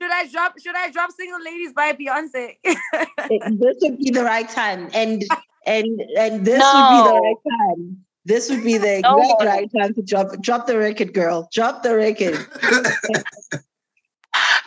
should 0.00 0.10
I 0.10 0.26
drop? 0.32 0.58
Should 0.58 0.74
I 0.74 0.90
drop 0.90 1.10
"Single 1.12 1.42
Ladies" 1.44 1.72
by 1.74 1.92
Beyonce? 1.92 2.56
this 2.64 3.76
would 3.82 3.98
be 3.98 4.10
the 4.10 4.24
right 4.24 4.48
time, 4.48 4.88
and 4.94 5.22
and 5.66 6.00
and 6.18 6.44
this 6.44 6.64
would 6.74 6.88
be 6.88 7.02
the 7.02 7.20
right 7.22 7.42
time. 7.76 8.04
This 8.28 8.50
would 8.50 8.62
be 8.62 8.76
the 8.76 9.00
No. 9.00 9.16
exact 9.18 9.42
right 9.44 9.70
time 9.72 9.94
to 9.94 10.02
drop 10.02 10.38
drop 10.42 10.66
the 10.66 10.76
record, 10.78 11.14
girl. 11.14 11.48
Drop 11.50 11.82
the 11.82 11.96
record. 11.96 12.36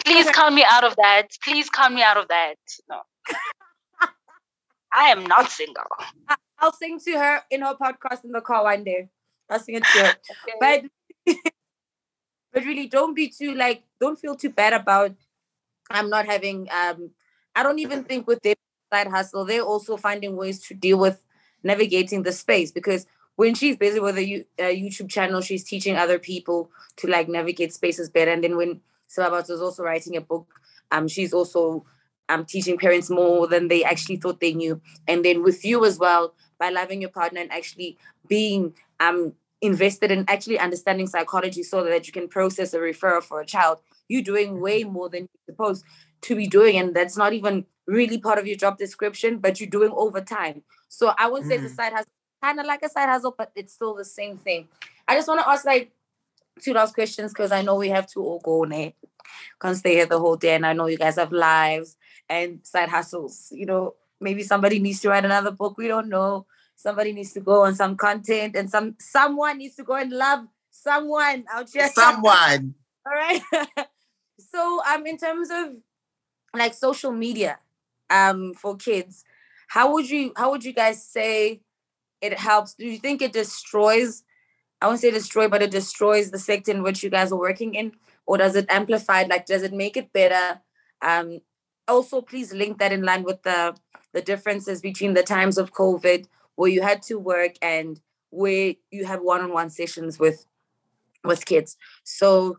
Please 0.04 0.26
Okay. 0.26 0.34
count 0.34 0.56
me 0.56 0.66
out 0.68 0.84
of 0.84 0.96
that. 0.96 1.28
Please 1.44 1.70
count 1.70 1.94
me 1.94 2.02
out 2.02 2.18
of 2.18 2.28
that. 2.28 2.56
No. 2.90 3.02
I 4.94 5.10
am 5.10 5.24
not 5.26 5.50
single. 5.52 5.84
I'll 6.58 6.74
sing 6.74 7.00
to 7.06 7.12
her 7.20 7.42
in 7.52 7.62
her 7.62 7.76
podcast 7.76 8.26
in 8.26 8.32
the 8.32 8.42
car 8.42 8.64
one 8.64 8.84
day. 8.84 9.10
I'll 9.50 9.60
sing 9.60 9.76
it 9.76 9.84
to 9.84 10.00
her. 10.00 10.16
but 10.60 10.84
but 12.54 12.66
really 12.66 12.88
don't 12.88 13.14
be 13.14 13.30
too 13.30 13.54
like 13.54 13.84
don't 14.00 14.20
feel 14.20 14.36
too 14.36 14.50
bad 14.50 14.74
about 14.74 15.12
i'm 15.90 16.10
not 16.10 16.26
having 16.26 16.68
um 16.72 17.12
i 17.56 17.62
don't 17.64 17.80
even 17.80 18.04
think 18.04 18.28
with 18.28 18.42
their 18.42 18.56
side 18.92 19.08
hustle 19.08 19.46
they're 19.46 19.62
also 19.62 19.96
finding 19.98 20.36
ways 20.36 20.60
to 20.60 20.74
deal 20.74 20.98
with 20.98 21.22
navigating 21.64 22.24
the 22.24 22.32
space 22.32 22.72
because 22.72 23.06
when 23.42 23.56
she's 23.56 23.78
busy 23.86 24.00
with 24.00 24.18
a, 24.18 24.46
youtube 24.60 25.10
channel 25.10 25.42
she's 25.42 25.64
teaching 25.64 25.96
other 25.96 26.20
people 26.20 26.70
to 26.96 27.08
like 27.08 27.28
navigate 27.28 27.74
spaces 27.74 28.10
better 28.10 28.32
and 28.32 28.44
then 28.44 28.56
when 28.56 28.82
Sababat 29.10 29.50
was 29.50 29.62
also 29.62 29.84
writing 29.84 30.16
a 30.16 30.22
book 30.22 30.48
um 30.92 31.08
she's 31.08 31.34
also 31.34 31.86
um 32.30 32.46
teaching 32.46 32.78
parents 32.78 33.10
more 33.10 33.48
than 33.48 33.68
they 33.68 33.84
actually 33.84 34.18
thought 34.18 34.40
they 34.40 34.54
knew 34.54 34.80
and 35.08 35.26
then 35.26 35.44
with 35.44 35.66
you 35.66 35.84
as 35.86 35.98
well 35.98 36.34
by 36.60 36.70
loving 36.70 37.02
your 37.02 37.10
partner 37.10 37.42
and 37.42 37.52
actually 37.52 37.98
being 38.28 38.74
um 39.00 39.34
invested 39.62 40.12
in 40.12 40.26
actually 40.28 40.60
understanding 40.60 41.08
psychology 41.08 41.64
so 41.64 41.84
that 41.84 42.08
you 42.08 42.14
can 42.14 42.28
process 42.28 42.74
a 42.74 42.80
referral 42.80 43.22
for 43.22 43.40
a 43.40 43.46
child. 43.46 43.78
You're 44.08 44.24
doing 44.24 44.60
way 44.60 44.84
more 44.84 45.08
than 45.08 45.22
you're 45.22 45.54
supposed 45.56 45.86
to 46.22 46.36
be 46.36 46.48
doing. 46.48 46.78
And 46.78 46.96
that's 46.96 47.16
not 47.16 47.34
even 47.34 47.66
really 47.86 48.18
part 48.18 48.40
of 48.40 48.48
your 48.48 48.58
job 48.58 48.78
description, 48.78 49.38
but 49.38 49.60
you're 49.60 49.70
doing 49.70 49.92
overtime. 49.96 50.64
So 50.90 51.14
I 51.18 51.30
would 51.30 51.46
say 51.46 51.56
a 51.56 51.60
Mm. 51.60 51.76
side 51.76 51.94
hustle, 51.94 52.12
kind 52.42 52.60
of 52.60 52.66
like 52.66 52.82
a 52.84 52.90
side 52.90 53.10
hustle, 53.10 53.36
but 53.38 53.52
it's 53.56 53.74
still 53.74 53.96
the 53.96 54.06
same 54.06 54.38
thing. 54.38 54.68
I 55.08 55.16
just 55.16 55.28
want 55.28 55.42
to 55.42 55.50
ask 55.50 55.66
like 55.66 55.92
two 56.62 56.74
last 56.74 56.94
questions 56.94 57.32
because 57.34 57.52
I 57.52 57.62
know 57.62 57.76
we 57.76 57.90
have 57.90 58.08
to 58.08 58.22
all 58.22 58.40
go 58.40 58.64
ne? 58.64 58.96
Can't 59.62 59.78
stay 59.78 59.94
here 59.96 60.06
the 60.06 60.20
whole 60.20 60.36
day. 60.36 60.56
And 60.56 60.66
I 60.66 60.74
know 60.74 60.88
you 60.88 60.98
guys 60.98 61.16
have 61.16 61.32
lives 61.32 61.98
and 62.28 62.60
side 62.64 62.90
hustles. 62.90 63.50
You 63.52 63.66
know, 63.66 63.96
maybe 64.20 64.44
somebody 64.44 64.80
needs 64.80 65.00
to 65.02 65.10
write 65.10 65.26
another 65.26 65.52
book. 65.52 65.78
We 65.78 65.88
don't 65.88 66.10
know 66.10 66.46
somebody 66.82 67.14
needs 67.14 67.34
to 67.34 67.40
go 67.40 67.64
on 67.64 67.76
some 67.76 67.96
content 67.96 68.56
and 68.56 68.70
some 68.70 68.96
someone 69.00 69.60
needs 69.60 69.76
to 69.76 69.84
go 69.84 69.94
and 69.96 70.12
love 70.12 70.46
someone 70.72 71.46
out 71.52 71.70
here 71.72 71.88
Someone. 71.94 72.74
all 73.06 73.14
right 73.14 73.42
so 74.40 74.82
um 74.90 75.06
in 75.06 75.18
terms 75.18 75.50
of 75.52 75.76
like 76.56 76.74
social 76.74 77.12
media 77.12 77.60
um 78.10 78.54
for 78.54 78.76
kids 78.76 79.24
how 79.68 79.94
would 79.94 80.10
you 80.10 80.34
how 80.36 80.52
would 80.52 80.64
you 80.66 80.74
guys 80.74 81.04
say 81.04 81.62
it 82.22 82.38
helps 82.38 82.74
do 82.76 82.86
you 82.86 82.98
think 82.98 83.22
it 83.22 83.34
destroys 83.34 84.24
I 84.82 84.88
won't 84.88 85.00
say 85.00 85.12
destroy, 85.12 85.48
but 85.48 85.62
it 85.62 85.70
destroys 85.70 86.32
the 86.32 86.40
sector 86.40 86.72
in 86.72 86.82
which 86.82 87.04
you 87.04 87.12
guys 87.12 87.32
are 87.32 87.40
working 87.40 87.76
in, 87.76 87.92
or 88.26 88.40
does 88.40 88.56
it 88.56 88.66
amplify? 88.68 89.24
Like, 89.30 89.46
does 89.46 89.62
it 89.62 89.74
make 89.74 89.96
it 89.96 90.12
better? 90.12 90.60
Um, 91.04 91.42
also, 91.88 92.22
please 92.22 92.52
link 92.52 92.80
that 92.80 92.92
in 92.92 93.04
line 93.04 93.24
with 93.24 93.44
the 93.44 93.76
the 94.14 94.22
differences 94.22 94.82
between 94.82 95.14
the 95.14 95.24
times 95.24 95.58
of 95.58 95.72
COVID, 95.72 96.26
where 96.56 96.70
you 96.70 96.82
had 96.82 97.02
to 97.04 97.20
work 97.20 97.54
and 97.62 98.02
where 98.32 98.74
you 98.90 99.06
have 99.06 99.22
one-on-one 99.22 99.70
sessions 99.70 100.18
with 100.18 100.48
with 101.24 101.46
kids. 101.46 101.78
So 102.04 102.58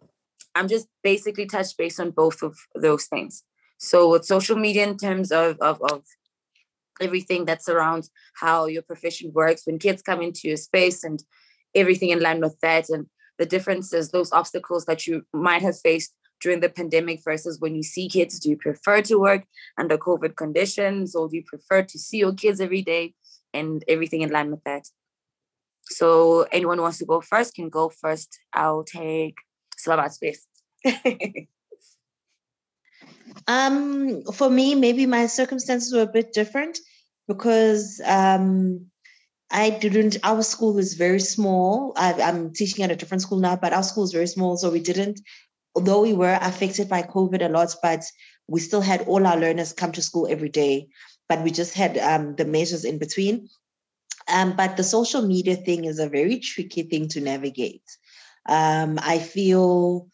I'm 0.55 0.69
just 0.69 0.87
basically 1.03 1.47
touch 1.47 1.77
base 1.77 1.99
on 1.99 2.11
both 2.13 2.43
of 2.43 2.57
those 2.75 3.07
things. 3.07 3.43
So 3.79 4.11
with 4.11 4.25
social 4.25 4.57
media 4.57 4.87
in 4.87 4.97
terms 4.97 5.33
of, 5.33 5.59
of, 5.59 5.83
of 5.83 6.05
everything 7.01 7.45
that 7.47 7.65
surrounds 7.65 8.11
how 8.35 8.67
your 8.67 8.83
profession 8.83 9.33
works, 9.35 9.63
when 9.65 9.79
kids 9.79 10.03
come 10.03 10.23
into 10.23 10.49
your 10.49 10.57
space 10.57 11.05
and 11.05 11.23
everything 11.75 12.11
in 12.11 12.21
line 12.21 12.41
with 12.41 12.59
that 12.61 12.89
and 12.89 13.07
the 13.39 13.47
differences, 13.47 14.11
those 14.11 14.33
obstacles 14.33 14.85
that 14.85 15.07
you 15.07 15.23
might 15.33 15.63
have 15.63 15.79
faced 15.79 16.15
during 16.41 16.61
the 16.61 16.69
pandemic 16.69 17.21
versus 17.25 17.61
when 17.61 17.75
you 17.75 17.83
see 17.83 18.09
kids, 18.09 18.39
do 18.39 18.51
you 18.51 18.57
prefer 18.57 19.01
to 19.03 19.19
work 19.19 19.45
under 19.79 19.97
COVID 19.97 20.37
conditions 20.37 21.15
or 21.15 21.29
do 21.29 21.37
you 21.37 21.45
prefer 21.47 21.83
to 21.83 21.99
see 21.99 22.19
your 22.19 22.35
kids 22.35 22.61
every 22.61 22.83
day 22.83 23.15
and 23.55 23.85
everything 23.89 24.23
in 24.23 24.31
line 24.31 24.51
with 24.51 24.63
that? 24.65 24.89
So 25.85 26.47
anyone 26.53 26.79
who 26.79 26.83
wants 26.83 26.99
to 26.99 27.07
go 27.07 27.21
first 27.21 27.55
can 27.55 27.69
go 27.69 27.89
first. 27.89 28.39
I'll 28.53 28.85
take 28.85 29.37
Slavat 29.79 30.13
space. 30.13 30.47
um, 33.47 34.23
for 34.33 34.51
me, 34.51 34.75
maybe 34.75 35.07
my 35.07 35.27
circumstances 35.27 35.93
were 35.93 36.03
a 36.03 36.07
bit 36.07 36.33
different 36.33 36.79
because 37.29 38.01
um, 38.05 38.87
I 39.51 39.71
didn't. 39.71 40.17
Our 40.23 40.43
school 40.43 40.79
is 40.79 40.95
very 40.95 41.21
small. 41.21 41.93
I, 41.97 42.15
I'm 42.15 42.53
teaching 42.53 42.85
at 42.85 42.91
a 42.91 42.97
different 42.97 43.23
school 43.23 43.39
now, 43.39 43.57
but 43.57 43.73
our 43.73 43.83
school 43.83 44.05
is 44.05 44.13
very 44.13 44.27
small, 44.27 44.57
so 44.57 44.71
we 44.71 44.81
didn't. 44.81 45.21
Although 45.75 46.03
we 46.03 46.13
were 46.13 46.39
affected 46.41 46.89
by 46.89 47.03
COVID 47.03 47.45
a 47.45 47.49
lot, 47.49 47.75
but 47.83 48.05
we 48.47 48.61
still 48.61 48.81
had 48.81 49.03
all 49.03 49.27
our 49.27 49.39
learners 49.39 49.73
come 49.73 49.93
to 49.93 50.03
school 50.03 50.27
every 50.29 50.49
day. 50.49 50.89
But 51.29 51.43
we 51.43 51.51
just 51.51 51.75
had 51.75 51.97
um, 51.99 52.35
the 52.37 52.45
measures 52.45 52.85
in 52.85 52.99
between. 52.99 53.49
Um, 54.29 54.55
but 54.57 54.77
the 54.77 54.85
social 54.85 55.23
media 55.23 55.57
thing 55.57 55.85
is 55.85 55.99
a 55.99 56.09
very 56.09 56.39
tricky 56.39 56.83
thing 56.83 57.09
to 57.09 57.21
navigate. 57.21 57.83
Um, 58.49 58.99
I 59.03 59.19
feel, 59.19 60.09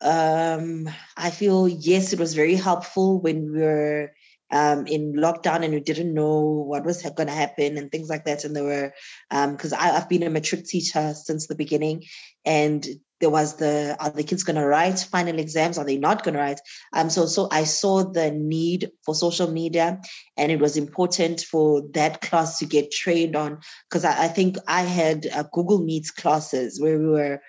um, 0.00 0.88
I 1.16 1.30
feel 1.30 1.68
yes, 1.68 2.12
it 2.12 2.18
was 2.18 2.34
very 2.34 2.54
helpful 2.54 3.20
when 3.20 3.52
we 3.52 3.60
were 3.60 4.12
um, 4.50 4.86
in 4.86 5.14
lockdown 5.14 5.64
and 5.64 5.72
we 5.72 5.80
didn't 5.80 6.14
know 6.14 6.64
what 6.66 6.84
was 6.84 7.02
going 7.02 7.28
to 7.28 7.32
happen 7.32 7.76
and 7.76 7.90
things 7.90 8.08
like 8.08 8.24
that. 8.24 8.44
And 8.44 8.56
there 8.56 8.64
were, 8.64 8.92
because 9.30 9.72
um, 9.72 9.78
I've 9.80 10.08
been 10.08 10.22
a 10.22 10.30
matric 10.30 10.64
teacher 10.64 11.14
since 11.14 11.46
the 11.46 11.54
beginning, 11.54 12.04
and 12.44 12.86
there 13.20 13.30
was 13.30 13.56
the 13.56 13.96
are 14.00 14.10
the 14.10 14.24
kids 14.24 14.42
going 14.42 14.56
to 14.56 14.66
write 14.66 14.98
final 14.98 15.38
exams 15.38 15.78
are 15.78 15.84
they 15.84 15.98
not 15.98 16.24
going 16.24 16.34
to 16.34 16.40
write 16.40 16.60
um 16.94 17.10
so 17.10 17.26
so 17.26 17.48
i 17.52 17.64
saw 17.64 18.02
the 18.02 18.30
need 18.30 18.90
for 19.04 19.14
social 19.14 19.50
media 19.50 20.00
and 20.36 20.50
it 20.50 20.58
was 20.58 20.76
important 20.76 21.40
for 21.40 21.82
that 21.92 22.20
class 22.22 22.58
to 22.58 22.66
get 22.66 22.90
trained 22.90 23.36
on 23.36 23.58
because 23.88 24.04
I, 24.04 24.24
I, 24.24 24.28
think 24.28 24.56
i 24.66 24.82
had 24.82 25.26
uh, 25.26 25.44
google 25.52 25.84
meets 25.84 26.10
classes 26.10 26.80
where 26.80 26.98
we 26.98 27.08
were 27.08 27.42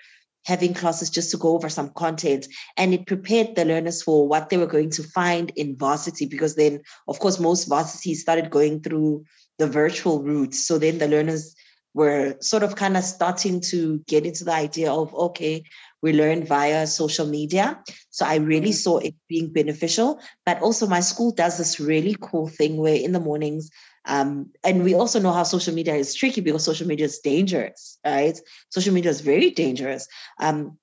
having 0.44 0.74
classes 0.74 1.10
just 1.10 1.30
to 1.30 1.36
go 1.36 1.54
over 1.54 1.68
some 1.68 1.90
content. 1.90 2.46
And 2.76 2.92
it 2.92 3.06
prepared 3.06 3.54
the 3.54 3.64
learners 3.64 4.02
for 4.02 4.26
what 4.26 4.48
they 4.48 4.56
were 4.56 4.66
going 4.66 4.90
to 4.90 5.02
find 5.02 5.52
in 5.56 5.76
varsity 5.76 6.26
because 6.26 6.56
then 6.56 6.80
of 7.08 7.18
course 7.18 7.38
most 7.38 7.68
varsity 7.68 8.14
started 8.14 8.50
going 8.50 8.80
through 8.80 9.24
the 9.58 9.66
virtual 9.66 10.22
route 10.22 10.54
so 10.54 10.78
then 10.78 10.98
the 10.98 11.06
learners 11.06 11.54
were 11.94 12.34
sort 12.40 12.62
of 12.62 12.74
kind 12.74 12.96
of 12.96 13.04
starting 13.04 13.60
to 13.60 14.02
get 14.08 14.24
into 14.24 14.44
the 14.44 14.52
idea 14.52 14.90
of 14.90 15.14
okay 15.14 15.62
we 16.02 16.12
learn 16.12 16.44
via 16.44 16.86
social 16.86 17.26
media. 17.26 17.80
So 18.10 18.26
i 18.26 18.36
really 18.36 18.70
mm-hmm. 18.70 18.72
saw 18.72 18.98
it 18.98 19.14
being 19.28 19.52
beneficial. 19.52 20.20
But 20.44 20.60
also 20.60 20.86
my 20.86 21.00
school 21.00 21.32
does 21.32 21.56
this 21.56 21.80
really 21.80 22.16
cool 22.20 22.48
thing 22.48 22.76
where 22.76 22.96
in 22.96 23.12
the 23.12 23.20
mornings 23.20 23.70
um, 24.06 24.50
and 24.64 24.82
we 24.84 24.94
also 24.94 25.20
know 25.20 25.32
how 25.32 25.42
social 25.42 25.74
media 25.74 25.94
is 25.94 26.14
tricky 26.14 26.40
because 26.40 26.64
social 26.64 26.86
media 26.86 27.06
is 27.06 27.18
dangerous 27.18 27.98
right 28.04 28.38
social 28.70 28.94
media 28.94 29.10
is 29.10 29.20
very 29.20 29.50
dangerous 29.50 30.08
um, 30.40 30.76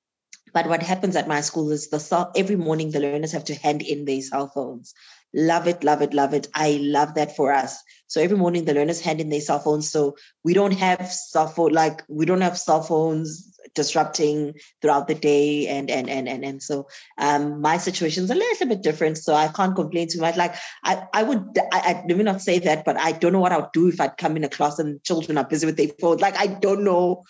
but 0.54 0.68
what 0.68 0.82
happens 0.82 1.16
at 1.16 1.28
my 1.28 1.42
school 1.42 1.72
is 1.72 1.90
the 1.90 2.32
every 2.36 2.56
morning 2.56 2.92
the 2.92 3.00
learners 3.00 3.32
have 3.32 3.46
to 3.46 3.56
hand 3.56 3.82
in 3.82 4.06
their 4.06 4.22
cell 4.22 4.48
phones 4.48 4.94
Love 5.34 5.68
it, 5.68 5.84
love 5.84 6.02
it, 6.02 6.14
love 6.14 6.34
it. 6.34 6.48
I 6.56 6.80
love 6.82 7.14
that 7.14 7.36
for 7.36 7.54
us. 7.54 7.84
So 8.08 8.20
every 8.20 8.38
morning 8.38 8.66
the 8.66 8.74
learners 8.74 9.00
hand 9.00 9.22
in 9.22 9.30
their 9.30 9.42
cell 9.42 9.60
phones. 9.60 9.92
So 9.92 10.16
we 10.44 10.54
don't 10.54 10.74
have 10.74 11.12
cell 11.12 11.48
phone 11.48 11.72
like 11.72 12.04
we 12.08 12.26
don't 12.26 12.42
have 12.42 12.58
cell 12.58 12.82
phones 12.82 13.49
disrupting 13.76 14.54
throughout 14.82 15.08
the 15.08 15.16
day 15.16 15.68
and 15.68 15.90
and 15.90 16.10
and 16.10 16.28
and 16.28 16.44
and 16.44 16.64
so 16.64 16.88
um 17.18 17.62
my 17.62 17.78
situation's 17.78 18.30
a 18.30 18.36
little 18.36 18.68
bit 18.68 18.82
different 18.82 19.18
so 19.18 19.34
i 19.34 19.48
can't 19.48 19.76
complain 19.76 20.08
too 20.08 20.20
much 20.20 20.36
like 20.36 20.56
i 20.84 21.04
i 21.14 21.24
would 21.24 21.58
i, 21.72 21.80
I 21.80 22.04
let 22.08 22.18
me 22.18 22.24
not 22.24 22.42
say 22.42 22.60
that 22.60 22.86
but 22.86 22.98
i 22.98 23.12
don't 23.12 23.34
know 23.34 23.40
what 23.40 23.52
i 23.52 23.58
would 23.58 23.72
do 23.74 23.88
if 23.88 24.00
i'd 24.02 24.18
come 24.18 24.38
in 24.38 24.44
a 24.44 24.50
class 24.50 24.80
and 24.80 25.04
children 25.04 25.38
are 25.38 25.44
busy 25.44 25.66
with 25.66 25.78
their 25.78 25.90
phones 26.00 26.22
like 26.22 26.38
i 26.38 26.48
don't 26.48 26.84
know 26.84 27.24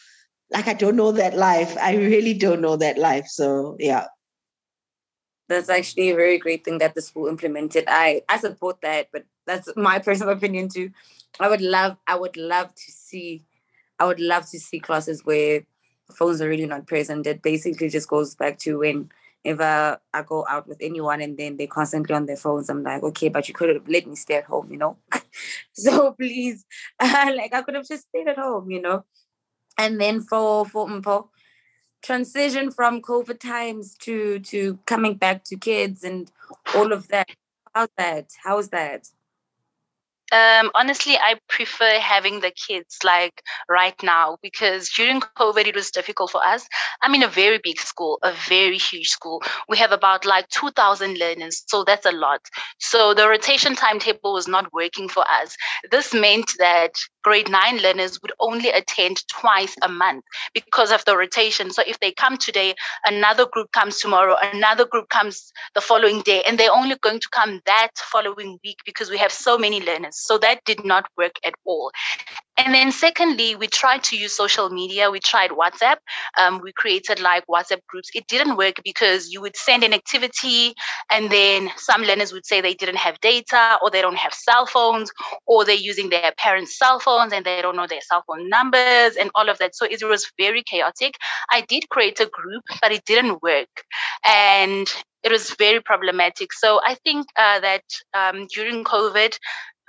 like 0.52 0.68
i 0.68 0.74
don't 0.74 0.96
know 0.96 1.12
that 1.12 1.36
life 1.36 1.78
i 1.78 1.96
really 1.96 2.34
don't 2.34 2.62
know 2.62 2.76
that 2.76 2.98
life 2.98 3.28
so 3.28 3.76
yeah 3.80 4.06
that's 5.50 5.68
actually 5.68 6.12
a 6.12 6.16
very 6.16 6.38
great 6.38 6.64
thing 6.64 6.78
that 6.78 6.96
the 6.96 7.02
school 7.02 7.28
implemented. 7.28 7.84
I 7.88 8.22
I 8.30 8.38
support 8.38 8.82
that, 8.82 9.08
but 9.12 9.26
that's 9.46 9.68
my 9.76 10.00
personal 10.08 10.34
opinion 10.34 10.70
too. 10.70 10.92
I 11.40 11.50
would 11.50 11.62
love 11.62 11.98
I 12.08 12.16
would 12.16 12.38
love 12.38 12.74
to 12.74 12.92
see 12.92 13.44
I 14.00 14.06
would 14.06 14.20
love 14.22 14.50
to 14.52 14.60
see 14.60 14.80
classes 14.80 15.26
where 15.26 15.66
phones 16.14 16.42
are 16.42 16.50
really 16.50 16.66
not 16.66 16.88
present. 16.88 17.28
It 17.28 17.42
basically 17.42 17.90
just 17.90 18.08
goes 18.08 18.36
back 18.36 18.58
to 18.60 18.80
when 18.80 19.12
if 19.44 19.60
I 19.62 19.98
go 20.26 20.46
out 20.50 20.68
with 20.68 20.80
anyone 20.82 21.22
and 21.22 21.38
then 21.38 21.56
they're 21.56 21.68
constantly 21.68 22.14
on 22.14 22.26
their 22.26 22.36
phones, 22.36 22.70
I'm 22.70 22.84
like, 22.84 23.04
okay, 23.04 23.30
but 23.30 23.48
you 23.48 23.54
could 23.54 23.70
have 23.70 23.88
let 23.88 24.06
me 24.06 24.16
stay 24.16 24.36
at 24.36 24.44
home, 24.44 24.70
you 24.72 24.78
know? 24.78 24.98
so 25.74 26.12
please, 26.14 26.66
like 27.02 27.54
I 27.54 27.62
could 27.62 27.76
have 27.76 27.88
just 27.88 28.08
stayed 28.10 28.28
at 28.28 28.38
home, 28.38 28.70
you 28.70 28.82
know? 28.82 29.06
And 29.78 30.00
then 30.00 30.22
for 30.22 30.66
for 30.66 30.88
Mpho, 30.88 31.30
transition 32.02 32.72
from 32.72 33.02
COVID 33.02 33.40
times 33.40 33.96
to 34.00 34.40
to 34.40 34.78
coming 34.86 35.16
back 35.16 35.46
to 35.46 35.56
kids 35.56 36.04
and 36.04 36.32
all 36.76 36.92
of 36.92 37.08
that. 37.10 37.30
How's 37.74 37.90
that? 37.98 38.32
How's 38.44 38.70
that? 38.70 39.08
Um, 40.32 40.70
honestly, 40.76 41.18
I 41.18 41.36
prefer 41.48 42.00
having 42.00 42.42
the 42.42 42.52
kids 42.52 42.98
like 43.04 43.42
right 43.68 43.96
now 44.04 44.38
because 44.42 44.90
during 44.90 45.22
COVID 45.22 45.66
it 45.66 45.76
was 45.76 45.90
difficult 45.90 46.32
for 46.32 46.44
us. 46.44 46.68
I'm 47.02 47.16
in 47.16 47.24
a 47.24 47.28
very 47.28 47.60
big 47.64 47.80
school, 47.80 48.20
a 48.24 48.34
very 48.48 48.78
huge 48.78 49.08
school. 49.10 49.42
We 49.68 49.78
have 49.78 49.92
about 49.92 50.26
like 50.26 50.48
2,000 50.50 51.18
learners, 51.18 51.64
so 51.68 51.84
that's 51.84 52.06
a 52.06 52.12
lot. 52.12 52.42
So 52.80 53.14
the 53.14 53.28
rotation 53.28 53.76
timetable 53.76 54.34
was 54.34 54.48
not 54.48 54.72
working 54.74 55.10
for 55.10 55.24
us. 55.30 55.56
This 55.92 56.14
meant 56.14 56.52
that 56.60 56.92
grade 57.30 57.52
nine 57.52 57.78
learners 57.78 58.20
would 58.24 58.32
only 58.40 58.70
attend 58.70 59.22
twice 59.28 59.76
a 59.84 59.88
month 59.88 60.24
because 60.56 60.92
of 60.92 61.06
the 61.06 61.16
rotation. 61.16 61.70
So 61.70 61.84
if 61.86 62.00
they 62.00 62.12
come 62.12 62.38
today, 62.38 62.74
another 63.06 63.46
group 63.46 63.72
comes 63.72 64.00
tomorrow, 64.00 64.36
another 64.52 64.84
group 64.84 65.10
comes 65.10 65.54
the 65.76 65.82
following 65.82 66.22
day, 66.22 66.42
and 66.48 66.58
they're 66.58 66.74
only 66.74 66.96
going 66.96 67.20
to 67.20 67.30
come 67.32 67.62
that 67.68 67.92
following 67.98 68.58
week 68.64 68.78
because 68.84 69.12
we 69.12 69.20
have 69.20 69.32
so 69.32 69.60
many 69.60 69.80
learners. 69.80 70.18
So 70.18 70.40
that 70.40 70.66
did 70.66 70.84
not 70.84 71.06
work 71.20 71.36
at 71.46 71.54
all. 71.66 71.92
And 72.60 72.76
then, 72.76 72.92
secondly, 72.92 73.56
we 73.56 73.68
tried 73.68 74.04
to 74.04 74.18
use 74.18 74.34
social 74.34 74.70
media. 74.70 75.10
We 75.10 75.22
tried 75.22 75.52
WhatsApp. 75.52 75.96
Um, 76.38 76.60
we 76.62 76.74
created 76.74 77.22
like 77.22 77.48
WhatsApp 77.48 77.80
groups. 77.88 78.10
It 78.14 78.28
didn't 78.28 78.58
work 78.58 78.82
because 78.84 79.32
you 79.32 79.40
would 79.40 79.56
send 79.56 79.82
an 79.86 79.94
activity, 79.94 80.74
and 81.10 81.30
then 81.30 81.72
some 81.78 82.02
learners 82.02 82.34
would 82.34 82.46
say 82.46 82.60
they 82.60 82.74
didn't 82.74 82.98
have 82.98 83.18
data, 83.22 83.80
or 83.82 83.90
they 83.90 84.02
don't 84.02 84.18
have 84.18 84.34
cell 84.34 84.66
phones, 84.66 85.10
or 85.48 85.64
they're 85.64 85.76
using 85.76 86.10
their 86.10 86.34
parents' 86.38 86.78
cell 86.78 87.00
phones 87.00 87.32
and 87.32 87.46
they 87.46 87.62
don't 87.62 87.78
know 87.78 87.88
their 87.88 88.02
cell 88.02 88.24
phone 88.28 88.50
numbers 88.50 89.16
and 89.16 89.32
all 89.36 89.48
of 89.50 89.58
that. 89.60 89.74
So 89.74 89.86
it 89.86 90.04
was 90.04 90.30
very 90.38 90.62
chaotic. 90.62 91.16
I 91.50 91.62
did 91.62 91.88
create 91.88 92.20
a 92.20 92.26
group, 92.26 92.64
but 92.82 92.92
it 92.92 93.06
didn't 93.06 93.42
work. 93.42 93.86
And 94.28 94.86
it 95.24 95.32
was 95.32 95.56
very 95.56 95.82
problematic. 95.82 96.54
So 96.54 96.80
I 96.86 96.96
think 96.96 97.28
uh, 97.38 97.60
that 97.62 97.84
um, 98.14 98.48
during 98.54 98.84
COVID, 98.84 99.38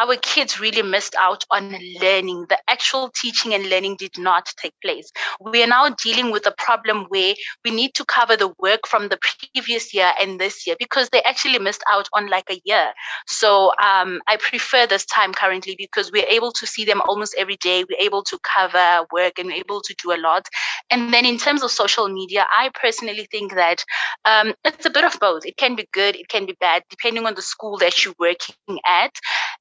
our 0.00 0.16
kids 0.16 0.58
really 0.58 0.82
missed 0.82 1.14
out 1.18 1.44
on 1.50 1.76
learning. 2.00 2.46
The 2.48 2.58
actual 2.68 3.10
teaching 3.14 3.52
and 3.52 3.68
learning 3.68 3.96
did 3.98 4.18
not 4.18 4.52
take 4.56 4.72
place. 4.82 5.10
We 5.40 5.62
are 5.62 5.66
now 5.66 5.90
dealing 5.90 6.30
with 6.30 6.46
a 6.46 6.54
problem 6.56 7.06
where 7.10 7.34
we 7.64 7.70
need 7.70 7.94
to 7.94 8.04
cover 8.04 8.36
the 8.36 8.52
work 8.58 8.86
from 8.86 9.08
the 9.08 9.18
previous 9.52 9.92
year 9.92 10.12
and 10.20 10.40
this 10.40 10.66
year 10.66 10.76
because 10.78 11.10
they 11.10 11.22
actually 11.22 11.58
missed 11.58 11.82
out 11.92 12.08
on 12.14 12.28
like 12.28 12.48
a 12.50 12.60
year. 12.64 12.92
So 13.26 13.72
um, 13.82 14.20
I 14.26 14.36
prefer 14.36 14.86
this 14.86 15.04
time 15.04 15.32
currently 15.34 15.76
because 15.76 16.10
we're 16.10 16.28
able 16.28 16.52
to 16.52 16.66
see 16.66 16.84
them 16.84 17.02
almost 17.06 17.34
every 17.38 17.56
day. 17.56 17.84
We're 17.88 18.04
able 18.04 18.22
to 18.24 18.38
cover 18.42 19.06
work 19.12 19.38
and 19.38 19.48
we're 19.48 19.56
able 19.56 19.82
to 19.82 19.94
do 20.02 20.12
a 20.12 20.18
lot. 20.18 20.46
And 20.90 21.12
then 21.12 21.26
in 21.26 21.36
terms 21.36 21.62
of 21.62 21.70
social 21.70 22.08
media, 22.08 22.46
I 22.50 22.70
personally 22.74 23.28
think 23.30 23.54
that 23.54 23.84
um, 24.24 24.54
it's 24.64 24.86
a 24.86 24.90
bit 24.90 25.04
of 25.04 25.18
both. 25.20 25.44
It 25.44 25.56
can 25.56 25.76
be 25.76 25.86
good, 25.92 26.16
it 26.16 26.28
can 26.28 26.46
be 26.46 26.56
bad, 26.58 26.84
depending 26.88 27.26
on 27.26 27.34
the 27.34 27.42
school 27.42 27.76
that 27.78 28.04
you're 28.04 28.14
working 28.18 28.78
at. 28.86 29.14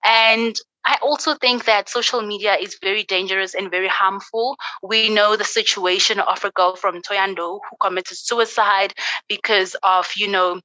And 0.06 0.29
I 0.86 0.98
also 1.02 1.36
think 1.36 1.66
that 1.66 1.90
social 1.90 2.22
media 2.22 2.56
is 2.56 2.78
very 2.82 3.04
dangerous 3.04 3.54
and 3.54 3.70
very 3.70 3.88
harmful. 3.88 4.58
We 4.82 5.10
know 5.10 5.36
the 5.36 5.44
situation 5.44 6.20
of 6.20 6.44
a 6.44 6.52
girl 6.52 6.76
from 6.76 7.02
Thohoyandou 7.02 7.60
who 7.70 7.78
committed 7.80 8.18
suicide 8.18 8.94
because 9.28 9.76
of, 9.84 10.12
you 10.16 10.28
know, 10.28 10.62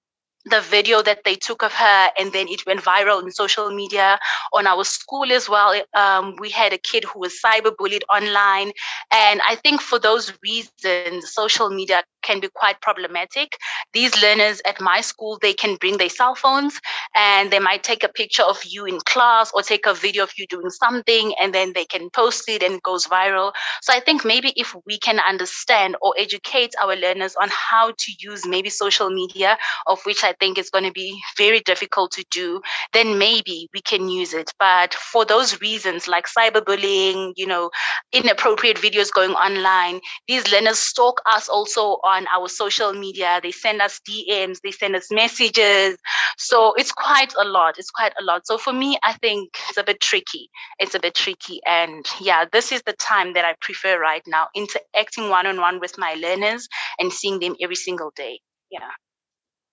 the 0.47 0.61
video 0.61 1.03
that 1.03 1.25
they 1.25 1.35
took 1.35 1.63
of 1.63 1.73
her 1.73 2.09
and 2.19 2.33
then 2.33 2.47
it 2.49 2.67
went 2.67 2.81
viral 2.81 3.23
in 3.23 3.31
social 3.31 3.71
media 3.71 4.19
on 4.53 4.67
our 4.67 4.85
school 4.85 5.33
as 5.33 5.49
well 5.49 5.75
um, 5.95 6.35
we 6.39 6.51
had 6.51 6.73
a 6.73 6.79
kid 6.79 7.05
who 7.05 7.21
was 7.21 7.41
cyberbullied 7.43 8.03
online 8.15 8.71
and 9.11 9.41
i 9.49 9.55
think 9.55 9.81
for 9.81 9.99
those 9.99 10.33
reasons 10.43 11.33
social 11.33 11.71
media 11.71 12.03
can 12.25 12.41
be 12.41 12.49
quite 12.49 12.81
problematic 12.81 13.57
these 13.93 14.13
learners 14.23 14.61
at 14.67 14.81
my 14.81 15.01
school 15.01 15.39
they 15.43 15.53
can 15.53 15.77
bring 15.77 15.99
their 15.99 16.09
cell 16.09 16.35
phones 16.35 16.81
and 17.15 17.51
they 17.51 17.59
might 17.59 17.83
take 17.83 18.03
a 18.03 18.09
picture 18.09 18.43
of 18.43 18.59
you 18.65 18.87
in 18.87 18.99
class 19.01 19.51
or 19.55 19.63
take 19.63 19.87
a 19.87 19.95
video 19.95 20.23
of 20.25 20.33
you 20.37 20.47
doing 20.49 20.71
something 20.71 21.35
and 21.41 21.55
then 21.55 21.73
they 21.75 21.85
can 21.85 22.11
post 22.11 22.49
it 22.49 22.63
and 22.63 22.75
it 22.75 22.83
goes 22.83 23.07
viral 23.07 23.53
so 23.83 23.93
i 23.93 24.01
think 24.01 24.25
maybe 24.25 24.53
if 24.57 24.75
we 24.87 24.99
can 24.99 25.19
understand 25.21 25.97
or 26.01 26.15
educate 26.19 26.75
our 26.83 26.97
learners 26.97 27.37
on 27.41 27.49
how 27.51 27.91
to 27.99 28.13
use 28.19 28.47
maybe 28.47 28.71
social 28.71 29.11
media 29.11 29.57
of 29.87 30.01
which 30.05 30.25
i 30.25 30.33
think 30.41 30.59
is 30.59 30.71
going 30.71 30.85
to 30.85 30.93
be 30.93 31.21
very 31.37 31.61
difficult 31.61 32.13
to 32.13 32.25
do, 32.31 32.61
then 32.93 33.19
maybe 33.19 33.69
we 33.75 33.81
can 33.81 34.09
use 34.09 34.33
it. 34.33 34.51
But 34.59 34.95
for 34.95 35.25
those 35.25 35.61
reasons, 35.61 36.09
like 36.09 36.27
cyberbullying, 36.27 37.33
you 37.37 37.47
know, 37.47 37.71
inappropriate 38.13 38.79
videos 38.79 39.13
going 39.13 39.33
online, 39.33 40.01
these 40.29 40.51
learners 40.53 40.79
stalk 40.79 41.21
us 41.27 41.49
also 41.49 41.99
on 42.05 42.14
our 42.35 42.49
social 42.49 42.93
media. 42.93 43.41
They 43.43 43.51
send 43.51 43.81
us 43.81 44.01
DMs, 44.09 44.61
they 44.63 44.71
send 44.71 44.97
us 44.97 45.11
messages. 45.11 45.97
So 46.37 46.75
it's 46.75 46.93
quite 46.93 47.35
a 47.39 47.45
lot. 47.45 47.79
It's 47.79 47.91
quite 47.91 48.13
a 48.21 48.25
lot. 48.25 48.47
So 48.47 48.59
for 48.59 48.73
me, 48.73 48.99
I 49.03 49.13
think 49.15 49.51
it's 49.69 49.79
a 49.79 49.85
bit 49.85 50.01
tricky. 50.01 50.51
It's 50.79 50.95
a 50.95 51.01
bit 51.01 51.15
tricky. 51.15 51.61
And 51.67 52.05
yeah, 52.21 52.45
this 52.51 52.73
is 52.73 52.83
the 52.83 52.93
time 52.95 53.35
that 53.35 53.45
I 53.45 53.55
prefer 53.61 54.01
right 54.01 54.23
now, 54.27 54.49
interacting 54.55 55.29
one 55.29 55.47
on 55.47 55.61
one 55.61 55.81
with 55.81 55.99
my 55.99 56.15
learners 56.15 56.69
and 56.99 57.13
seeing 57.13 57.41
them 57.41 57.57
every 57.61 57.77
single 57.77 58.13
day. 58.15 58.41
Yeah. 58.71 58.91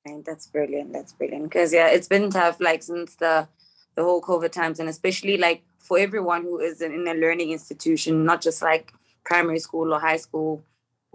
Right, 0.07 0.23
that's 0.25 0.47
brilliant. 0.47 0.93
That's 0.93 1.13
brilliant. 1.13 1.43
Because 1.43 1.73
yeah, 1.73 1.87
it's 1.87 2.07
been 2.07 2.31
tough 2.31 2.59
like 2.59 2.83
since 2.83 3.15
the 3.15 3.47
the 3.95 4.03
whole 4.03 4.21
COVID 4.21 4.51
times, 4.51 4.79
and 4.79 4.89
especially 4.89 5.37
like 5.37 5.63
for 5.79 5.99
everyone 5.99 6.43
who 6.43 6.59
is 6.59 6.81
in 6.81 7.07
a 7.07 7.13
learning 7.13 7.51
institution, 7.51 8.25
not 8.25 8.41
just 8.41 8.61
like 8.61 8.93
primary 9.23 9.59
school 9.59 9.93
or 9.93 9.99
high 9.99 10.17
school. 10.17 10.63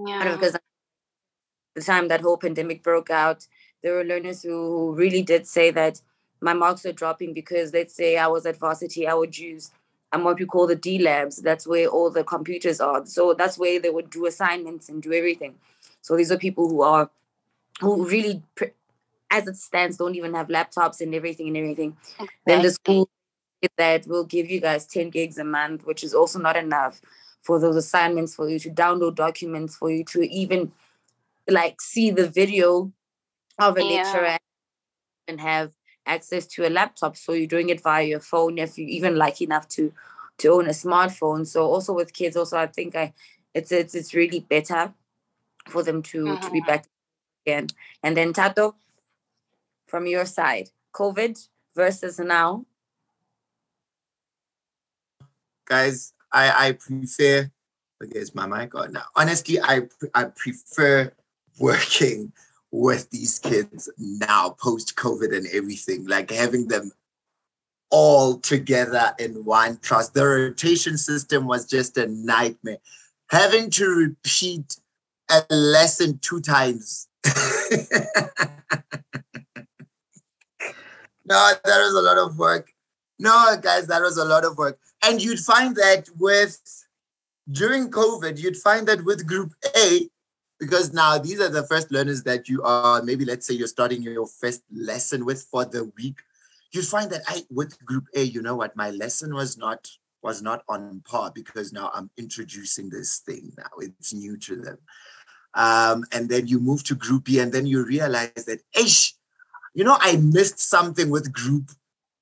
Yeah. 0.05 0.33
Because 0.33 0.57
the 1.77 1.83
time 1.83 2.09
that 2.09 2.23
whole 2.23 2.39
pandemic 2.39 2.83
broke 2.83 3.11
out, 3.11 3.47
there 3.83 3.95
were 3.95 4.03
learners 4.03 4.43
who 4.43 4.95
really 4.95 5.23
did 5.23 5.47
say 5.47 5.71
that 5.71 6.01
my 6.41 6.55
marks 6.55 6.85
were 6.85 6.93
dropping 6.93 7.35
because 7.35 7.73
let's 7.73 7.95
say 7.95 8.17
I 8.17 8.27
was 8.27 8.47
at 8.47 8.57
varsity, 8.57 9.07
I 9.07 9.15
would 9.15 9.39
use 9.39 9.71
um, 10.13 10.25
what 10.25 10.39
we 10.39 10.47
call 10.47 10.67
the 10.67 10.75
D 10.75 10.99
labs. 10.99 11.37
That's 11.37 11.67
where 11.67 11.87
all 11.87 12.11
the 12.11 12.25
computers 12.25 12.81
are. 12.81 13.05
So 13.05 13.35
that's 13.35 13.59
where 13.59 13.79
they 13.79 13.91
would 13.91 14.11
do 14.11 14.27
assignments 14.27 14.89
and 14.89 15.03
do 15.03 15.13
everything. 15.13 15.55
So 16.01 16.17
these 16.17 16.33
are 16.33 16.39
people 16.39 16.69
who 16.69 16.83
are 16.83 17.11
who 17.81 18.09
really, 18.09 18.43
as 19.31 19.47
it 19.47 19.57
stands, 19.57 19.99
don't 19.99 20.15
even 20.15 20.33
have 20.33 20.49
laptops 20.49 21.03
and 21.03 21.15
everything 21.15 21.49
and 21.49 21.57
everything. 21.59 21.97
Exactly. 22.15 22.29
Then 22.47 22.63
the 22.63 22.71
school 22.71 23.11
that 23.77 24.07
will 24.07 24.25
give 24.25 24.51
you 24.51 24.61
guys 24.61 24.87
10 24.87 25.11
gigs 25.11 25.37
a 25.37 25.45
month, 25.45 25.85
which 25.85 26.03
is 26.03 26.15
also 26.15 26.39
not 26.39 26.57
enough 26.57 27.03
for 27.43 27.59
those 27.59 27.77
assignments, 27.77 28.35
for 28.35 28.49
you 28.49 28.59
to 28.61 28.71
download 28.71 29.15
documents, 29.15 29.77
for 29.77 29.91
you 29.91 30.05
to 30.05 30.23
even 30.31 30.73
like 31.49 31.81
see 31.81 32.11
the 32.11 32.29
video 32.29 32.93
of 33.59 33.77
a 33.77 33.83
yeah. 33.83 34.03
lecturer 34.03 34.39
and 35.29 35.41
have 35.41 35.73
access 36.07 36.47
to 36.47 36.67
a 36.67 36.71
laptop. 36.71 37.17
So 37.17 37.33
you're 37.33 37.47
doing 37.47 37.69
it 37.69 37.83
via 37.83 38.05
your 38.05 38.21
phone 38.21 38.59
if 38.59 38.79
you're 38.79 38.89
even 38.89 39.17
lucky 39.17 39.45
enough 39.45 39.69
to 39.71 39.93
to 40.39 40.49
own 40.49 40.67
a 40.67 40.71
smartphone. 40.71 41.47
So 41.47 41.65
also 41.67 41.93
with 41.93 42.13
kids, 42.13 42.37
also 42.37 42.59
I 42.59 42.67
think 42.67 42.95
I 42.97 43.13
it's 43.55 43.73
it's 43.73 43.95
it's 43.95 44.15
really 44.15 44.41
better 44.41 44.93
for 45.69 45.83
them 45.83 46.03
to 46.03 46.25
mm-hmm. 46.25 46.45
to 46.45 46.51
be 46.51 46.61
mm-hmm. 46.61 46.69
back 46.69 46.87
again. 47.47 47.69
And 48.03 48.17
then 48.17 48.33
Tato, 48.33 48.77
from 49.87 50.07
your 50.07 50.27
side, 50.27 50.71
COVID 50.95 51.49
versus 51.75 52.19
now. 52.19 52.67
Guys, 55.67 56.13
I 56.33 56.69
I 56.69 56.73
prefer. 56.73 57.51
Okay, 58.03 58.19
is 58.19 58.35
my 58.35 58.47
mic 58.47 58.75
on 58.75 58.93
now? 58.93 59.05
Honestly, 59.17 59.59
I 59.61 59.89
I 60.15 60.25
prefer 60.25 61.13
working 61.59 62.33
with 62.71 63.11
these 63.11 63.39
kids 63.39 63.89
now 63.99 64.51
post 64.51 64.97
COVID 64.97 65.35
and 65.35 65.47
everything, 65.53 66.07
like 66.07 66.31
having 66.31 66.69
them 66.69 66.93
all 67.91 68.39
together 68.39 69.15
in 69.19 69.45
one 69.45 69.77
class. 69.77 70.09
The 70.09 70.27
rotation 70.27 70.99
system 70.99 71.47
was 71.47 71.67
just 71.67 71.97
a 71.97 72.07
nightmare. 72.09 72.79
Having 73.31 73.71
to 73.71 73.87
repeat 73.87 74.77
a 75.31 75.43
lesson 75.51 76.19
two 76.23 76.41
times 76.41 77.09
no, 77.27 77.81
that 81.25 81.59
was 81.65 81.95
a 81.95 82.03
lot 82.03 82.19
of 82.19 82.39
work. 82.39 82.73
No, 83.19 83.57
guys, 83.61 83.87
that 83.87 84.03
was 84.03 84.17
a 84.17 84.25
lot 84.25 84.45
of 84.45 84.57
work. 84.59 84.79
And 85.03 85.23
you'd 85.23 85.41
find 85.41 85.75
that 85.77 86.09
with 86.19 86.61
during 87.51 87.91
COVID, 87.91 88.39
you'd 88.39 88.57
find 88.57 88.87
that 88.89 89.05
with 89.05 89.27
group 89.27 89.55
A, 89.77 90.09
because 90.59 90.93
now 90.93 91.19
these 91.19 91.41
are 91.41 91.49
the 91.49 91.67
first 91.67 91.91
learners 91.91 92.23
that 92.23 92.49
you 92.49 92.63
are 92.63 93.03
maybe 93.03 93.25
let's 93.25 93.47
say 93.47 93.55
you're 93.55 93.67
starting 93.69 94.03
your 94.03 94.27
first 94.27 94.63
lesson 94.73 95.25
with 95.25 95.43
for 95.51 95.65
the 95.65 95.91
week. 95.97 96.19
You 96.73 96.83
find 96.83 97.11
that 97.11 97.23
I 97.27 97.45
with 97.51 97.83
group 97.85 98.07
A, 98.15 98.23
you 98.23 98.43
know 98.43 98.57
what, 98.57 98.77
my 98.77 98.91
lesson 98.91 99.35
was 99.35 99.57
not 99.57 99.89
was 100.23 100.43
not 100.43 100.63
on 100.69 101.03
par 101.09 101.31
because 101.35 101.73
now 101.73 101.91
I'm 101.95 102.11
introducing 102.17 102.91
this 102.91 103.19
thing 103.19 103.53
now. 103.57 103.71
It's 103.79 104.13
new 104.13 104.37
to 104.39 104.57
them. 104.57 104.79
Um, 105.55 106.05
and 106.13 106.29
then 106.29 106.47
you 106.49 106.59
move 106.59 106.85
to 106.85 106.95
group 106.95 107.25
B, 107.25 107.39
and 107.39 107.51
then 107.51 107.65
you 107.65 107.85
realize 107.85 108.45
that, 108.47 108.61
ish, 108.79 109.15
you 109.75 109.85
know, 109.85 109.97
I 109.99 110.17
missed 110.17 110.59
something 110.59 111.09
with 111.09 111.33
group 111.33 111.71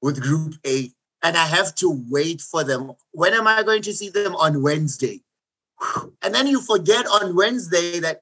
with 0.01 0.21
group 0.21 0.55
A, 0.67 0.93
and 1.23 1.37
I 1.37 1.47
have 1.47 1.75
to 1.77 2.05
wait 2.11 2.41
for 2.41 2.63
them. 2.63 2.93
When 3.13 3.33
am 3.33 3.49
I 3.49 3.63
going 3.63 3.83
to 3.83 3.93
see 3.93 4.11
them 4.11 4.37
on 4.37 4.63
Wednesday? 4.63 5.23
And 6.23 6.35
then 6.35 6.47
you 6.47 6.61
forget 6.61 7.07
on 7.07 7.35
Wednesday 7.35 7.99
that, 8.01 8.21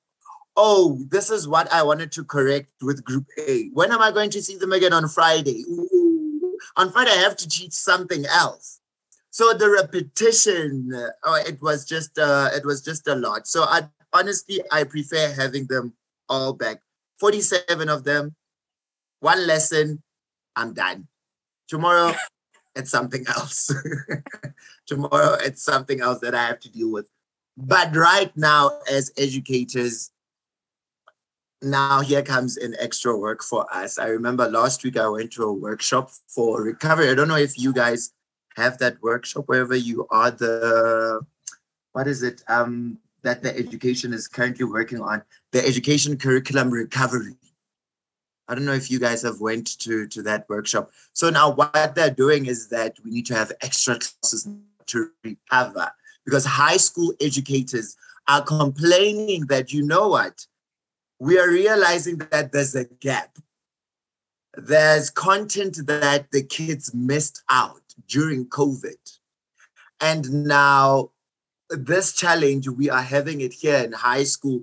oh, 0.57 0.99
this 1.11 1.31
is 1.31 1.49
what 1.49 1.73
I 1.73 1.83
wanted 1.83 2.13
to 2.13 2.25
correct 2.25 2.71
with 2.83 3.05
group 3.05 3.27
A. 3.39 3.69
When 3.73 3.93
am 3.93 4.03
I 4.03 4.11
going 4.11 4.31
to 4.31 4.43
see 4.43 4.57
them 4.57 4.73
again 4.73 4.93
on 4.93 5.09
Friday? 5.09 5.65
Ooh, 5.69 6.59
on 6.77 6.91
Friday, 6.91 7.11
I 7.11 7.23
have 7.23 7.37
to 7.37 7.49
teach 7.49 7.73
something 7.73 8.25
else. 8.27 8.81
So 9.31 9.55
the 9.55 9.71
repetition, 9.71 10.91
oh, 11.25 11.43
it 11.47 11.61
was 11.63 11.87
just 11.87 12.19
uh, 12.19 12.51
it 12.53 12.67
was 12.67 12.83
just 12.83 13.09
a 13.09 13.15
lot. 13.15 13.47
So 13.47 13.63
I 13.63 13.89
honestly, 14.13 14.61
I 14.71 14.85
prefer 14.85 15.33
having 15.33 15.67
them 15.67 15.95
all 16.29 16.53
back. 16.53 16.83
47 17.19 17.89
of 17.89 18.05
them, 18.05 18.35
one 19.21 19.47
lesson, 19.47 20.03
I'm 20.57 20.75
done. 20.75 21.09
Tomorrow, 21.69 22.13
it's 22.75 22.91
something 22.91 23.25
else. 23.29 23.73
Tomorrow, 24.87 25.39
it's 25.41 25.63
something 25.63 26.01
else 26.01 26.21
that 26.21 26.35
I 26.35 26.47
have 26.47 26.61
to 26.61 26.71
deal 26.71 26.91
with. 26.91 27.07
But 27.57 27.95
right 27.95 28.35
now, 28.37 28.81
as 28.91 29.13
educators, 29.17 30.11
now 31.63 32.01
here 32.01 32.23
comes 32.23 32.57
an 32.57 32.75
extra 32.79 33.17
work 33.17 33.43
for 33.43 33.67
us. 33.75 33.99
I 33.99 34.07
remember 34.07 34.49
last 34.49 34.83
week 34.85 34.97
I 34.97 35.09
went 35.09 35.33
to 35.33 35.45
a 35.45 35.53
workshop 35.53 36.11
for 36.29 36.63
recovery. 36.63 37.11
I 37.11 37.15
don't 37.15 37.29
know 37.29 37.37
if 37.37 37.59
you 37.59 37.73
guys 37.73 38.13
have 38.57 38.79
that 38.79 39.03
workshop 39.03 39.45
wherever 39.47 39.75
you 39.75 40.07
are. 40.11 40.31
The 40.31 41.21
what 41.93 42.09
is 42.09 42.23
it? 42.23 42.43
Um, 42.49 42.99
that 43.23 43.43
the 43.43 43.57
education 43.57 44.13
is 44.13 44.29
currently 44.29 44.65
working 44.65 45.01
on 45.01 45.23
the 45.53 45.67
education 45.67 46.17
curriculum 46.17 46.71
recovery 46.71 47.35
i 48.49 48.55
don't 48.55 48.65
know 48.65 48.73
if 48.73 48.91
you 48.91 48.99
guys 48.99 49.23
have 49.23 49.41
went 49.41 49.79
to 49.79 50.07
to 50.09 50.23
that 50.23 50.49
workshop 50.49 50.91
so 51.13 51.31
now 51.31 51.51
what 51.51 51.95
they're 51.95 52.11
doing 52.11 52.47
is 52.47 52.69
that 52.69 52.97
we 53.05 53.11
need 53.11 53.27
to 53.27 53.35
have 53.35 53.53
extra 53.63 53.95
classes 53.95 54.49
to 54.87 55.11
recover 55.25 55.91
because 56.25 56.45
high 56.45 56.77
school 56.77 57.13
educators 57.21 57.97
are 58.29 58.43
complaining 58.43 59.47
that 59.47 59.73
you 59.73 59.83
know 59.83 60.09
what 60.09 60.47
we 61.23 61.39
are 61.39 61.51
realizing 61.51 62.19
that 62.19 62.53
there's 62.53 62.75
a 62.75 62.85
gap 62.85 63.39
there's 64.57 65.09
content 65.09 65.79
that 65.87 66.31
the 66.31 66.43
kids 66.43 66.93
missed 66.93 67.43
out 67.51 67.87
during 68.09 68.45
covid 68.47 69.03
and 70.01 70.47
now 70.47 71.11
this 71.77 72.13
challenge, 72.13 72.69
we 72.69 72.91
are 72.91 73.03
having 73.03 73.41
it 73.41 73.53
here 73.53 73.79
in 73.79 73.93
high 73.93 74.25
school. 74.25 74.63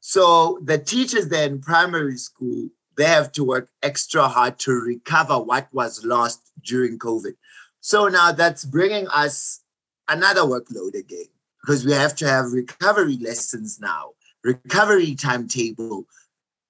So 0.00 0.58
the 0.62 0.78
teachers 0.78 1.28
there 1.28 1.46
in 1.46 1.60
primary 1.60 2.16
school, 2.16 2.68
they 2.96 3.04
have 3.04 3.32
to 3.32 3.44
work 3.44 3.70
extra 3.82 4.28
hard 4.28 4.58
to 4.60 4.72
recover 4.72 5.38
what 5.38 5.68
was 5.72 6.04
lost 6.04 6.50
during 6.62 6.98
COVID. 6.98 7.34
So 7.80 8.08
now 8.08 8.32
that's 8.32 8.64
bringing 8.64 9.08
us 9.08 9.60
another 10.08 10.42
workload 10.42 10.94
again 10.94 11.26
because 11.60 11.86
we 11.86 11.92
have 11.92 12.14
to 12.16 12.28
have 12.28 12.52
recovery 12.52 13.16
lessons 13.18 13.80
now, 13.80 14.10
recovery 14.44 15.14
timetable. 15.14 16.06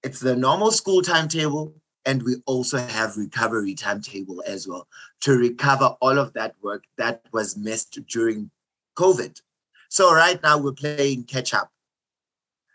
It's 0.02 0.20
the 0.20 0.36
normal 0.36 0.70
school 0.70 1.02
timetable, 1.02 1.74
and 2.04 2.22
we 2.22 2.36
also 2.46 2.78
have 2.78 3.16
recovery 3.16 3.74
timetable 3.74 4.42
as 4.46 4.66
well 4.66 4.88
to 5.20 5.36
recover 5.36 5.96
all 6.00 6.18
of 6.18 6.32
that 6.34 6.54
work 6.62 6.84
that 6.98 7.22
was 7.32 7.56
missed 7.56 7.98
during 8.08 8.50
COVID. 8.96 9.40
So 9.88 10.12
right 10.12 10.42
now 10.42 10.58
we're 10.58 10.72
playing 10.72 11.24
catch 11.24 11.54
up. 11.54 11.70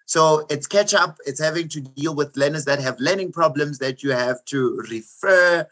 So 0.05 0.45
it's 0.49 0.67
catch 0.67 0.93
up, 0.93 1.17
it's 1.25 1.41
having 1.41 1.67
to 1.69 1.81
deal 1.81 2.15
with 2.15 2.37
learners 2.37 2.63
that 2.65 2.79
have 2.79 2.97
learning 2.99 3.33
problems 3.33 3.77
that 3.79 4.03
you 4.03 4.11
have 4.11 4.43
to 4.45 4.81
refer 4.89 5.67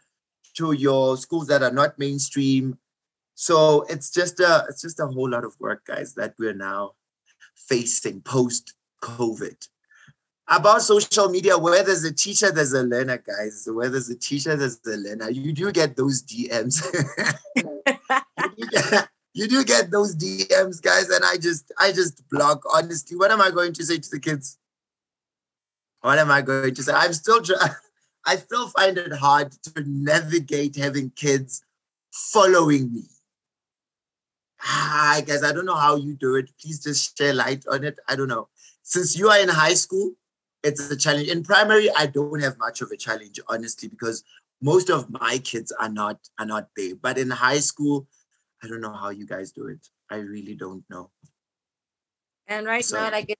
to 0.56 0.72
your 0.72 1.16
schools 1.16 1.46
that 1.46 1.62
are 1.62 1.72
not 1.72 1.98
mainstream. 1.98 2.78
So 3.34 3.82
it's 3.88 4.10
just 4.10 4.40
a 4.40 4.66
it's 4.68 4.82
just 4.82 5.00
a 5.00 5.06
whole 5.06 5.30
lot 5.30 5.44
of 5.44 5.54
work, 5.58 5.86
guys, 5.86 6.14
that 6.14 6.34
we're 6.38 6.52
now 6.52 6.92
facing 7.54 8.20
post 8.20 8.74
COVID 9.02 9.68
about 10.48 10.82
social 10.82 11.28
media, 11.28 11.58
where 11.58 11.82
there's 11.82 12.04
a 12.04 12.12
teacher, 12.12 12.50
there's 12.52 12.72
a 12.72 12.82
learner, 12.82 13.18
guys. 13.18 13.68
Where 13.70 13.90
there's 13.90 14.08
a 14.08 14.16
teacher, 14.16 14.56
there's 14.56 14.80
a 14.86 14.96
learner. 14.96 15.30
You 15.30 15.52
do 15.52 15.72
get 15.72 15.96
those 15.96 16.22
DMs. 16.22 16.82
you, 19.34 19.48
do 19.48 19.64
get, 19.64 19.90
those 19.90 20.14
DMs, 20.14 20.80
guys, 20.80 21.08
and 21.08 21.24
I 21.24 21.36
just, 21.36 21.72
I 21.78 21.92
just 21.92 22.28
block. 22.30 22.62
Honestly, 22.72 23.16
what 23.16 23.30
am 23.30 23.40
I 23.40 23.50
going 23.50 23.72
to 23.72 23.84
say 23.84 23.98
to 23.98 24.10
the 24.10 24.20
kids? 24.20 24.58
What 26.00 26.18
am 26.18 26.30
I 26.30 26.42
going 26.42 26.74
to 26.74 26.82
say? 26.82 26.92
I'm 26.92 27.12
still 27.12 27.42
trying. 27.42 27.70
I 28.28 28.36
still 28.36 28.68
find 28.68 28.98
it 28.98 29.12
hard 29.12 29.52
to 29.52 29.84
navigate 29.86 30.76
having 30.76 31.10
kids 31.10 31.64
following 32.12 32.92
me. 32.92 33.02
Hi, 34.58 35.20
guys. 35.20 35.44
I 35.44 35.52
don't 35.52 35.66
know 35.66 35.76
how 35.76 35.94
you 35.96 36.14
do 36.14 36.34
it. 36.34 36.50
Please 36.60 36.82
just 36.82 37.16
share 37.16 37.32
light 37.32 37.64
on 37.70 37.84
it. 37.84 37.98
I 38.08 38.16
don't 38.16 38.26
know. 38.26 38.48
Since 38.88 39.18
you 39.18 39.28
are 39.28 39.40
in 39.40 39.48
high 39.48 39.74
school, 39.74 40.12
it's 40.62 40.88
a 40.92 40.96
challenge. 40.96 41.26
In 41.26 41.42
primary, 41.42 41.90
I 41.90 42.06
don't 42.06 42.40
have 42.40 42.56
much 42.56 42.82
of 42.82 42.92
a 42.92 42.96
challenge, 42.96 43.40
honestly, 43.48 43.88
because 43.88 44.22
most 44.62 44.90
of 44.90 45.10
my 45.10 45.38
kids 45.38 45.72
are 45.72 45.88
not 45.88 46.20
are 46.38 46.46
not 46.46 46.68
there. 46.76 46.94
But 46.94 47.18
in 47.18 47.28
high 47.30 47.58
school, 47.58 48.06
I 48.62 48.68
don't 48.68 48.80
know 48.80 48.92
how 48.92 49.08
you 49.10 49.26
guys 49.26 49.50
do 49.50 49.66
it. 49.66 49.84
I 50.08 50.18
really 50.18 50.54
don't 50.54 50.84
know. 50.88 51.10
And 52.46 52.64
right 52.64 52.84
so, 52.84 52.96
now, 52.96 53.10
like 53.10 53.28
it, 53.28 53.38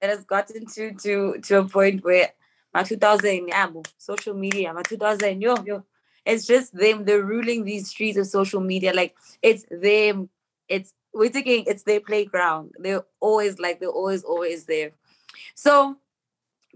it, 0.00 0.10
has 0.10 0.24
gotten 0.24 0.64
to 0.64 0.92
to 0.92 1.40
to 1.42 1.58
a 1.58 1.64
point 1.64 2.04
where 2.04 2.30
my 2.72 2.84
2000 2.84 3.48
yeah, 3.48 3.68
social 3.98 4.34
media, 4.34 4.72
my 4.72 4.82
2000 4.82 5.42
yo 5.42 5.56
yo, 5.66 5.84
it's 6.24 6.46
just 6.46 6.72
them. 6.72 7.04
They're 7.04 7.24
ruling 7.24 7.64
these 7.64 7.88
streets 7.88 8.16
of 8.16 8.28
social 8.28 8.60
media. 8.60 8.94
Like 8.94 9.16
it's 9.42 9.64
them. 9.72 10.30
It's 10.68 10.94
we're 11.14 11.30
thinking 11.30 11.64
it's 11.66 11.84
their 11.84 12.00
playground. 12.00 12.72
They're 12.78 13.04
always 13.20 13.58
like 13.58 13.80
they're 13.80 13.88
always 13.88 14.24
always 14.24 14.66
there. 14.66 14.90
So 15.54 15.96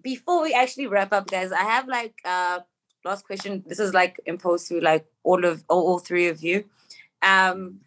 before 0.02 0.42
we 0.42 0.54
actually 0.54 0.86
wrap 0.86 1.12
up, 1.12 1.28
guys, 1.28 1.52
I 1.52 1.62
have 1.62 1.88
like 1.88 2.14
uh 2.24 2.60
last 3.04 3.26
question. 3.26 3.64
This 3.66 3.80
is 3.80 3.92
like 3.92 4.20
imposed 4.26 4.68
to 4.68 4.80
like 4.80 5.06
all 5.24 5.44
of 5.44 5.64
all, 5.68 5.86
all 5.86 5.98
three 5.98 6.28
of 6.28 6.42
you. 6.42 6.64
Um 7.22 7.80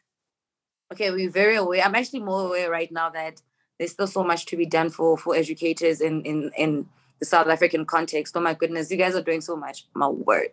okay, 0.91 1.11
we're 1.11 1.31
very 1.31 1.55
aware. 1.55 1.83
I'm 1.83 1.95
actually 1.95 2.21
more 2.21 2.47
aware 2.47 2.69
right 2.69 2.91
now 2.91 3.09
that 3.09 3.41
there's 3.79 3.91
still 3.91 4.07
so 4.07 4.23
much 4.23 4.45
to 4.47 4.57
be 4.57 4.65
done 4.65 4.89
for 4.89 5.17
for 5.17 5.35
educators 5.35 6.01
in 6.01 6.21
in 6.23 6.51
in 6.57 6.87
the 7.19 7.25
South 7.25 7.47
African 7.47 7.85
context. 7.85 8.35
Oh 8.35 8.41
my 8.41 8.55
goodness, 8.55 8.91
you 8.91 8.97
guys 8.97 9.15
are 9.15 9.21
doing 9.21 9.41
so 9.41 9.55
much. 9.55 9.85
My 9.93 10.09
word. 10.09 10.49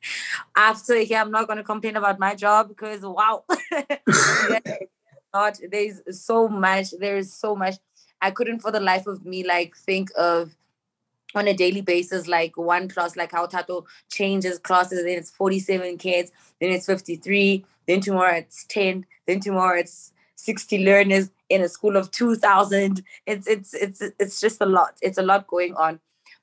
After 0.56 0.96
here, 0.96 1.18
I'm 1.18 1.30
not 1.30 1.48
gonna 1.48 1.64
complain 1.64 1.96
about 1.96 2.18
my 2.18 2.34
job 2.34 2.68
because 2.68 3.02
wow. 3.02 3.44
God, 5.34 5.58
there's 5.68 6.00
so 6.12 6.48
much. 6.48 6.92
There 6.92 7.16
is 7.16 7.32
so 7.32 7.56
much. 7.56 7.74
I 8.22 8.30
couldn't 8.30 8.60
for 8.60 8.70
the 8.70 8.78
life 8.78 9.08
of 9.08 9.26
me 9.26 9.44
like 9.44 9.76
think 9.76 10.10
of 10.16 10.56
on 11.34 11.48
a 11.48 11.52
daily 11.52 11.80
basis, 11.80 12.28
like 12.28 12.56
one 12.56 12.88
class, 12.88 13.16
like 13.16 13.32
how 13.32 13.46
Tato 13.46 13.84
changes 14.08 14.60
classes, 14.60 15.02
then 15.02 15.18
it's 15.18 15.32
47 15.32 15.98
kids, 15.98 16.30
then 16.60 16.70
it's 16.70 16.86
53, 16.86 17.64
then 17.88 18.00
tomorrow 18.00 18.36
it's 18.36 18.64
10, 18.66 19.04
then 19.26 19.40
tomorrow 19.40 19.76
it's 19.76 20.12
60 20.36 20.84
learners 20.84 21.32
in 21.48 21.62
a 21.62 21.68
school 21.68 21.96
of 21.96 22.12
2000. 22.12 23.02
It's 23.26 23.48
it's 23.48 23.74
it's 23.74 24.02
it's 24.20 24.40
just 24.40 24.60
a 24.60 24.66
lot. 24.66 24.94
It's 25.02 25.18
a 25.18 25.22
lot 25.22 25.48
going 25.48 25.74
on. 25.74 25.98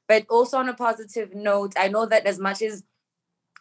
But 0.05 0.25
also 0.29 0.57
on 0.57 0.67
a 0.67 0.73
positive 0.73 1.33
note, 1.33 1.75
I 1.77 1.87
know 1.87 2.05
that 2.07 2.25
as 2.25 2.39
much 2.39 2.61
as 2.61 2.83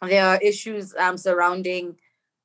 there 0.01 0.25
are 0.25 0.39
issues 0.41 0.93
um, 0.97 1.17
surrounding 1.17 1.95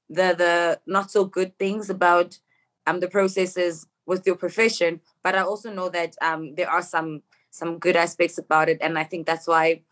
the 0.09 0.37
the 0.39 0.80
not 0.87 1.11
so 1.11 1.24
good 1.24 1.59
things 1.59 1.91
about 1.91 2.39
um 2.87 3.01
the 3.01 3.09
processes 3.09 3.87
with 4.07 4.26
your 4.26 4.37
profession, 4.37 5.01
but 5.22 5.34
I 5.34 5.43
also 5.43 5.72
know 5.72 5.89
that 5.91 6.14
um 6.22 6.55
there 6.55 6.70
are 6.70 6.82
some 6.82 7.22
some 7.51 7.78
good 7.78 7.97
aspects 7.97 8.39
about 8.39 8.68
it. 8.68 8.78
And 8.80 8.99
I 8.99 9.05
think 9.05 9.26
that's 9.26 9.47
why 9.47 9.82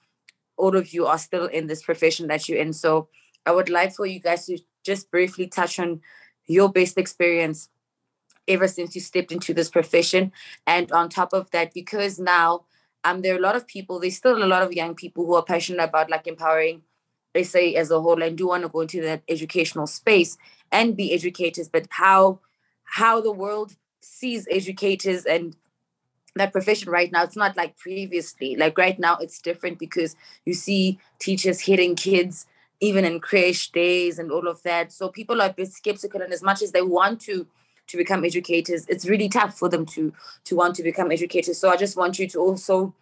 all 0.57 0.77
of 0.77 0.93
you 0.93 1.07
are 1.07 1.19
still 1.19 1.47
in 1.47 1.67
this 1.67 1.83
profession 1.83 2.29
that 2.29 2.49
you're 2.49 2.59
in. 2.59 2.73
So 2.73 3.09
I 3.47 3.53
would 3.53 3.69
like 3.69 3.95
for 3.95 4.07
you 4.07 4.21
guys 4.21 4.47
to 4.47 4.59
just 4.85 5.11
briefly 5.11 5.47
touch 5.47 5.79
on 5.79 6.01
your 6.47 6.71
best 6.71 6.99
experience 6.99 7.69
ever 8.47 8.69
since 8.69 8.95
you 8.95 9.01
stepped 9.01 9.33
into 9.33 9.55
this 9.55 9.71
profession. 9.71 10.33
And 10.67 10.93
on 10.93 11.09
top 11.09 11.33
of 11.33 11.51
that, 11.53 11.73
because 11.73 12.19
now 12.19 12.65
um, 13.03 13.23
there 13.23 13.35
are 13.35 13.39
a 13.39 13.43
lot 13.43 13.57
of 13.57 13.67
people, 13.67 13.99
there's 13.99 14.17
still 14.17 14.43
a 14.43 14.47
lot 14.47 14.63
of 14.63 14.73
young 14.73 14.95
people 14.95 15.25
who 15.25 15.35
are 15.35 15.43
passionate 15.45 15.83
about 15.83 16.11
like 16.11 16.27
empowering 16.27 16.83
SA 17.43 17.59
as 17.77 17.91
a 17.91 18.01
whole 18.01 18.23
and 18.23 18.39
do 18.39 18.49
want 18.49 18.63
to 18.63 18.69
go 18.69 18.83
into 18.83 19.01
that 19.01 19.23
educational 19.29 19.87
space 19.87 20.37
and 20.71 20.97
be 20.97 21.13
educators, 21.13 21.69
but 21.69 21.87
how 21.91 22.41
how 22.95 23.21
the 23.21 23.33
world 23.33 23.75
sees 24.03 24.47
educators 24.49 25.25
and 25.25 25.57
that 26.37 26.53
profession 26.53 26.93
right 26.93 27.11
now. 27.11 27.25
It's 27.25 27.35
not 27.37 27.57
like 27.57 27.77
previously. 27.77 28.55
Like 28.55 28.79
right 28.79 28.97
now 29.01 29.17
it's 29.17 29.41
different 29.41 29.81
because 29.81 30.15
you 30.45 30.55
see 30.55 31.01
teachers 31.19 31.59
hitting 31.59 31.97
kids 31.97 32.47
even 32.79 33.05
in 33.05 33.19
crash 33.19 33.73
days 33.73 34.21
and 34.21 34.31
all 34.31 34.47
of 34.47 34.63
that. 34.63 34.93
So 34.93 35.09
people 35.09 35.43
are 35.43 35.49
a 35.49 35.53
bit 35.53 35.73
skeptical 35.73 36.23
and 36.23 36.33
as 36.33 36.41
much 36.41 36.63
as 36.63 36.71
they 36.71 36.83
want 36.83 37.21
to 37.23 37.49
to 37.87 37.99
become 37.99 38.25
educators 38.25 38.87
it's 38.89 39.05
really 39.05 39.29
tough 39.29 39.59
for 39.59 39.69
them 39.69 39.85
to 39.85 40.13
to 40.45 40.55
want 40.55 40.77
to 40.77 40.85
become 40.85 41.11
educators. 41.11 41.59
So 41.59 41.71
i 41.71 41.77
just 41.77 41.97
want 41.97 42.21
you 42.21 42.29
to 42.29 42.39
also 42.39 42.95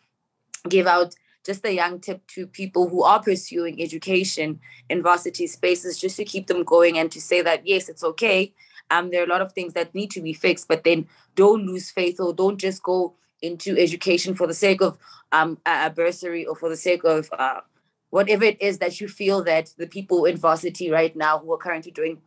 give 0.71 0.87
out 0.87 1.15
just 1.45 1.67
a 1.67 1.75
young 1.75 2.01
tip 2.01 2.27
to 2.29 2.47
people 2.47 2.89
who 2.89 3.03
are 3.03 3.23
pursuing 3.23 3.83
education 3.83 4.59
in 4.89 5.03
varsity 5.03 5.47
spaces 5.47 5.99
just 5.99 6.17
to 6.17 6.25
keep 6.25 6.47
them 6.47 6.65
going 6.65 6.99
and 6.99 7.13
to 7.13 7.21
say 7.21 7.43
that 7.43 7.67
yes 7.67 7.89
it's 7.91 8.03
okay 8.03 8.53
um, 8.91 9.11
there 9.11 9.23
are 9.23 9.27
a 9.27 9.29
lot 9.29 9.41
of 9.41 9.53
things 9.53 9.73
that 9.75 9.95
need 9.95 10.11
to 10.11 10.21
be 10.21 10.33
fixed 10.33 10.69
but 10.69 10.85
then 10.85 11.07
don't 11.35 11.67
lose 11.67 11.91
faith 11.91 12.21
or 12.21 12.33
don't 12.33 12.59
just 12.59 12.83
go 12.83 13.15
into 13.41 13.77
education 13.77 14.35
for 14.35 14.47
the 14.47 14.55
sake 14.55 14.81
of 14.81 14.99
um, 15.33 15.59
a 15.67 15.91
bursary 15.91 16.47
or 16.47 16.55
for 16.55 16.69
the 16.69 16.77
sake 16.77 17.05
of 17.05 17.29
uh, 17.39 17.61
whatever 18.11 18.45
it 18.45 18.61
is 18.61 18.79
that 18.79 19.01
you 19.01 19.09
feel 19.09 19.43
that 19.43 19.73
the 19.79 19.87
people 19.87 20.25
in 20.25 20.37
varsity 20.37 20.91
right 20.91 21.17
now 21.17 21.39
who 21.39 21.53
are 21.53 21.59
currently 21.59 21.91
doing 21.91 22.21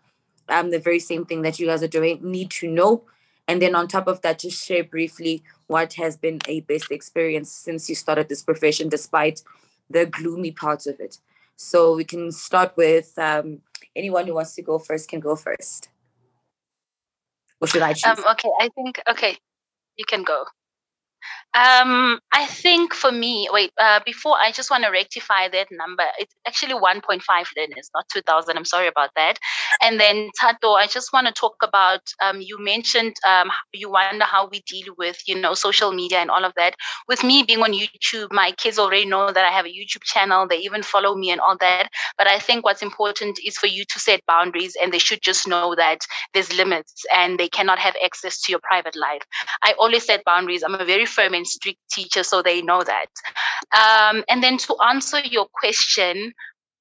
um, 0.50 0.72
the 0.72 0.80
very 0.80 1.00
same 1.00 1.26
thing 1.26 1.42
that 1.44 1.60
you 1.60 1.68
guys 1.68 1.84
are 1.84 1.88
doing 1.88 2.20
need 2.22 2.52
to 2.52 2.68
know. 2.68 3.04
And 3.48 3.62
then 3.62 3.76
on 3.76 3.88
top 3.88 4.08
of 4.08 4.22
that, 4.22 4.40
just 4.40 4.66
share 4.66 4.84
briefly 4.84 5.44
what 5.68 5.94
has 5.94 6.18
been 6.18 6.40
a 6.48 6.62
best 6.62 6.92
experience 6.92 7.52
since 7.52 7.88
you 7.88 7.96
started 7.96 8.30
this 8.30 8.42
profession, 8.42 8.90
despite 8.90 9.44
the 9.90 10.06
gloomy 10.06 10.52
parts 10.52 10.88
of 10.88 11.00
it. 11.00 11.20
So 11.56 11.96
we 11.96 12.04
can 12.04 12.32
start 12.32 12.76
with 12.76 13.18
um, 13.20 13.60
anyone 13.96 14.26
who 14.26 14.34
wants 14.34 14.56
to 14.56 14.62
go 14.62 14.80
first 14.80 15.08
can 15.08 15.20
go 15.20 15.36
first. 15.36 15.90
Or 17.66 17.68
should 17.68 17.82
I 17.82 17.94
choose? 17.94 18.20
Um, 18.20 18.26
okay, 18.34 18.52
I 18.60 18.70
think, 18.76 19.02
okay, 19.10 19.38
you 19.98 20.06
can 20.06 20.24
go. 20.24 20.46
Um, 21.56 22.20
I 22.34 22.46
think 22.48 22.94
for 22.94 23.14
me, 23.14 23.48
wait, 23.50 23.72
uh, 23.80 24.02
before 24.06 24.36
I 24.38 24.52
just 24.52 24.70
want 24.70 24.84
to 24.84 24.90
rectify 24.90 25.48
that 25.48 25.68
number. 25.72 26.04
It's 26.20 26.36
actually 26.46 26.74
1.5 26.74 27.22
then, 27.56 27.70
it's 27.78 27.90
not 27.96 28.06
2000. 28.14 28.58
I'm 28.58 28.66
sorry 28.66 28.88
about 28.88 29.12
that. 29.16 29.40
And 29.82 29.98
then 29.98 30.30
Tato, 30.40 30.74
I 30.74 30.88
just 30.88 31.14
want 31.14 31.28
to 31.28 31.34
talk 31.34 31.56
about, 31.64 32.02
um, 32.22 32.42
you 32.42 32.58
mentioned 32.60 33.16
um, 33.26 33.50
you 33.74 33.90
wonder 33.90 34.26
how 34.26 34.50
we 34.52 34.64
deal 34.68 34.94
with, 34.98 35.22
you 35.28 35.40
know, 35.40 35.54
social 35.54 35.94
media 35.94 36.20
and 36.20 36.30
all 36.30 36.44
of 36.44 36.54
that. 36.58 36.76
With 37.08 37.24
me 37.24 37.44
being 37.44 37.62
on 37.62 37.72
YouTube, 37.72 38.34
my 38.34 38.52
kids 38.52 38.78
already 38.78 39.06
know 39.06 39.32
that 39.32 39.46
I 39.46 39.52
have 39.52 39.66
a 39.66 39.70
YouTube 39.70 40.04
channel. 40.04 40.48
They 40.48 40.58
even 40.58 40.84
follow 40.84 41.16
me 41.16 41.32
and 41.32 41.40
all 41.40 41.56
that. 41.62 41.88
But 42.18 42.28
I 42.28 42.38
think 42.40 42.66
what's 42.66 42.82
important 42.82 43.40
is 43.46 43.58
for 43.58 43.68
you 43.68 43.86
to 43.86 44.00
set 44.00 44.20
boundaries 44.28 44.76
and 44.82 44.92
they 44.92 45.00
should 45.00 45.22
just 45.22 45.48
know 45.48 45.74
that 45.76 46.00
there's 46.34 46.52
limits 46.54 47.06
and 47.16 47.40
they 47.40 47.48
cannot 47.48 47.80
have 47.80 47.96
access 48.04 48.42
to 48.42 48.52
your 48.52 48.60
private 48.62 48.96
life. 48.98 49.22
I 49.64 49.74
always 49.80 50.06
set 50.06 50.26
boundaries. 50.26 50.62
I'm 50.62 50.76
a 50.76 50.84
very 50.84 51.06
firm 51.06 51.34
and 51.34 51.45
strict 51.46 51.80
teacher, 51.92 52.24
so 52.24 52.42
they 52.42 52.62
know 52.62 52.84
that. 52.84 53.08
Um, 53.76 54.24
and 54.30 54.44
then 54.44 54.58
to 54.60 54.76
answer 54.86 55.20
your 55.20 55.48
question, 55.54 56.34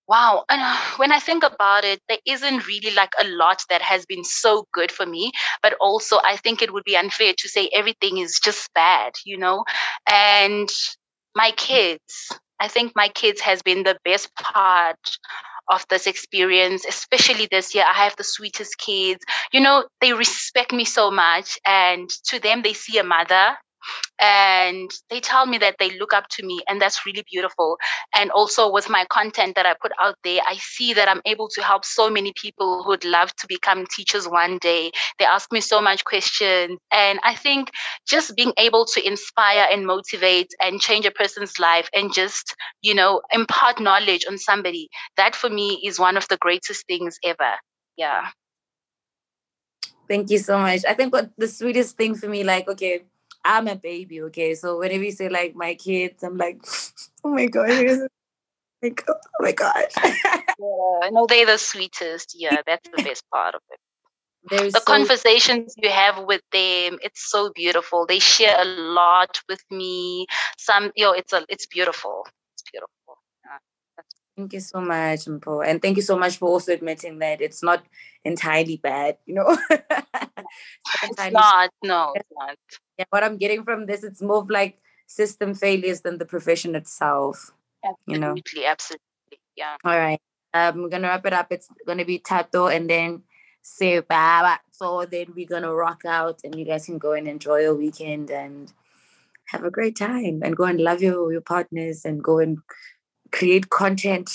wow, 0.07 0.45
and 0.49 0.61
uh, 0.63 0.77
when 0.97 1.13
I 1.13 1.19
think 1.19 1.43
about 1.45 1.85
it, 1.85 2.01
there 2.09 2.19
isn't 2.27 2.67
really 2.67 2.95
like 2.95 3.13
a 3.21 3.27
lot 3.27 3.63
that 3.71 3.83
has 3.83 4.05
been 4.07 4.25
so 4.25 4.67
good 4.73 4.93
for 4.93 5.07
me, 5.07 5.33
but 5.63 5.75
also 5.81 6.19
I 6.23 6.37
think 6.37 6.63
it 6.63 6.73
would 6.73 6.85
be 6.85 6.97
unfair 6.97 7.35
to 7.37 7.49
say 7.49 7.71
everything 7.75 8.19
is 8.19 8.39
just 8.43 8.73
bad, 8.75 9.13
you 9.25 9.39
know? 9.39 9.65
And 10.11 10.69
my 11.35 11.53
kids, 11.57 12.31
I 12.61 12.69
think 12.69 12.93
my 12.95 13.09
kids 13.09 13.41
has 13.41 13.63
been 13.63 13.83
the 13.83 13.99
best 14.05 14.35
part 14.37 15.19
of 15.69 15.87
this 15.89 16.07
experience, 16.07 16.85
especially 16.85 17.49
this 17.51 17.75
year. 17.75 17.85
I 17.89 17.95
have 18.05 18.17
the 18.17 18.25
sweetest 18.25 18.79
kids. 18.79 19.25
You 19.53 19.61
know, 19.61 19.85
they 20.01 20.13
respect 20.13 20.73
me 20.73 20.85
so 20.85 21.11
much. 21.11 21.59
And 21.67 22.09
to 22.29 22.39
them, 22.39 22.63
they 22.63 22.75
see 22.75 22.99
a 22.99 23.05
mother 23.05 23.57
and 24.21 24.91
they 25.11 25.21
tell 25.21 25.47
me 25.47 25.59
that 25.59 25.77
they 25.79 25.99
look 25.99 26.13
up 26.13 26.29
to 26.29 26.47
me 26.47 26.63
and 26.69 26.81
that's 26.81 27.05
really 27.07 27.25
beautiful. 27.31 27.79
And 28.17 28.31
also 28.31 28.71
with 28.71 28.89
my 28.89 29.05
content 29.11 29.55
that 29.57 29.67
i 29.67 29.75
put 29.81 29.93
out 30.01 30.17
there 30.25 30.41
i 30.49 30.57
see 30.57 30.93
that 30.95 31.09
i'm 31.09 31.21
able 31.27 31.49
to 31.49 31.63
help 31.63 31.85
so 31.85 32.11
many 32.11 32.33
people 32.41 32.83
who'd 32.83 33.05
love 33.05 33.35
to 33.37 33.47
become 33.49 33.87
teachers 33.95 34.27
one 34.29 34.59
day. 34.59 34.91
They 35.19 35.25
ask 35.25 35.53
me 35.53 35.61
so 35.61 35.81
much 35.81 36.05
questions. 36.05 36.79
And 36.93 37.19
i 37.23 37.35
think 37.35 37.71
just 38.09 38.37
being 38.37 38.53
able 38.59 38.85
to 38.87 39.07
inspire 39.07 39.67
and 39.71 39.87
motivate 39.87 40.51
and 40.63 40.81
change 40.81 41.07
a 41.07 41.11
person's 41.11 41.59
life 41.59 41.89
and 41.95 42.13
just 42.13 42.55
you 42.83 42.95
know 42.95 43.21
impart 43.33 43.81
knowledge 43.81 44.25
on 44.29 44.39
somebody 44.39 44.89
that 45.17 45.35
for 45.35 45.51
me 45.51 45.81
is 45.85 45.99
one 45.99 46.17
of 46.17 46.27
the 46.29 46.37
greatest 46.39 46.87
things 46.87 47.19
ever. 47.25 47.53
Yeah. 47.97 48.29
Thank 50.09 50.31
you 50.31 50.39
so 50.39 50.59
much. 50.59 50.85
I 50.87 50.95
think 50.95 51.13
what 51.13 51.31
the 51.39 51.49
sweetest 51.49 51.97
thing 51.97 52.15
for 52.15 52.29
me, 52.29 52.45
like, 52.45 52.69
okay, 52.69 53.05
I'm 53.45 53.69
a 53.69 53.77
baby, 53.77 54.23
okay. 54.23 54.55
So 54.55 54.79
whenever 54.79 55.05
you 55.05 55.13
say 55.13 55.29
like 55.29 55.55
my 55.55 55.75
kids, 55.75 56.23
I'm 56.23 56.37
like, 56.37 56.65
oh 57.25 57.31
my 57.31 57.47
god, 57.47 57.69
like, 58.83 59.05
oh 59.09 59.15
my 59.41 59.53
god. 59.53 59.87
yeah, 60.05 61.11
no, 61.11 61.27
they're 61.29 61.47
the 61.47 61.59
sweetest. 61.59 62.35
Yeah, 62.39 62.63
that's 62.67 62.89
the 62.89 63.03
best 63.03 63.25
part 63.31 63.55
of 63.55 63.61
it. 63.71 63.79
They're 64.51 64.71
the 64.71 64.81
so- 64.81 64.85
conversations 64.85 65.75
you 65.77 65.91
have 65.91 66.25
with 66.25 66.43
them, 66.53 66.99
it's 67.03 67.31
so 67.31 67.51
beautiful. 67.55 68.07
They 68.07 68.19
share 68.19 68.57
a 68.59 68.65
lot 68.65 69.41
with 69.49 69.63
me. 69.71 70.27
Some, 70.59 70.93
yo, 70.97 71.13
it's 71.13 71.33
a, 71.33 71.45
it's 71.49 71.67
beautiful. 71.67 72.27
It's 72.55 72.63
beautiful. 72.71 73.19
Yeah. 73.45 73.59
Thank 74.37 74.53
you 74.53 74.61
so 74.61 74.81
much, 74.81 75.21
Mpho. 75.21 75.67
And 75.67 75.81
thank 75.81 75.97
you 75.97 76.03
so 76.03 76.19
much 76.19 76.37
for 76.37 76.49
also 76.49 76.73
admitting 76.73 77.21
that 77.21 77.41
it's 77.41 77.63
not 77.63 77.85
entirely 78.25 78.77
bad, 78.77 79.17
you 79.27 79.35
know? 79.35 79.57
it's 79.71 79.83
It's 81.03 81.11
entirely 81.11 81.33
not. 81.33 81.71
No, 81.83 82.13
it's 82.15 82.29
not. 82.37 82.57
Yeah, 82.99 83.05
what 83.11 83.25
I'm 83.25 83.37
getting 83.37 83.65
from 83.65 83.87
this, 83.87 84.05
it's 84.05 84.23
more 84.23 84.39
of 84.39 84.51
like 84.51 84.79
system 85.07 85.55
failures 85.55 86.01
than 86.03 86.19
the 86.19 86.27
profession 86.27 86.75
itself. 86.75 87.53
You 88.07 88.19
know. 88.19 88.31
Absolutely, 88.31 88.67
absolutely. 88.67 89.41
Yeah. 89.57 89.77
All 89.85 89.99
right. 89.99 90.21
Um, 90.55 90.83
we're 90.83 90.89
gonna 90.89 91.09
wrap 91.09 91.27
it 91.27 91.33
up. 91.33 91.49
It's 91.51 91.69
gonna 91.87 92.05
be 92.05 92.19
Tato 92.19 92.69
and 92.69 92.89
then 92.89 93.23
say 93.63 94.01
bye. 94.01 94.59
So 94.71 95.05
then 95.05 95.33
we're 95.35 95.47
gonna 95.47 95.75
rock 95.75 96.03
out 96.07 96.41
and 96.45 96.55
you 96.55 96.65
guys 96.65 96.87
can 96.87 96.99
go 96.99 97.13
and 97.13 97.29
enjoy 97.29 97.61
your 97.61 97.75
weekend 97.75 98.31
and 98.31 98.73
have 99.47 99.65
a 99.65 99.71
great 99.71 99.97
time 99.97 100.41
and 100.43 100.57
go 100.57 100.65
and 100.65 100.81
love 100.81 101.03
your, 101.03 101.31
your 101.33 101.41
partners 101.41 102.05
and 102.05 102.23
go 102.23 102.39
and 102.39 102.59
create 103.33 103.69
content. 103.69 104.31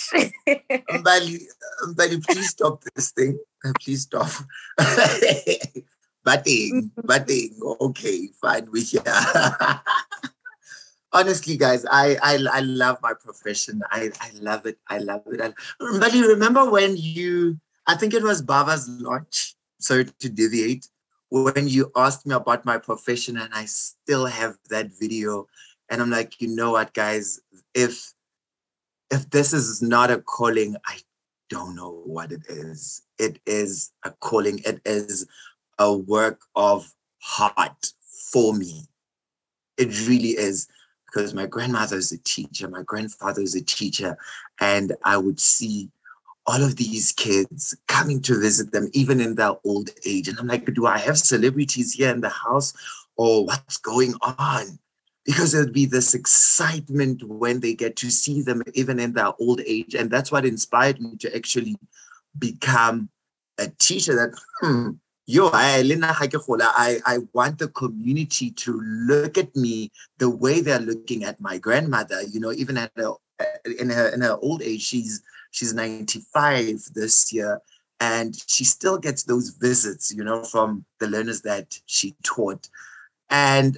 Mbali, 0.46 1.42
Mbali, 1.88 2.24
please 2.26 2.50
stop 2.50 2.84
this 2.96 3.12
thing. 3.12 3.40
Uh, 3.66 3.74
Please 3.82 4.04
stop. 4.04 4.30
batting, 6.24 6.92
mm-hmm. 6.98 7.08
batting. 7.08 7.60
Okay, 7.64 8.30
fine. 8.42 8.70
with 8.72 8.94
you. 8.94 9.02
Honestly, 11.12 11.58
guys, 11.58 11.86
I, 11.90 12.18
I 12.22 12.38
I 12.52 12.60
love 12.60 13.00
my 13.02 13.14
profession. 13.14 13.82
I, 13.90 14.12
I 14.22 14.30
love 14.40 14.68
it. 14.68 14.78
I 14.88 15.00
love 15.00 15.24
it. 15.26 15.42
I, 15.42 15.54
Mbali, 15.82 16.28
remember 16.28 16.70
when 16.70 16.96
you? 16.98 17.60
I 17.88 17.96
think 17.96 18.14
it 18.14 18.22
was 18.22 18.44
Baba's 18.44 18.88
launch. 18.88 19.56
Sorry 19.80 20.06
to 20.06 20.30
deviate. 20.30 20.88
When 21.32 21.68
you 21.68 21.92
asked 21.96 22.28
me 22.28 22.36
about 22.36 22.66
my 22.66 22.78
profession, 22.78 23.38
and 23.38 23.52
I 23.54 23.66
still 23.66 24.26
have 24.28 24.58
that 24.70 24.92
video, 25.00 25.48
and 25.90 26.02
I'm 26.02 26.12
like, 26.12 26.40
you 26.42 26.48
know 26.48 26.72
what, 26.72 26.94
guys? 26.94 27.40
If 27.74 28.14
if 29.10 29.30
this 29.32 29.54
is 29.54 29.82
not 29.82 30.12
a 30.12 30.22
calling, 30.22 30.76
I 30.86 31.00
don't 31.50 31.76
know 31.76 32.04
what 32.06 32.32
it 32.32 32.46
is. 32.48 33.02
It 33.18 33.40
is 33.46 33.92
a 34.04 34.12
calling, 34.12 34.60
it 34.66 34.82
is 34.86 35.26
a 35.80 35.96
work 35.96 36.42
of 36.56 36.94
heart 37.20 37.94
for 38.32 38.54
me. 38.54 38.84
It 39.78 40.08
really 40.08 40.32
is 40.32 40.68
because 41.06 41.34
my 41.34 41.48
grandmother 41.48 41.96
is 41.96 42.12
a 42.12 42.20
teacher, 42.20 42.68
my 42.68 42.84
grandfather 42.84 43.42
is 43.42 43.56
a 43.56 43.64
teacher, 43.64 44.18
and 44.60 44.94
I 45.04 45.18
would 45.18 45.40
see 45.40 45.90
all 46.46 46.62
of 46.62 46.76
these 46.76 47.12
kids 47.14 47.76
coming 47.88 48.22
to 48.24 48.40
visit 48.40 48.72
them, 48.72 48.90
even 48.94 49.20
in 49.20 49.36
their 49.36 49.54
old 49.64 49.90
age. 50.06 50.28
And 50.28 50.38
I'm 50.38 50.48
like, 50.48 50.72
do 50.74 50.86
I 50.86 50.98
have 50.98 51.18
celebrities 51.18 51.94
here 51.94 52.10
in 52.12 52.22
the 52.22 52.30
house 52.30 52.74
or 53.16 53.46
what's 53.46 53.78
going 53.78 54.14
on? 54.22 54.80
because 55.30 55.52
there'd 55.52 55.74
be 55.74 55.86
this 55.86 56.16
excitement 56.16 57.22
when 57.24 57.60
they 57.60 57.76
get 57.76 57.96
to 57.96 58.10
see 58.10 58.42
them 58.42 58.64
even 58.74 59.00
in 59.00 59.14
their 59.14 59.32
old 59.40 59.62
age 59.68 59.94
and 59.94 60.10
that's 60.10 60.32
what 60.32 60.44
inspired 60.44 61.00
me 61.00 61.16
to 61.18 61.34
actually 61.36 61.76
become 62.40 63.10
a 63.60 63.68
teacher 63.78 64.16
that 64.16 64.40
hmm, 64.60 64.92
yo 65.30 65.52
I, 65.54 67.00
I 67.06 67.20
want 67.34 67.60
the 67.60 67.68
community 67.68 68.50
to 68.52 68.82
look 68.82 69.38
at 69.38 69.56
me 69.56 69.92
the 70.18 70.30
way 70.30 70.60
they're 70.60 70.80
looking 70.80 71.24
at 71.24 71.40
my 71.40 71.60
grandmother 71.60 72.24
you 72.24 72.40
know 72.40 72.52
even 72.52 72.78
at 72.78 72.92
her, 72.96 73.14
in 73.80 73.92
her 73.92 74.08
in 74.08 74.22
her 74.22 74.38
old 74.42 74.64
age 74.64 74.82
she's 74.82 75.22
she's 75.52 75.74
95 75.74 76.82
this 76.96 77.32
year 77.32 77.62
and 78.00 78.36
she 78.48 78.64
still 78.64 78.98
gets 78.98 79.24
those 79.24 79.50
visits 79.50 80.12
you 80.12 80.24
know 80.24 80.44
from 80.44 80.84
the 81.00 81.08
learners 81.08 81.42
that 81.44 81.80
she 81.86 82.16
taught 82.24 82.68
and 83.30 83.78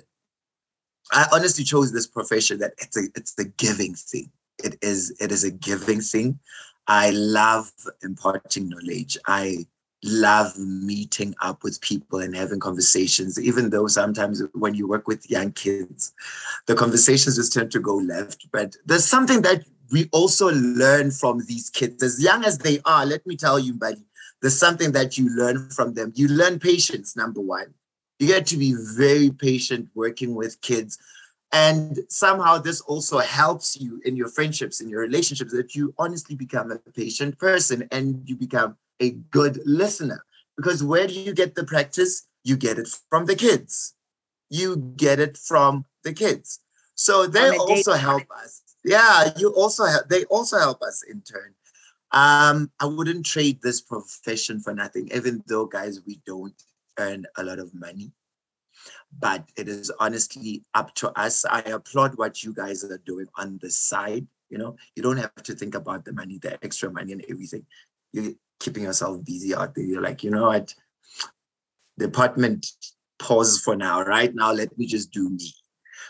I 1.11 1.27
honestly 1.33 1.65
chose 1.65 1.91
this 1.91 2.07
profession 2.07 2.59
that 2.59 2.73
it's 2.77 2.95
a 2.95 3.01
it's 3.15 3.37
a 3.37 3.43
giving 3.43 3.95
thing. 3.95 4.31
It 4.63 4.77
is 4.81 5.13
it 5.19 5.29
is 5.29 5.43
a 5.43 5.51
giving 5.51 5.99
thing. 5.99 6.39
I 6.87 7.09
love 7.09 7.69
imparting 8.01 8.69
knowledge. 8.69 9.17
I 9.27 9.65
love 10.03 10.57
meeting 10.57 11.35
up 11.41 11.63
with 11.63 11.79
people 11.81 12.19
and 12.19 12.35
having 12.35 12.59
conversations, 12.59 13.39
even 13.39 13.69
though 13.69 13.87
sometimes 13.87 14.41
when 14.53 14.73
you 14.73 14.87
work 14.87 15.07
with 15.07 15.29
young 15.29 15.51
kids, 15.51 16.13
the 16.67 16.75
conversations 16.75 17.35
just 17.35 17.53
tend 17.53 17.71
to 17.71 17.79
go 17.79 17.95
left. 17.95 18.47
But 18.51 18.75
there's 18.85 19.05
something 19.05 19.41
that 19.43 19.63
we 19.91 20.09
also 20.11 20.51
learn 20.51 21.11
from 21.11 21.41
these 21.47 21.69
kids, 21.69 22.01
as 22.01 22.21
young 22.23 22.45
as 22.45 22.57
they 22.57 22.79
are. 22.85 23.05
Let 23.05 23.25
me 23.27 23.35
tell 23.35 23.59
you, 23.59 23.73
buddy, 23.73 24.05
there's 24.41 24.57
something 24.57 24.91
that 24.93 25.17
you 25.17 25.29
learn 25.35 25.69
from 25.69 25.93
them. 25.93 26.13
You 26.15 26.27
learn 26.29 26.59
patience, 26.59 27.15
number 27.15 27.41
one. 27.41 27.73
You 28.19 28.27
get 28.27 28.47
to 28.47 28.57
be 28.57 28.75
very 28.95 29.31
patient 29.31 29.89
working 29.93 30.33
with 30.35 30.61
kids. 30.61 30.97
And 31.51 31.99
somehow 32.07 32.59
this 32.59 32.79
also 32.81 33.17
helps 33.17 33.75
you 33.75 34.01
in 34.05 34.15
your 34.15 34.29
friendships, 34.29 34.79
in 34.79 34.87
your 34.87 35.01
relationships, 35.01 35.51
that 35.51 35.75
you 35.75 35.93
honestly 35.97 36.35
become 36.35 36.71
a 36.71 36.77
patient 36.77 37.37
person 37.37 37.87
and 37.91 38.23
you 38.25 38.35
become 38.35 38.77
a 39.01 39.11
good 39.31 39.59
listener. 39.65 40.23
Because 40.55 40.83
where 40.83 41.07
do 41.07 41.13
you 41.13 41.33
get 41.33 41.55
the 41.55 41.63
practice? 41.63 42.27
You 42.43 42.55
get 42.55 42.77
it 42.77 42.87
from 43.09 43.25
the 43.25 43.35
kids. 43.35 43.95
You 44.49 44.93
get 44.95 45.19
it 45.19 45.37
from 45.37 45.85
the 46.03 46.13
kids. 46.13 46.59
So 46.95 47.25
they 47.25 47.39
On 47.39 47.47
a 47.47 47.51
daily 47.51 47.69
also 47.69 47.93
help 47.93 48.23
us. 48.43 48.61
Yeah, 48.83 49.31
you 49.37 49.49
also 49.49 49.85
help, 49.85 50.07
they 50.09 50.25
also 50.25 50.57
help 50.57 50.81
us 50.81 51.03
in 51.03 51.21
turn. 51.21 51.53
Um, 52.11 52.71
I 52.79 52.85
wouldn't 52.85 53.25
trade 53.25 53.59
this 53.61 53.81
profession 53.81 54.59
for 54.59 54.73
nothing, 54.73 55.09
even 55.13 55.43
though, 55.47 55.65
guys, 55.65 56.01
we 56.05 56.21
don't 56.25 56.53
earn 56.99 57.25
a 57.37 57.43
lot 57.43 57.59
of 57.59 57.73
money. 57.73 58.11
But 59.17 59.45
it 59.55 59.67
is 59.67 59.91
honestly 59.99 60.63
up 60.73 60.93
to 60.95 61.17
us. 61.19 61.45
I 61.45 61.59
applaud 61.61 62.17
what 62.17 62.43
you 62.43 62.53
guys 62.53 62.83
are 62.83 63.01
doing 63.05 63.27
on 63.35 63.59
the 63.61 63.69
side. 63.69 64.27
You 64.49 64.57
know, 64.57 64.75
you 64.95 65.03
don't 65.03 65.17
have 65.17 65.35
to 65.43 65.53
think 65.53 65.75
about 65.75 66.03
the 66.05 66.13
money, 66.13 66.37
the 66.37 66.61
extra 66.63 66.91
money, 66.91 67.13
and 67.13 67.23
everything. 67.29 67.65
You're 68.11 68.33
keeping 68.61 68.83
yourself 68.83 69.25
busy 69.25 69.53
out 69.53 69.75
there. 69.75 69.83
You're 69.83 70.01
like, 70.01 70.23
you 70.23 70.31
know 70.31 70.47
what? 70.47 70.73
Department 71.97 72.67
pause 73.19 73.59
for 73.59 73.75
now. 73.75 74.01
Right 74.03 74.33
now, 74.33 74.53
let 74.53 74.77
me 74.77 74.85
just 74.85 75.11
do 75.11 75.29
me. 75.29 75.51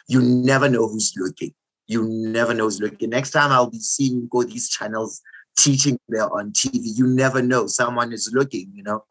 You 0.08 0.22
never 0.22 0.70
know 0.70 0.88
who's 0.88 1.14
looking. 1.18 1.54
You 1.88 2.08
never 2.08 2.54
know 2.54 2.66
who's 2.66 2.80
looking. 2.80 3.10
Next 3.10 3.32
time 3.32 3.52
I'll 3.52 3.70
be 3.70 3.80
seeing 3.80 4.14
you 4.14 4.28
go 4.30 4.44
these 4.44 4.70
channels 4.70 5.22
teaching 5.58 5.98
there 6.10 6.32
on 6.32 6.52
TV. 6.52 6.82
You 6.84 7.08
never 7.08 7.42
know. 7.42 7.68
Someone 7.68 8.14
is 8.14 8.32
looking, 8.34 8.72
you 8.74 8.84
know. 8.84 9.06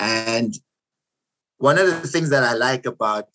And 0.00 0.54
one 1.58 1.78
of 1.78 1.86
the 1.86 2.08
things 2.08 2.30
that 2.30 2.42
I 2.42 2.54
like 2.54 2.86
about 2.86 3.28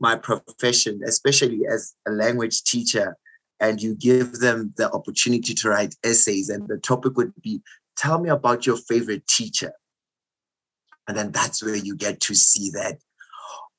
my 0.00 0.16
profession, 0.16 1.00
especially 1.06 1.62
as 1.66 1.94
a 2.06 2.10
language 2.10 2.62
teacher, 2.64 3.16
and 3.60 3.80
you 3.80 3.94
give 3.94 4.40
them 4.40 4.74
the 4.76 4.90
opportunity 4.90 5.54
to 5.54 5.68
write 5.68 5.94
essays, 6.02 6.48
and 6.48 6.66
the 6.66 6.78
topic 6.78 7.16
would 7.16 7.32
be 7.42 7.60
tell 7.96 8.18
me 8.18 8.30
about 8.30 8.66
your 8.66 8.76
favorite 8.76 9.26
teacher. 9.26 9.72
And 11.08 11.16
then 11.16 11.32
that's 11.32 11.62
where 11.62 11.76
you 11.76 11.96
get 11.96 12.20
to 12.22 12.34
see 12.34 12.70
that. 12.70 12.98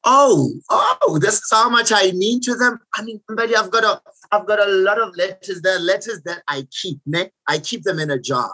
Oh, 0.05 0.51
oh, 0.69 1.17
this 1.21 1.35
is 1.35 1.49
how 1.49 1.69
much 1.69 1.91
I 1.93 2.11
mean 2.11 2.41
to 2.41 2.55
them. 2.55 2.79
I 2.95 3.03
mean, 3.03 3.21
buddy, 3.29 3.55
I've 3.55 3.71
got 3.71 3.85
a 3.85 4.01
I've 4.31 4.45
got 4.45 4.59
a 4.59 4.69
lot 4.69 4.99
of 4.99 5.15
letters. 5.15 5.61
There 5.61 5.79
letters 5.79 6.21
that 6.25 6.43
I 6.47 6.67
keep. 6.81 6.99
Ne? 7.05 7.29
I 7.47 7.59
keep 7.59 7.83
them 7.83 7.99
in 7.99 8.11
a 8.11 8.19
jar 8.19 8.51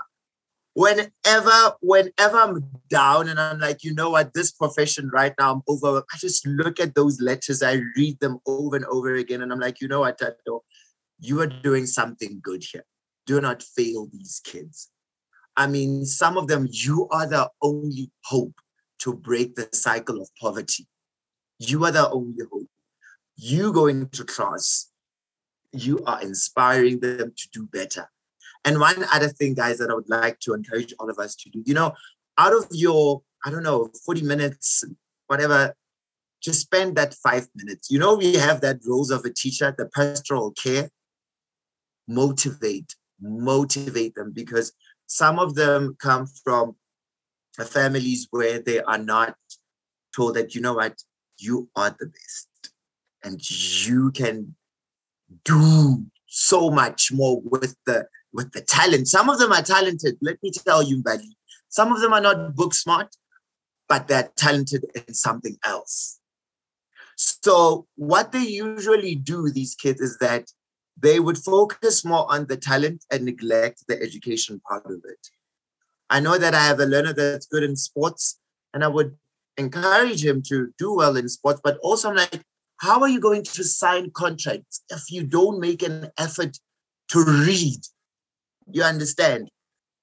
whenever 0.79 1.73
whenever 1.81 2.37
i'm 2.37 2.63
down 2.89 3.27
and 3.27 3.39
i'm 3.39 3.59
like 3.59 3.83
you 3.83 3.93
know 3.93 4.11
what 4.11 4.33
this 4.33 4.51
profession 4.51 5.09
right 5.11 5.33
now 5.39 5.51
i'm 5.51 5.61
over 5.67 5.97
i 6.13 6.17
just 6.17 6.45
look 6.47 6.79
at 6.79 6.95
those 6.95 7.19
letters 7.19 7.63
i 7.63 7.81
read 7.97 8.17
them 8.19 8.39
over 8.45 8.75
and 8.75 8.85
over 8.85 9.15
again 9.15 9.41
and 9.41 9.51
i'm 9.51 9.59
like 9.59 9.81
you 9.81 9.87
know 9.87 10.01
what 10.01 10.17
Tato, 10.17 10.63
you 11.19 11.41
are 11.41 11.47
doing 11.47 11.85
something 11.85 12.39
good 12.41 12.63
here 12.63 12.85
do 13.25 13.41
not 13.41 13.63
fail 13.63 14.07
these 14.13 14.39
kids 14.43 14.89
i 15.59 15.67
mean 15.67 16.05
some 16.05 16.37
of 16.37 16.47
them 16.47 16.67
you 16.71 17.07
are 17.11 17.27
the 17.27 17.45
only 17.61 18.09
hope 18.31 18.55
to 18.97 19.13
break 19.13 19.55
the 19.55 19.69
cycle 19.71 20.19
of 20.21 20.27
poverty 20.41 20.87
you 21.59 21.85
are 21.85 21.91
the 21.91 22.09
only 22.09 22.43
hope 22.51 22.69
you 23.39 23.71
going 23.71 24.09
to 24.09 24.25
class, 24.25 24.91
you 25.71 26.03
are 26.05 26.21
inspiring 26.21 26.99
them 26.99 27.31
to 27.37 27.49
do 27.53 27.65
better. 27.65 28.09
And 28.65 28.79
one 28.79 29.05
other 29.13 29.29
thing, 29.29 29.53
guys, 29.53 29.77
that 29.77 29.89
I 29.89 29.93
would 29.93 30.09
like 30.09 30.39
to 30.41 30.53
encourage 30.53 30.93
all 30.99 31.09
of 31.09 31.17
us 31.19 31.35
to 31.35 31.49
do, 31.49 31.63
you 31.65 31.73
know, 31.73 31.93
out 32.37 32.53
of 32.53 32.67
your, 32.71 33.21
I 33.45 33.49
don't 33.49 33.63
know, 33.63 33.89
40 34.05 34.23
minutes, 34.23 34.83
whatever, 35.27 35.73
just 36.41 36.61
spend 36.61 36.97
that 36.97 37.13
five 37.13 37.47
minutes. 37.55 37.89
You 37.89 37.99
know, 37.99 38.15
we 38.15 38.35
have 38.35 38.59
that 38.61 38.79
roles 38.85 39.09
of 39.09 39.23
a 39.23 39.29
teacher, 39.29 39.73
the 39.77 39.85
pastoral 39.85 40.51
care. 40.51 40.89
Motivate, 42.07 42.95
motivate 43.21 44.15
them 44.15 44.33
because 44.33 44.73
some 45.09 45.39
of 45.39 45.55
them 45.55 45.97
come 45.99 46.27
from 46.43 46.75
families 47.65 48.27
where 48.29 48.59
they 48.59 48.79
are 48.79 48.99
not 48.99 49.35
told 50.15 50.35
that, 50.35 50.53
you 50.53 50.61
know 50.61 50.75
what, 50.75 50.95
you 51.39 51.67
are 51.75 51.95
the 51.99 52.05
best 52.05 52.47
and 53.23 53.41
you 53.85 54.11
can 54.11 54.55
do 55.43 56.05
so 56.27 56.69
much 56.69 57.11
more 57.11 57.41
with 57.43 57.75
the 57.87 58.05
with 58.31 58.51
the 58.51 58.61
talent. 58.61 59.07
Some 59.07 59.29
of 59.29 59.39
them 59.39 59.51
are 59.51 59.63
talented. 59.63 60.15
Let 60.21 60.37
me 60.43 60.51
tell 60.51 60.83
you, 60.83 61.01
Mbali. 61.01 61.33
Some 61.69 61.91
of 61.91 62.01
them 62.01 62.13
are 62.13 62.21
not 62.21 62.55
book 62.55 62.75
smart, 62.75 63.15
but 63.87 64.07
they're 64.07 64.31
talented 64.35 64.85
in 64.93 65.15
something 65.15 65.57
else. 65.63 66.19
So 67.15 67.87
what 67.95 68.31
they 68.31 68.45
usually 68.45 69.15
do, 69.15 69.49
these 69.51 69.73
kids, 69.73 70.01
is 70.01 70.19
that 70.19 70.45
they 71.01 71.19
would 71.19 71.37
focus 71.37 72.03
more 72.03 72.31
on 72.31 72.47
the 72.47 72.57
talent 72.57 73.05
and 73.11 73.25
neglect 73.25 73.83
the 73.87 74.01
education 74.01 74.61
part 74.67 74.85
of 74.85 75.01
it. 75.05 75.27
I 76.09 76.19
know 76.19 76.37
that 76.37 76.55
I 76.55 76.63
have 76.63 76.79
a 76.79 76.85
learner 76.85 77.13
that's 77.13 77.45
good 77.45 77.63
in 77.63 77.75
sports, 77.75 78.39
and 78.73 78.83
I 78.83 78.87
would 78.87 79.15
encourage 79.57 80.25
him 80.25 80.41
to 80.47 80.73
do 80.77 80.95
well 80.95 81.15
in 81.15 81.29
sports, 81.29 81.61
but 81.63 81.77
also 81.79 82.09
I'm 82.09 82.15
like, 82.15 82.41
how 82.77 83.01
are 83.01 83.09
you 83.09 83.19
going 83.19 83.43
to 83.43 83.63
sign 83.63 84.09
contracts 84.11 84.83
if 84.89 85.11
you 85.11 85.23
don't 85.23 85.59
make 85.59 85.83
an 85.83 86.09
effort 86.17 86.57
to 87.09 87.23
read? 87.23 87.79
You 88.71 88.83
understand? 88.83 89.49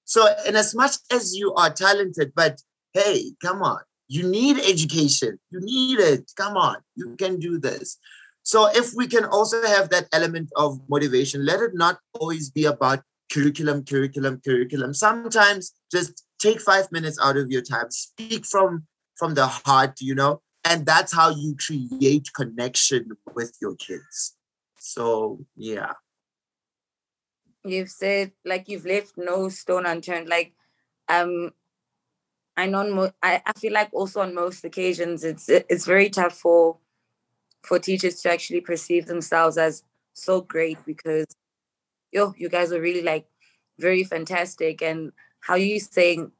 So, 0.04 0.26
in 0.46 0.54
as 0.54 0.74
much 0.74 0.96
as 1.10 1.34
you 1.34 1.54
are 1.54 1.70
talented, 1.70 2.32
but 2.36 2.60
hey, 2.92 3.32
come 3.42 3.62
on, 3.62 3.80
you 4.08 4.28
need 4.28 4.58
education. 4.58 5.38
You 5.50 5.60
need 5.62 5.98
it. 5.98 6.30
Come 6.36 6.56
on, 6.56 6.76
you 6.94 7.16
can 7.16 7.40
do 7.40 7.58
this. 7.58 7.98
So, 8.46 8.68
if 8.72 8.94
we 8.94 9.08
can 9.08 9.24
also 9.24 9.60
have 9.66 9.90
that 9.90 10.06
element 10.12 10.50
of 10.54 10.78
motivation, 10.88 11.44
let 11.44 11.60
it 11.60 11.72
not 11.74 11.98
always 12.14 12.48
be 12.48 12.64
about 12.64 13.02
curriculum, 13.32 13.84
curriculum, 13.84 14.40
curriculum. 14.44 14.94
Sometimes 14.94 15.72
just 15.90 16.24
take 16.38 16.60
five 16.60 16.90
minutes 16.92 17.18
out 17.20 17.36
of 17.36 17.50
your 17.50 17.62
time, 17.62 17.90
speak 17.90 18.46
from 18.46 18.86
from 19.16 19.34
the 19.34 19.46
heart, 19.46 20.00
you 20.00 20.14
know, 20.14 20.42
and 20.64 20.86
that's 20.86 21.12
how 21.12 21.30
you 21.30 21.56
create 21.56 22.28
connection 22.34 23.16
with 23.34 23.56
your 23.60 23.74
kids. 23.76 24.36
So 24.78 25.44
yeah 25.56 25.94
you've 27.66 27.90
said 27.90 28.32
like 28.44 28.68
you've 28.68 28.86
left 28.86 29.12
no 29.16 29.48
stone 29.48 29.86
unturned 29.86 30.28
like 30.28 30.54
um 31.08 31.50
i 32.56 32.66
know 32.66 33.10
I, 33.22 33.42
I 33.44 33.52
feel 33.52 33.72
like 33.72 33.90
also 33.92 34.20
on 34.20 34.34
most 34.34 34.64
occasions 34.64 35.24
it's 35.24 35.48
it's 35.48 35.84
very 35.84 36.08
tough 36.08 36.38
for 36.38 36.78
for 37.66 37.78
teachers 37.78 38.20
to 38.22 38.30
actually 38.30 38.60
perceive 38.60 39.06
themselves 39.06 39.58
as 39.58 39.82
so 40.12 40.40
great 40.40 40.78
because 40.86 41.26
yo 42.12 42.32
you 42.36 42.48
guys 42.48 42.72
are 42.72 42.80
really 42.80 43.02
like 43.02 43.26
very 43.78 44.04
fantastic 44.04 44.82
and 44.82 45.12
how 45.40 45.54
you 45.54 45.78
saying 45.78 46.30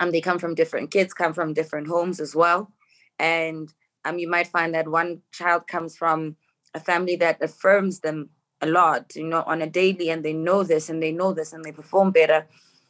um 0.00 0.10
they 0.10 0.20
come 0.20 0.38
from 0.38 0.54
different 0.54 0.90
kids 0.90 1.14
come 1.14 1.32
from 1.32 1.52
different 1.54 1.86
homes 1.86 2.18
as 2.18 2.34
well 2.34 2.72
and 3.18 3.72
um 4.04 4.18
you 4.18 4.28
might 4.28 4.46
find 4.46 4.74
that 4.74 4.88
one 4.88 5.20
child 5.32 5.66
comes 5.68 5.96
from 5.96 6.36
a 6.74 6.80
family 6.80 7.16
that 7.16 7.42
affirms 7.42 8.00
them 8.00 8.30
a 8.60 8.66
lot, 8.66 9.12
you 9.16 9.24
know, 9.24 9.42
on 9.46 9.62
a 9.62 9.66
daily, 9.66 10.10
and 10.10 10.24
they 10.24 10.32
know 10.32 10.62
this 10.62 10.88
and 10.88 11.02
they 11.02 11.12
know 11.12 11.32
this 11.32 11.52
and 11.52 11.64
they 11.64 11.72
perform 11.72 12.10
better. 12.10 12.46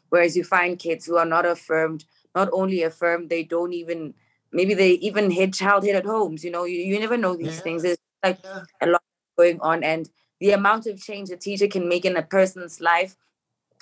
Whereas 0.08 0.36
you 0.36 0.44
find 0.44 0.78
kids 0.78 1.06
who 1.06 1.16
are 1.16 1.24
not 1.26 1.46
affirmed, 1.46 2.04
not 2.34 2.48
only 2.52 2.82
affirmed, 2.82 3.30
they 3.30 3.44
don't 3.44 3.72
even 3.72 4.14
maybe 4.52 4.74
they 4.74 4.92
even 4.92 5.30
hid 5.30 5.54
childhood 5.54 5.96
at 5.96 6.06
homes. 6.06 6.44
You 6.44 6.50
know, 6.50 6.64
you, 6.64 6.78
you 6.78 6.98
never 6.98 7.16
know 7.16 7.36
these 7.36 7.56
yeah. 7.56 7.62
things. 7.62 7.82
There's 7.82 7.98
like 8.22 8.38
yeah. 8.44 8.62
a 8.80 8.86
lot 8.86 9.02
going 9.36 9.60
on, 9.60 9.82
and 9.82 10.08
the 10.40 10.52
amount 10.52 10.86
of 10.86 11.00
change 11.00 11.30
a 11.30 11.36
teacher 11.36 11.66
can 11.66 11.88
make 11.88 12.04
in 12.04 12.16
a 12.16 12.22
person's 12.22 12.80
life 12.80 13.16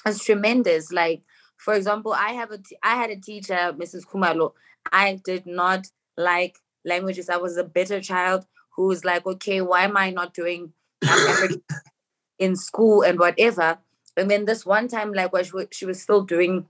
is 0.07 0.25
tremendous. 0.25 0.93
Like, 0.93 1.23
for 1.57 1.75
example, 1.75 2.13
I 2.13 2.33
have 2.33 2.51
a 2.51 2.59
t- 2.59 2.77
I 2.83 2.97
had 2.97 3.11
a 3.11 3.17
teacher, 3.17 3.75
Mrs. 3.77 4.07
Kumalo. 4.07 4.53
I 4.93 5.21
did 5.25 5.47
not 5.47 5.87
like 6.17 6.59
languages. 6.85 7.29
I 7.29 7.37
was 7.37 7.57
a 7.57 7.65
bitter 7.65 8.01
child 8.01 8.47
who 8.77 8.87
was 8.87 9.05
like, 9.05 9.27
okay, 9.27 9.61
why 9.61 9.83
am 9.83 9.97
I 9.97 10.11
not 10.11 10.35
doing 10.35 10.73
in 12.39 12.57
school 12.57 13.03
and 13.03 13.19
whatever. 13.19 13.79
And 14.17 14.31
then 14.31 14.45
this 14.45 14.67
one 14.67 14.89
time, 14.89 15.13
like, 15.13 15.33
was 15.33 15.53
she 15.71 15.87
was 15.87 16.03
still 16.03 16.23
doing 16.23 16.67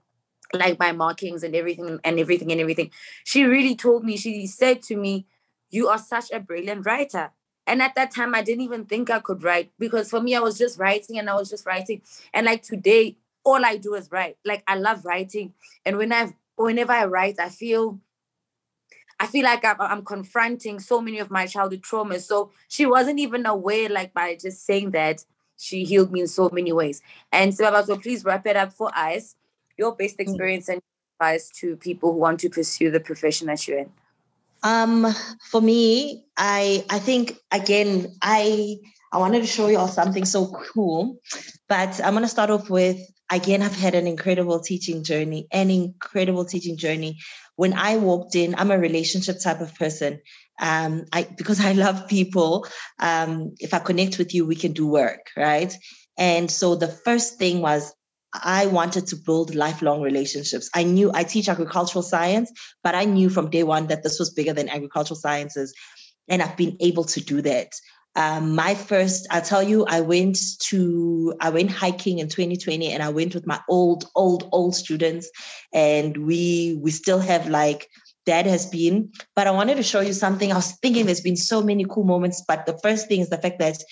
like 0.53 0.79
my 0.79 0.93
markings 0.93 1.43
and 1.43 1.55
everything 1.55 2.01
and 2.05 2.21
everything 2.21 2.51
and 2.53 2.61
everything. 2.61 2.91
She 3.25 3.45
really 3.45 3.77
told 3.77 4.05
me, 4.05 4.17
she 4.17 4.47
said 4.47 4.83
to 4.85 4.97
me, 4.97 5.27
You 5.71 5.89
are 5.89 5.99
such 5.99 6.31
a 6.31 6.41
brilliant 6.41 6.87
writer. 6.87 7.31
And 7.67 7.83
at 7.83 7.95
that 7.97 8.11
time, 8.11 8.35
I 8.35 8.43
didn't 8.43 8.63
even 8.63 8.87
think 8.87 9.11
I 9.11 9.21
could 9.21 9.43
write 9.43 9.71
because 9.79 10.09
for 10.09 10.21
me, 10.21 10.35
I 10.35 10.41
was 10.41 10.57
just 10.57 10.79
writing 10.79 11.19
and 11.19 11.29
I 11.29 11.35
was 11.35 11.51
just 11.51 11.67
writing. 11.67 12.01
And 12.33 12.47
like 12.47 12.63
today, 12.63 13.19
all 13.45 13.65
I 13.65 13.77
do 13.77 13.95
is 13.95 14.11
write. 14.11 14.37
Like 14.45 14.63
I 14.67 14.77
love 14.77 15.05
writing. 15.05 15.53
And 15.85 15.99
when 15.99 16.13
I 16.13 16.35
whenever 16.57 16.93
I 16.93 17.05
write, 17.05 17.39
I 17.39 17.51
feel 17.51 18.01
I 19.21 19.27
feel 19.27 19.45
like 19.45 19.65
I'm, 19.65 19.81
I'm 19.81 20.05
confronting 20.05 20.79
so 20.81 21.01
many 21.01 21.19
of 21.19 21.31
my 21.31 21.47
childhood 21.47 21.83
traumas. 21.83 22.23
So 22.23 22.53
she 22.69 22.87
wasn't 22.87 23.19
even 23.19 23.47
aware, 23.47 23.89
like 23.89 24.15
by 24.15 24.37
just 24.37 24.65
saying 24.65 24.93
that, 24.93 25.25
she 25.57 25.85
healed 25.85 26.13
me 26.13 26.21
in 26.21 26.29
so 26.29 26.49
many 26.53 26.73
ways. 26.73 27.03
And 27.33 27.55
so, 27.55 27.65
I 27.65 27.71
was 27.73 27.87
so 27.87 27.99
please 27.99 28.25
wrap 28.25 28.47
it 28.47 28.57
up 28.57 28.73
for 28.73 28.97
us. 28.97 29.35
Your 29.79 29.95
best 29.95 30.19
mm. 30.19 30.21
experience 30.21 30.69
and 30.69 30.83
advice 31.21 31.51
to 31.61 31.77
people 31.77 32.13
who 32.13 32.19
want 32.19 32.41
to 32.41 32.51
pursue 32.51 32.91
the 32.91 33.01
profession 33.01 33.47
that 33.47 33.67
you're 33.67 33.79
in. 33.79 33.91
Um, 34.63 35.07
for 35.51 35.61
me, 35.61 36.25
I 36.37 36.85
I 36.91 36.99
think 36.99 37.39
again, 37.53 38.17
I 38.23 38.79
I 39.13 39.19
wanted 39.19 39.41
to 39.41 39.47
show 39.47 39.69
you 39.69 39.79
all 39.79 39.89
something 39.89 40.25
so 40.25 40.49
cool, 40.49 41.21
but 41.69 42.01
I'm 42.05 42.15
gonna 42.15 42.29
start 42.29 42.51
off 42.51 42.69
with 42.69 42.99
again, 43.31 43.63
I've 43.63 43.77
had 43.77 43.95
an 43.95 44.07
incredible 44.07 44.59
teaching 44.59 45.05
journey, 45.05 45.47
an 45.53 45.71
incredible 45.71 46.45
teaching 46.45 46.77
journey 46.77 47.19
when 47.59 47.73
I 47.73 47.97
walked 47.97 48.37
in, 48.37 48.55
I'm 48.57 48.71
a 48.71 48.79
relationship 48.79 49.41
type 49.41 49.61
of 49.61 49.75
person. 49.75 50.21
Um, 50.61 51.07
I 51.13 51.25
because 51.25 51.61
I 51.61 51.73
love 51.73 52.07
people. 52.07 52.69
Um, 53.01 53.57
if 53.59 53.75
I 53.75 53.81
connect 53.81 54.17
with 54.17 54.33
you, 54.33 54.47
we 54.47 54.55
can 54.55 54.71
do 54.71 54.87
work, 54.87 55.31
right? 55.37 55.77
And 56.17 56.49
so 56.49 56.77
the 56.77 56.87
first 56.87 57.37
thing 57.37 57.61
was 57.61 57.93
I 58.35 58.67
wanted 58.67 59.07
to 59.09 59.17
build 59.17 59.55
lifelong 59.55 60.03
relationships. 60.03 60.69
I 60.75 60.85
knew 60.85 61.11
I 61.15 61.25
teach 61.25 61.49
agricultural 61.49 62.03
science, 62.03 62.53
but 62.83 62.95
I 62.95 63.05
knew 63.05 63.31
from 63.31 63.51
day 63.51 63.63
one 63.63 63.87
that 63.87 64.03
this 64.03 64.19
was 64.19 64.31
bigger 64.31 64.53
than 64.53 64.69
agricultural 64.69 65.19
sciences. 65.19 65.75
And 66.29 66.43
I've 66.43 66.57
been 66.57 66.77
able 66.81 67.05
to 67.05 67.21
do 67.21 67.41
that. 67.43 67.73
Um, 68.17 68.55
my 68.55 68.75
first, 68.75 69.27
I'll 69.31 69.43
tell 69.43 69.63
you, 69.63 69.85
I 69.87 70.01
went 70.01 70.39
to, 70.65 71.35
I 71.41 71.51
went 71.51 71.71
hiking 71.71 72.19
in 72.19 72.29
2020 72.29 72.91
and 72.91 73.03
I 73.03 73.11
went 73.11 73.35
with 73.35 73.47
my 73.47 73.61
old, 73.69 74.07
old, 74.17 74.49
old 74.53 74.75
students 74.75 75.31
and 75.73 76.17
we, 76.17 76.79
we 76.83 76.91
still 76.91 77.21
have 77.21 77.49
like, 77.49 77.89
that 78.27 78.45
has 78.45 78.67
been, 78.67 79.11
but 79.35 79.47
I 79.47 79.53
wanted 79.53 79.77
to 79.77 79.83
show 79.83 80.01
you 80.01 80.13
something. 80.13 80.53
I 80.53 80.57
was 80.57 80.73
thinking 80.83 81.07
there's 81.07 81.21
been 81.21 81.37
so 81.37 81.63
many 81.63 81.87
cool 81.89 82.05
moments, 82.05 82.45
but 82.47 82.67
the 82.67 82.79
first 82.83 83.09
thing 83.09 83.21
is 83.21 83.31
the 83.31 83.39
fact 83.39 83.59
that 83.61 83.83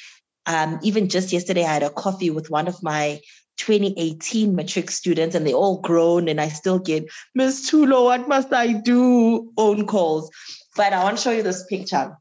um, 0.44 0.78
even 0.82 1.08
just 1.08 1.32
yesterday, 1.32 1.64
I 1.64 1.72
had 1.72 1.82
a 1.82 1.90
coffee 1.90 2.30
with 2.30 2.50
one 2.50 2.68
of 2.68 2.82
my 2.82 3.20
2018 3.56 4.54
matric 4.54 4.90
students 4.90 5.34
and 5.34 5.46
they 5.46 5.54
all 5.54 5.80
grown 5.80 6.28
and 6.28 6.40
I 6.40 6.48
still 6.48 6.78
get, 6.78 7.04
Miss 7.34 7.70
Tulo, 7.70 8.04
what 8.04 8.28
must 8.28 8.52
I 8.52 8.72
do? 8.72 9.52
Own 9.56 9.86
calls. 9.86 10.30
But 10.76 10.92
I 10.92 11.02
want 11.02 11.16
to 11.16 11.22
show 11.22 11.30
you 11.30 11.42
this 11.42 11.64
picture. 11.64 12.16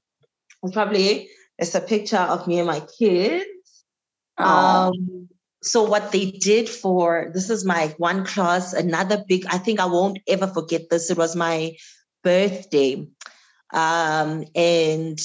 It's 0.64 0.74
probably 0.74 1.30
it's 1.58 1.76
a 1.76 1.82
picture 1.82 2.18
of 2.18 2.48
me 2.48 2.60
and 2.60 2.68
my 2.68 2.82
kids. 2.98 3.46
Um, 4.38 5.30
so 5.62 5.84
what 5.84 6.12
they 6.12 6.32
did 6.32 6.70
for 6.70 7.32
this 7.34 7.50
is 7.50 7.66
my 7.66 7.94
one 7.98 8.26
class, 8.26 8.74
another 8.74 9.24
big, 9.28 9.46
I 9.48 9.58
think 9.58 9.80
I 9.80 9.86
won't 9.86 10.20
ever 10.28 10.48
forget 10.48 10.90
this. 10.90 11.10
It 11.10 11.18
was 11.18 11.36
my 11.36 11.76
birthday. 12.24 13.08
Um, 13.74 14.46
and 14.54 15.20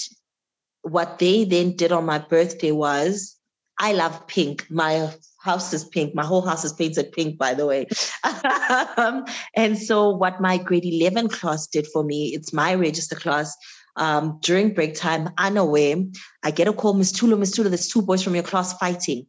what 0.83 1.19
they 1.19 1.45
then 1.45 1.77
did 1.77 1.93
on 1.93 2.07
my 2.07 2.19
birthday 2.19 2.71
was 2.71 3.37
I 3.79 3.93
love 3.93 4.27
pink. 4.27 4.71
My 4.71 5.13
house 5.41 5.73
is 5.73 5.85
pink. 5.85 6.15
My 6.15 6.25
whole 6.25 6.43
house 6.43 6.65
is 6.65 6.73
painted 6.73 7.13
pink, 7.13 7.39
by 7.39 7.55
the 7.55 7.67
way. 7.67 7.87
um, 8.97 9.25
and 9.57 9.79
so, 9.79 10.11
what 10.11 10.41
my 10.41 10.59
grade 10.59 10.85
11 10.85 11.29
class 11.29 11.67
did 11.67 11.87
for 11.87 12.05
me, 12.05 12.33
it's 12.35 12.53
my 12.53 12.75
register 12.75 13.17
class 13.17 13.57
um, 13.97 14.39
during 14.43 14.73
break 14.73 14.95
time, 14.95 15.31
unaware, 15.39 15.97
I 16.43 16.51
get 16.51 16.69
a 16.69 16.73
call, 16.73 16.95
Miss 16.95 17.13
Tula, 17.13 17.37
Miss 17.37 17.51
Tula, 17.51 17.69
there's 17.69 17.89
two 17.89 18.03
boys 18.03 18.23
from 18.23 18.35
your 18.35 18.45
class 18.45 18.73
fighting. 18.79 19.27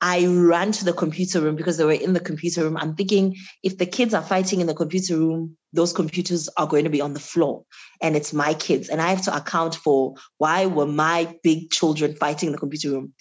I 0.00 0.26
ran 0.26 0.72
to 0.72 0.84
the 0.84 0.92
computer 0.92 1.40
room 1.40 1.56
because 1.56 1.78
they 1.78 1.84
were 1.84 1.92
in 1.92 2.12
the 2.12 2.20
computer 2.20 2.62
room. 2.62 2.76
I'm 2.76 2.94
thinking 2.94 3.36
if 3.62 3.78
the 3.78 3.86
kids 3.86 4.12
are 4.12 4.22
fighting 4.22 4.60
in 4.60 4.66
the 4.66 4.74
computer 4.74 5.16
room, 5.16 5.56
those 5.72 5.92
computers 5.92 6.48
are 6.58 6.66
going 6.66 6.84
to 6.84 6.90
be 6.90 7.00
on 7.00 7.14
the 7.14 7.20
floor 7.20 7.64
and 8.02 8.14
it's 8.14 8.32
my 8.32 8.54
kids. 8.54 8.88
And 8.88 9.00
I 9.00 9.08
have 9.08 9.22
to 9.22 9.34
account 9.34 9.74
for 9.76 10.14
why 10.38 10.66
were 10.66 10.86
my 10.86 11.34
big 11.42 11.70
children 11.70 12.14
fighting 12.16 12.48
in 12.48 12.52
the 12.52 12.58
computer 12.58 12.90
room. 12.90 13.14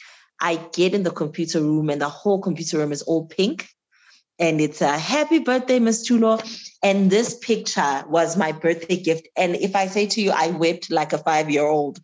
I 0.44 0.58
get 0.74 0.94
in 0.94 1.04
the 1.04 1.12
computer 1.12 1.62
room 1.62 1.89
and 1.89 2.00
the 2.02 2.10
whole 2.10 2.39
computer 2.39 2.78
room 2.78 2.91
is 2.91 3.02
all 3.02 3.26
pink. 3.26 3.68
And 4.39 4.60
it's 4.60 4.82
a 4.82 4.98
happy 4.98 5.39
birthday, 5.39 5.80
Miss 5.80 6.08
Tulo. 6.08 6.39
And 6.84 7.10
this 7.10 7.38
picture 7.39 8.04
was 8.08 8.36
my 8.36 8.52
birthday 8.52 8.98
gift. 8.98 9.28
And 9.38 9.56
if 9.56 9.76
I 9.76 9.88
say 9.88 10.06
to 10.08 10.22
you, 10.22 10.32
I 10.32 10.50
wept 10.50 10.91
like 10.91 11.14
a 11.14 11.18
five 11.18 11.50
year 11.50 11.66
old, 11.66 12.00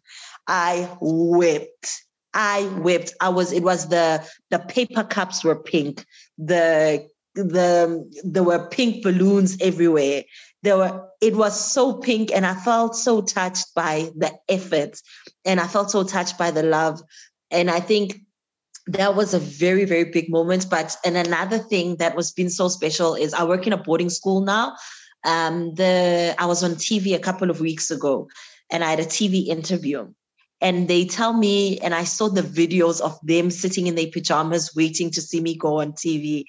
I 0.47 0.89
wept 1.01 2.03
I 2.33 2.67
wept. 2.77 3.13
I 3.21 3.29
was, 3.29 3.51
it 3.51 3.63
was 3.63 3.89
the 3.89 4.25
the 4.49 4.59
paper 4.59 5.03
cups 5.03 5.43
were 5.43 5.55
pink. 5.55 6.05
The 6.37 7.07
the 7.35 8.09
there 8.23 8.43
were 8.43 8.67
pink 8.69 9.03
balloons 9.03 9.57
everywhere. 9.61 10.23
There 10.61 10.77
were 10.77 11.07
it 11.21 11.35
was 11.35 11.59
so 11.71 11.93
pink, 11.93 12.31
and 12.33 12.45
I 12.45 12.53
felt 12.53 12.95
so 12.95 13.21
touched 13.21 13.73
by 13.73 14.11
the 14.15 14.31
effort, 14.47 15.01
and 15.45 15.59
I 15.59 15.67
felt 15.67 15.91
so 15.91 16.03
touched 16.03 16.37
by 16.37 16.51
the 16.51 16.63
love. 16.63 17.01
And 17.51 17.71
I 17.71 17.79
think 17.79 18.21
that 18.93 19.15
was 19.15 19.33
a 19.33 19.39
very, 19.39 19.85
very 19.85 20.05
big 20.05 20.29
moment. 20.29 20.69
But 20.69 20.95
and 21.05 21.15
another 21.15 21.57
thing 21.57 21.97
that 21.97 22.15
was 22.15 22.31
been 22.31 22.49
so 22.49 22.67
special 22.67 23.15
is 23.15 23.33
I 23.33 23.43
work 23.43 23.67
in 23.67 23.73
a 23.73 23.77
boarding 23.77 24.09
school 24.09 24.41
now. 24.41 24.75
Um, 25.23 25.75
the 25.75 26.35
I 26.37 26.45
was 26.45 26.63
on 26.63 26.71
TV 26.71 27.15
a 27.15 27.19
couple 27.19 27.49
of 27.49 27.59
weeks 27.59 27.91
ago 27.91 28.29
and 28.71 28.83
I 28.83 28.89
had 28.89 28.99
a 28.99 29.05
TV 29.05 29.47
interview 29.47 30.07
and 30.61 30.87
they 30.87 31.05
tell 31.05 31.33
me, 31.33 31.79
and 31.79 31.95
I 31.95 32.03
saw 32.03 32.27
the 32.27 32.41
videos 32.41 32.99
of 32.99 33.17
them 33.23 33.49
sitting 33.49 33.87
in 33.87 33.95
their 33.95 34.11
pajamas 34.11 34.75
waiting 34.75 35.09
to 35.11 35.21
see 35.21 35.39
me 35.39 35.55
go 35.55 35.79
on 35.79 35.93
TV. 35.93 36.45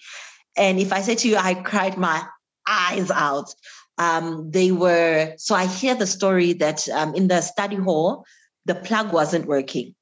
And 0.56 0.80
if 0.80 0.92
I 0.92 1.00
say 1.00 1.14
to 1.14 1.28
you, 1.28 1.36
I 1.36 1.54
cried 1.54 1.96
my 1.96 2.22
eyes 2.68 3.10
out. 3.10 3.54
Um, 3.98 4.50
they 4.50 4.72
were, 4.72 5.34
so 5.36 5.54
I 5.54 5.66
hear 5.66 5.94
the 5.94 6.06
story 6.06 6.54
that 6.54 6.88
um, 6.88 7.14
in 7.14 7.28
the 7.28 7.40
study 7.40 7.76
hall, 7.76 8.24
the 8.64 8.74
plug 8.74 9.12
wasn't 9.12 9.46
working 9.46 9.94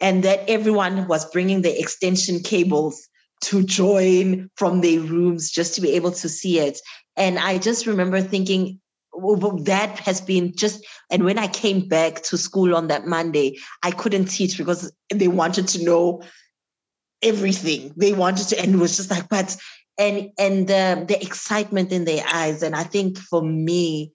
and 0.00 0.22
that 0.24 0.48
everyone 0.48 1.06
was 1.08 1.30
bringing 1.30 1.62
the 1.62 1.78
extension 1.78 2.40
cables 2.40 3.08
to 3.42 3.62
join 3.62 4.50
from 4.56 4.80
their 4.80 5.00
rooms 5.00 5.50
just 5.50 5.74
to 5.74 5.80
be 5.80 5.92
able 5.92 6.12
to 6.12 6.28
see 6.28 6.58
it. 6.58 6.78
And 7.16 7.38
I 7.38 7.58
just 7.58 7.86
remember 7.86 8.20
thinking, 8.20 8.80
well, 9.12 9.56
that 9.64 9.98
has 10.00 10.20
been 10.20 10.54
just 10.54 10.86
and 11.10 11.24
when 11.24 11.36
i 11.36 11.48
came 11.48 11.88
back 11.88 12.22
to 12.22 12.38
school 12.38 12.76
on 12.76 12.86
that 12.86 13.06
monday 13.06 13.58
i 13.82 13.90
couldn't 13.90 14.26
teach 14.26 14.56
because 14.56 14.90
they 15.12 15.26
wanted 15.26 15.66
to 15.66 15.84
know 15.84 16.22
everything. 17.22 17.92
They 17.96 18.12
wanted 18.12 18.48
to 18.48 18.60
and 18.60 18.74
it 18.74 18.78
was 18.78 18.96
just 18.96 19.10
like 19.10 19.28
but 19.28 19.56
and 19.98 20.30
and 20.38 20.66
the, 20.66 21.04
the 21.06 21.20
excitement 21.22 21.92
in 21.92 22.04
their 22.04 22.24
eyes. 22.32 22.62
And 22.62 22.74
i 22.74 22.82
think 22.82 23.18
for 23.18 23.42
me 23.42 24.12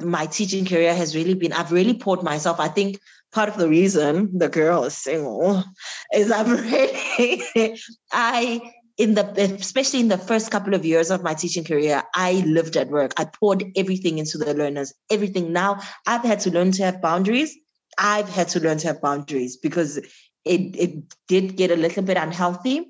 my 0.00 0.26
teaching 0.26 0.64
career 0.64 0.94
has 0.94 1.14
really 1.14 1.34
been 1.34 1.52
i've 1.52 1.72
really 1.72 1.94
poured 1.94 2.22
myself. 2.22 2.60
I 2.60 2.68
think 2.68 2.98
part 3.34 3.48
of 3.48 3.56
the 3.56 3.68
reason 3.68 4.30
the 4.38 4.48
girl 4.48 4.84
is 4.84 4.96
single 4.96 5.64
is 6.14 6.30
i've 6.30 6.50
really 6.72 7.78
i 8.12 8.72
in 8.96 9.14
the 9.14 9.24
especially 9.60 9.98
in 9.98 10.08
the 10.08 10.18
first 10.30 10.52
couple 10.52 10.72
of 10.72 10.84
years 10.84 11.10
of 11.10 11.22
my 11.22 11.34
teaching 11.34 11.64
career 11.64 12.02
i 12.14 12.32
lived 12.46 12.76
at 12.76 12.88
work 12.88 13.12
i 13.18 13.24
poured 13.24 13.64
everything 13.76 14.18
into 14.18 14.38
the 14.38 14.54
learners 14.54 14.94
everything 15.10 15.52
now 15.52 15.80
i've 16.06 16.22
had 16.22 16.38
to 16.38 16.50
learn 16.50 16.70
to 16.70 16.84
have 16.84 17.02
boundaries 17.02 17.56
i've 17.98 18.28
had 18.28 18.48
to 18.48 18.60
learn 18.60 18.78
to 18.78 18.86
have 18.86 19.02
boundaries 19.02 19.56
because 19.56 19.98
it 20.44 20.76
it 20.86 21.14
did 21.26 21.56
get 21.56 21.70
a 21.72 21.76
little 21.76 22.04
bit 22.04 22.16
unhealthy 22.16 22.86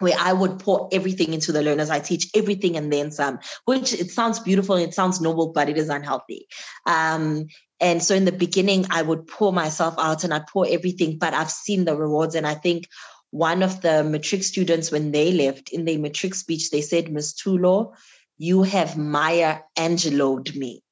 where 0.00 0.16
I 0.18 0.32
would 0.32 0.58
pour 0.58 0.88
everything 0.92 1.34
into 1.34 1.52
the 1.52 1.62
learners. 1.62 1.90
I 1.90 2.00
teach 2.00 2.30
everything 2.34 2.74
and 2.76 2.90
then 2.90 3.10
some, 3.10 3.38
which 3.66 3.92
it 3.92 4.10
sounds 4.10 4.40
beautiful 4.40 4.76
it 4.76 4.94
sounds 4.94 5.20
noble, 5.20 5.52
but 5.52 5.68
it 5.68 5.76
is 5.76 5.90
unhealthy. 5.90 6.46
Um, 6.86 7.48
and 7.80 8.02
so 8.02 8.14
in 8.14 8.26
the 8.26 8.32
beginning, 8.32 8.86
I 8.90 9.02
would 9.02 9.26
pour 9.26 9.52
myself 9.52 9.94
out 9.98 10.22
and 10.22 10.34
I'd 10.34 10.46
pour 10.46 10.66
everything, 10.68 11.18
but 11.18 11.32
I've 11.32 11.50
seen 11.50 11.84
the 11.84 11.96
rewards. 11.96 12.34
And 12.34 12.46
I 12.46 12.54
think 12.54 12.88
one 13.30 13.62
of 13.62 13.80
the 13.80 14.04
matric 14.04 14.42
students, 14.42 14.90
when 14.90 15.12
they 15.12 15.32
left 15.32 15.70
in 15.70 15.84
their 15.84 15.98
matric 15.98 16.34
speech, 16.34 16.70
they 16.70 16.82
said, 16.82 17.10
Miss 17.10 17.32
Tulo, 17.32 17.94
you 18.36 18.62
have 18.64 18.98
Maya 18.98 19.58
Angelo'd 19.76 20.54
me. 20.56 20.82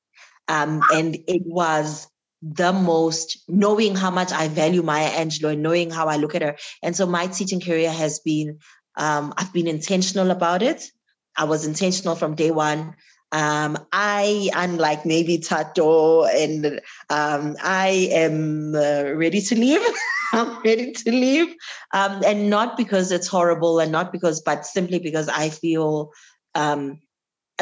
Um, 0.49 0.83
and 0.95 1.17
it 1.27 1.43
was 1.45 2.09
the 2.41 2.73
most 2.73 3.43
knowing 3.49 3.95
how 3.95 4.11
much 4.11 4.33
I 4.33 4.49
value 4.49 4.83
Maya 4.83 5.11
Angelou 5.11 5.53
and 5.53 5.63
knowing 5.63 5.91
how 5.91 6.07
I 6.07 6.17
look 6.17 6.35
at 6.35 6.43
her. 6.43 6.57
And 6.83 6.97
so 6.97 7.05
my 7.05 7.27
teaching 7.27 7.61
career 7.61 7.91
has 7.91 8.21
been, 8.21 8.61
um, 8.97 9.35
I've 9.37 9.53
been 9.53 9.67
intentional 9.67 10.31
about 10.31 10.63
it. 10.63 10.91
I 11.37 11.45
was 11.45 11.67
intentional 11.67 12.15
from 12.15 12.35
day 12.35 12.51
one. 12.51 12.95
Um, 13.31 13.79
I, 13.93 14.51
unlike 14.55 15.05
maybe 15.05 15.39
Tato, 15.39 16.25
and 16.25 16.81
um, 17.11 17.57
I 17.63 18.09
am 18.13 18.75
uh, 18.75 19.13
ready 19.15 19.41
to 19.43 19.55
leave. 19.55 19.81
I'm 20.33 20.63
ready 20.63 20.93
to 20.93 21.11
leave. 21.11 21.55
Um, 21.93 22.23
and 22.25 22.51
not 22.51 22.77
because 22.77 23.13
it's 23.13 23.27
horrible 23.27 23.81
and 23.81 23.93
not 23.93 24.13
because, 24.13 24.41
but 24.41 24.67
simply 24.67 24.99
because 24.99 25.29
I 25.29 25.51
feel 25.51 26.13
um, 26.55 27.01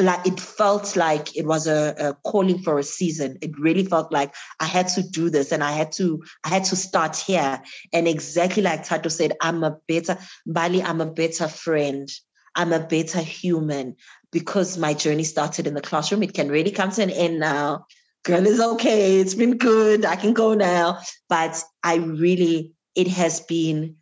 like 0.00 0.26
it 0.26 0.38
felt 0.38 0.96
like 0.96 1.36
it 1.36 1.46
was 1.46 1.66
a, 1.66 1.94
a, 1.98 2.14
calling 2.28 2.58
for 2.58 2.78
a 2.78 2.82
season. 2.82 3.38
It 3.40 3.58
really 3.58 3.84
felt 3.84 4.12
like 4.12 4.34
I 4.60 4.66
had 4.66 4.88
to 4.88 5.02
do 5.02 5.30
this 5.30 5.52
and 5.52 5.64
I 5.64 5.72
had 5.72 5.92
to, 5.92 6.22
I 6.44 6.48
had 6.48 6.64
to 6.64 6.76
start 6.76 7.16
here. 7.16 7.62
And 7.92 8.06
exactly 8.06 8.62
like 8.62 8.84
Tato 8.84 9.08
said, 9.08 9.32
I'm 9.40 9.64
a 9.64 9.78
better, 9.88 10.18
Mbali, 10.48 10.84
I'm 10.84 11.00
a 11.00 11.06
better 11.06 11.48
friend. 11.48 12.08
I'm 12.56 12.72
a 12.72 12.80
better 12.80 13.20
human 13.20 13.96
because 14.38 14.76
my 14.76 14.92
journey 14.92 15.24
started 15.24 15.66
in 15.66 15.72
the 15.72 15.80
classroom. 15.80 16.22
It 16.22 16.34
can 16.34 16.50
really 16.50 16.70
come 16.70 16.90
to 16.90 17.02
an 17.02 17.10
end 17.10 17.38
now 17.38 17.86
girl 18.26 18.44
is 18.44 18.60
okay. 18.60 19.20
It's 19.20 19.34
been 19.34 19.56
good. 19.56 20.04
I 20.04 20.16
can 20.16 20.34
go 20.34 20.52
now. 20.54 20.98
But 21.28 21.62
I 21.82 21.96
really, 21.96 22.72
it 22.94 23.08
has 23.08 23.40
been 23.40 23.96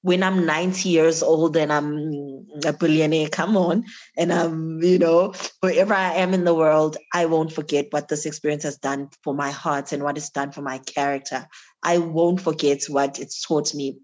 when 0.00 0.22
I'm 0.22 0.46
90 0.46 0.88
years 0.88 1.22
old 1.22 1.56
and 1.56 1.72
I'm 1.72 2.46
a 2.64 2.72
billionaire, 2.72 3.28
come 3.28 3.56
on, 3.56 3.84
and 4.16 4.32
I'm, 4.32 4.80
you 4.80 4.98
know, 4.98 5.34
wherever 5.60 5.94
I 5.94 6.14
am 6.14 6.32
in 6.32 6.44
the 6.44 6.54
world, 6.54 6.96
I 7.12 7.26
won't 7.26 7.52
forget 7.52 7.88
what 7.90 8.06
this 8.06 8.24
experience 8.24 8.62
has 8.62 8.78
done 8.78 9.08
for 9.24 9.34
my 9.34 9.50
heart 9.50 9.92
and 9.92 10.04
what 10.04 10.16
it's 10.16 10.30
done 10.30 10.52
for 10.52 10.62
my 10.62 10.78
character. 10.78 11.48
I 11.82 11.98
won't 11.98 12.40
forget 12.40 12.84
what 12.88 13.18
it's 13.18 13.42
taught 13.42 13.74
me. 13.74 13.98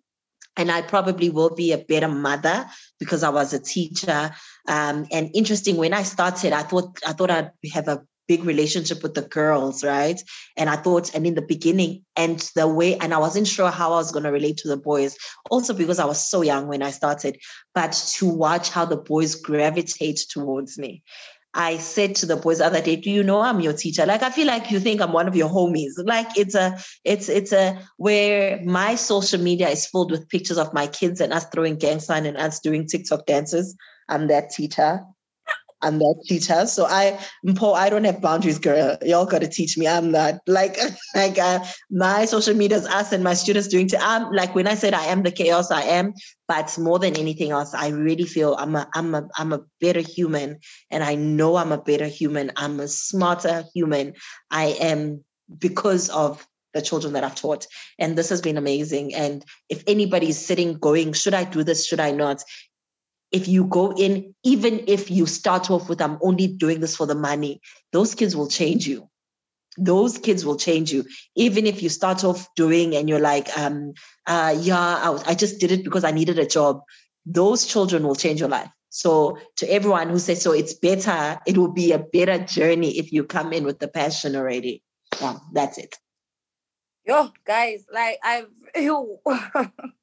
And 0.57 0.71
I 0.71 0.83
probably 0.83 1.31
will 1.31 1.55
be 1.55 1.73
a 1.73 1.79
better 1.79 2.09
mother 2.09 2.67
because 2.99 3.23
I 3.23 3.31
was 3.31 3.53
a 3.53 3.59
teacher. 3.59 4.31
Um, 4.69 5.07
and 5.11 5.31
interesting, 5.35 5.77
when 5.77 5.95
I 5.95 6.03
started, 6.03 6.53
I 6.53 6.63
thought 6.63 6.99
I 7.07 7.13
thought 7.13 7.31
I'd 7.31 7.53
have 7.73 7.89
a 7.89 8.03
big 8.29 8.45
relationship 8.45 9.03
with 9.03 9.15
the 9.15 9.23
girls, 9.23 9.83
right? 9.83 10.23
And 10.57 10.71
I 10.71 10.77
thought, 10.77 11.15
and 11.15 11.27
in 11.27 11.35
the 11.35 11.43
beginning, 11.43 12.05
and 12.17 12.39
the 12.55 12.69
way, 12.69 12.97
and 12.97 13.13
I 13.13 13.19
wasn't 13.19 13.49
sure 13.49 13.71
how 13.71 13.93
I 13.93 13.97
was 13.97 14.13
going 14.13 14.25
to 14.25 14.33
relate 14.33 14.59
to 14.59 14.69
the 14.69 14.77
boys, 14.77 15.17
also 15.51 15.75
because 15.75 15.99
I 15.99 16.05
was 16.05 16.31
so 16.31 16.43
young 16.43 16.69
when 16.69 16.83
I 16.83 16.91
started, 16.91 17.39
but 17.75 17.93
to 18.17 18.29
watch 18.29 18.71
how 18.71 18.85
the 18.85 18.97
boys 18.97 19.35
gravitate 19.35 20.21
towards 20.31 20.79
me. 20.79 21.03
I 21.55 21.77
said 21.79 22.15
to 22.17 22.27
the 22.27 22.37
boys 22.37 22.59
the 22.59 22.67
other 22.67 22.81
day, 22.81 22.97
"Do 22.97 23.11
you 23.11 23.23
know 23.23 23.41
I'm 23.41 23.61
your 23.61 23.75
teacher? 23.75 24.07
Like 24.07 24.23
I 24.23 24.31
feel 24.31 24.47
like 24.47 24.71
you 24.71 24.81
think 24.81 25.01
I'm 25.01 25.13
one 25.13 25.29
of 25.29 25.37
your 25.37 25.49
homies. 25.49 25.93
Like 25.99 26.29
it's 26.37 26.55
a, 26.55 26.79
it's 27.05 27.29
it's 27.29 27.53
a 27.53 27.79
where 27.97 28.63
my 28.65 28.95
social 28.95 29.41
media 29.41 29.69
is 29.69 29.87
filled 29.87 30.11
with 30.11 30.29
pictures 30.29 30.59
of 30.59 30.73
my 30.73 30.87
kids 30.87 31.21
and 31.21 31.33
us 31.33 31.47
throwing 31.53 31.77
gang 31.77 32.01
sign 32.01 32.27
and 32.27 32.37
us 32.37 32.61
doing 32.61 32.87
TikTok 32.87 33.27
dances. 33.27 33.77
I'm 34.09 34.29
that 34.29 34.51
teacher. 34.51 35.05
I'm 35.83 35.99
that 35.99 36.23
teacher. 36.27 36.67
So 36.67 36.87
I, 36.87 37.19
Paul, 37.57 37.75
I 37.75 37.91
don't 37.91 38.05
have 38.05 38.21
boundaries, 38.21 38.59
girl. 38.59 38.97
Y'all 39.03 39.27
got 39.27 39.41
to 39.41 39.49
teach 39.49 39.77
me. 39.77 39.87
I'm 39.89 40.11
not 40.11 40.41
like 40.47 40.79
like 41.15 41.39
uh, 41.39 41.65
my 41.91 42.25
social 42.25 42.55
media 42.55 42.79
is 42.79 42.87
us 42.87 43.13
and 43.13 43.25
my 43.25 43.35
students 43.35 43.69
doing. 43.69 43.89
To, 43.89 44.03
I'm 44.03 44.33
like 44.33 44.55
when 44.55 44.67
I 44.67 44.75
said 44.75 44.95
I 44.95 45.05
am 45.07 45.23
the 45.23 45.31
chaos, 45.31 45.71
I 45.71 45.83
am. 45.83 46.15
But 46.49 46.77
more 46.79 46.99
than 46.99 47.17
anything 47.17 47.51
else, 47.51 47.75
I 47.75 47.89
really 47.89 48.25
feel 48.25 48.55
I'm 48.55 48.77
a 48.77 48.89
I'm 48.95 49.15
a 49.15 49.29
I'm 49.37 49.53
a 49.53 49.61
better 49.81 50.01
human, 50.01 50.59
and 50.91 51.03
I 51.03 51.15
know 51.15 51.57
I'm 51.57 51.73
a 51.73 51.79
better 51.79 52.07
human. 52.07 52.53
I'm 52.57 52.81
a 52.81 52.89
smarter 52.89 53.65
human. 53.75 54.15
I 54.51 54.77
am 54.81 55.25
because 55.59 56.09
of 56.11 56.47
the 56.75 56.83
children 56.83 57.13
that 57.13 57.25
I've 57.25 57.35
taught. 57.35 57.67
And 57.99 58.17
this 58.17 58.31
has 58.31 58.41
been 58.41 58.57
amazing. 58.57 59.15
And 59.15 59.45
if 59.69 59.83
anybody's 59.87 60.39
sitting 60.39 60.75
going, 60.75 61.13
should 61.13 61.35
I 61.35 61.45
do 61.45 61.63
this? 61.63 61.87
Should 61.87 62.01
I 62.01 62.13
not? 62.13 62.43
If 63.33 63.49
you 63.49 63.65
go 63.65 63.93
in, 63.93 64.35
even 64.45 64.85
if 64.87 65.11
you 65.11 65.27
start 65.27 65.71
off 65.71 65.89
with, 65.89 66.01
I'm 66.01 66.19
only 66.23 66.47
doing 66.47 66.81
this 66.81 66.95
for 66.95 67.07
the 67.07 67.15
money, 67.15 67.61
those 67.93 68.15
kids 68.15 68.37
will 68.37 68.49
change 68.49 68.87
you. 68.87 69.09
Those 69.79 70.19
kids 70.19 70.45
will 70.45 70.57
change 70.57 70.93
you. 70.93 71.07
Even 71.35 71.67
if 71.67 71.83
you 71.83 71.89
start 71.89 72.25
off 72.25 72.47
doing 72.55 72.95
and 72.95 73.09
you're 73.09 73.21
like, 73.21 73.49
um, 73.57 73.95
uh, 74.27 74.55
yeah, 74.59 74.79
I, 74.79 75.23
I 75.29 75.35
just 75.35 75.59
did 75.61 75.73
it 75.73 75.83
because 75.83 76.05
I 76.05 76.11
needed 76.11 76.39
a 76.39 76.47
job. 76.47 76.83
Those 77.25 77.67
children 77.67 78.07
will 78.07 78.15
change 78.15 78.41
your 78.41 78.51
life. 78.51 78.71
So 78.91 79.39
to 79.57 79.67
everyone 79.73 80.11
who 80.11 80.19
says 80.19 80.43
so, 80.43 80.53
it's 80.53 80.75
better. 80.75 81.41
It 81.47 81.57
will 81.57 81.73
be 81.73 81.93
a 81.93 81.99
better 81.99 82.39
journey 82.39 82.99
if 82.99 83.13
you 83.13 83.25
come 83.25 83.55
in 83.55 83.65
with 83.65 83.79
the 83.79 83.89
passion 83.89 84.37
already. 84.37 84.83
Yeah, 85.19 85.39
that's 85.55 85.79
it. 85.79 85.97
Yo, 87.07 87.31
guys, 87.47 87.87
like 87.91 88.19
I've 88.23 88.49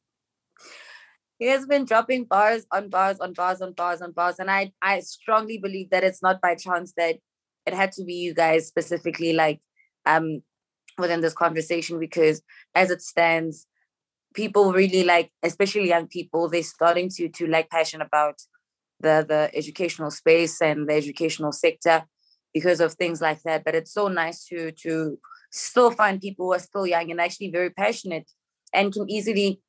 he 1.39 1.47
has 1.47 1.65
been 1.65 1.85
dropping 1.85 2.25
bars 2.25 2.65
on 2.71 2.89
bars 2.89 3.19
on 3.19 3.33
bars 3.33 3.61
on 3.61 3.71
bars 3.71 4.01
on 4.01 4.11
bars. 4.11 4.35
And 4.39 4.51
I 4.51 4.73
I 4.81 4.99
strongly 4.99 5.57
believe 5.57 5.89
that 5.89 6.03
it's 6.03 6.21
not 6.21 6.41
by 6.41 6.55
chance 6.55 6.93
that 6.97 7.15
it 7.65 7.73
had 7.73 7.91
to 7.93 8.03
be 8.03 8.13
you 8.13 8.33
guys 8.33 8.67
specifically 8.67 9.33
like 9.33 9.61
um 10.05 10.41
within 10.97 11.21
this 11.21 11.33
conversation 11.33 11.97
because 11.97 12.41
as 12.75 12.91
it 12.91 13.01
stands, 13.01 13.65
people 14.33 14.73
really 14.73 15.03
like, 15.03 15.31
especially 15.41 15.87
young 15.87 16.07
people, 16.07 16.49
they're 16.49 16.61
starting 16.61 17.09
to 17.15 17.29
to 17.29 17.47
like 17.47 17.69
passion 17.69 18.01
about 18.01 18.35
the 18.99 19.25
the 19.27 19.49
educational 19.53 20.11
space 20.11 20.61
and 20.61 20.89
the 20.89 20.93
educational 20.93 21.53
sector 21.53 22.03
because 22.53 22.81
of 22.81 22.93
things 22.93 23.21
like 23.21 23.41
that. 23.43 23.63
But 23.63 23.75
it's 23.75 23.93
so 23.93 24.09
nice 24.09 24.45
to 24.47 24.71
to 24.83 25.17
still 25.51 25.91
find 25.91 26.21
people 26.21 26.47
who 26.47 26.53
are 26.53 26.59
still 26.59 26.85
young 26.85 27.09
and 27.09 27.21
actually 27.21 27.49
very 27.49 27.69
passionate 27.69 28.29
and 28.73 28.93
can 28.93 29.09
easily 29.09 29.61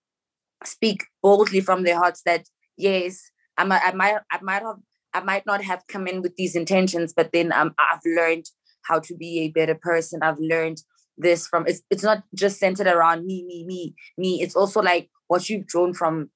speak 0.65 1.05
boldly 1.23 1.61
from 1.61 1.83
their 1.83 1.97
hearts 1.99 2.23
that 2.25 2.47
yes, 2.77 3.31
I 3.57 3.65
might 3.65 3.83
I 3.85 3.93
might 3.93 4.17
I 4.31 4.39
might 4.43 4.63
have 4.63 4.77
I 5.13 5.21
might 5.21 5.47
not 5.47 5.63
have 5.63 5.87
come 5.89 6.07
in 6.07 6.23
with 6.23 6.37
these 6.37 6.55
intentions, 6.55 7.13
but 7.13 7.33
then 7.33 7.53
um, 7.53 7.75
I've 7.79 8.01
learned 8.05 8.45
how 8.83 9.01
to 9.01 9.17
be 9.17 9.41
a 9.41 9.49
better 9.49 9.75
person. 9.75 10.21
I've 10.23 10.39
learned 10.39 10.79
this 11.19 11.47
from 11.47 11.67
it's 11.67 11.83
it's 11.91 12.03
not 12.03 12.23
just 12.35 12.59
centered 12.59 12.87
around 12.87 13.27
me, 13.27 13.45
me, 13.45 13.65
me, 13.67 13.95
me. 14.17 14.43
It's 14.43 14.57
also 14.57 14.81
like 14.81 15.11
what 15.29 15.49
you've 15.49 15.67
drawn 15.67 15.93
from 15.93 16.31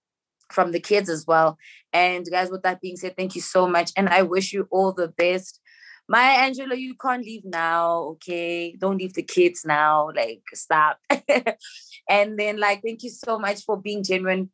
from 0.52 0.72
the 0.72 0.80
kids 0.80 1.09
as 1.09 1.24
well. 1.26 1.56
And 1.92 2.26
guys, 2.30 2.51
with 2.51 2.62
that 2.62 2.80
being 2.80 2.96
said, 2.96 3.16
thank 3.16 3.34
you 3.34 3.40
so 3.40 3.66
much. 3.66 3.90
And 3.96 4.09
I 4.09 4.22
wish 4.22 4.52
you 4.52 4.68
all 4.70 4.92
the 4.92 5.09
best. 5.09 5.60
Maya 6.09 6.51
Angelou, 6.51 6.78
you 6.78 6.94
can't 6.94 7.24
leave 7.24 7.44
now, 7.44 7.98
okay? 8.14 8.76
Don't 8.78 8.98
leave 8.98 9.14
the 9.14 9.22
kids 9.22 9.64
now. 9.64 10.10
Like, 10.14 10.43
stop. 10.52 10.98
and 12.09 12.39
then, 12.39 12.59
like, 12.59 12.82
thank 12.82 13.02
you 13.02 13.10
so 13.10 13.39
much 13.39 13.62
for 13.62 13.81
being 13.81 14.05
genuine 14.05 14.51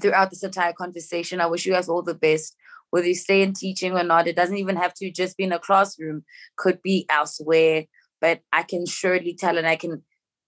throughout 0.00 0.30
this 0.30 0.42
entire 0.42 0.74
conversation. 0.74 1.40
I 1.40 1.46
wish 1.46 1.64
you 1.64 1.72
guys 1.72 1.88
all 1.88 2.02
the 2.02 2.14
best. 2.14 2.54
Whether 2.90 3.08
you 3.08 3.14
stay 3.14 3.42
in 3.42 3.54
teaching 3.54 3.92
or 3.94 4.04
not, 4.04 4.28
it 4.28 4.36
doesn't 4.36 4.58
even 4.58 4.76
have 4.76 4.94
to 4.94 5.10
just 5.10 5.36
be 5.36 5.44
in 5.44 5.52
a 5.52 5.58
classroom, 5.58 6.24
could 6.56 6.82
be 6.82 7.06
elsewhere. 7.08 7.84
But 8.20 8.40
I 8.52 8.62
can 8.62 8.86
surely 8.86 9.34
tell 9.34 9.58
and 9.58 9.66
I 9.66 9.76
can 9.76 10.02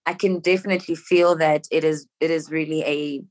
I 0.05 0.13
can 0.13 0.39
definitely 0.39 0.95
feel 0.95 1.35
that 1.35 1.67
it 1.69 1.83
is 1.83 2.07
it 2.21 2.31
is 2.31 2.49
really 2.49 2.81
a 2.83 3.21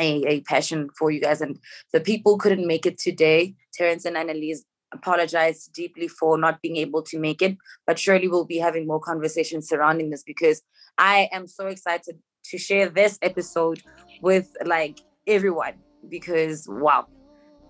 a, 0.00 0.24
a 0.26 0.40
passion 0.42 0.88
for 0.98 1.10
you 1.10 1.20
guys. 1.20 1.40
And 1.42 1.58
the 1.92 2.00
people 2.00 2.38
couldn't 2.38 2.66
make 2.66 2.86
it 2.86 2.98
today. 2.98 3.54
Terrence 3.74 4.04
and 4.04 4.16
Annalise 4.16 4.64
apologize 4.92 5.68
deeply 5.72 6.08
for 6.08 6.38
not 6.38 6.60
being 6.62 6.76
able 6.76 7.02
to 7.02 7.18
make 7.18 7.42
it, 7.42 7.56
but 7.86 7.98
surely 7.98 8.28
we'll 8.28 8.44
be 8.44 8.58
having 8.58 8.86
more 8.86 9.00
conversations 9.00 9.68
surrounding 9.68 10.10
this 10.10 10.22
because 10.22 10.62
I 10.98 11.28
am 11.32 11.46
so 11.46 11.66
excited 11.66 12.18
to 12.44 12.58
share 12.58 12.88
this 12.88 13.18
episode 13.22 13.82
with 14.22 14.56
like 14.64 15.00
everyone 15.26 15.74
because 16.08 16.66
wow. 16.68 17.06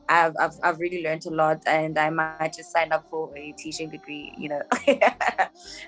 I've, 0.08 0.34
I've, 0.40 0.54
I've 0.64 0.78
really 0.80 1.04
learned 1.04 1.24
a 1.26 1.30
lot 1.30 1.62
and 1.66 1.96
I 1.96 2.10
might 2.10 2.52
just 2.56 2.72
sign 2.72 2.90
up 2.90 3.08
for 3.08 3.32
a 3.36 3.52
teaching 3.52 3.90
degree, 3.90 4.34
you 4.36 4.48
know. 4.48 4.62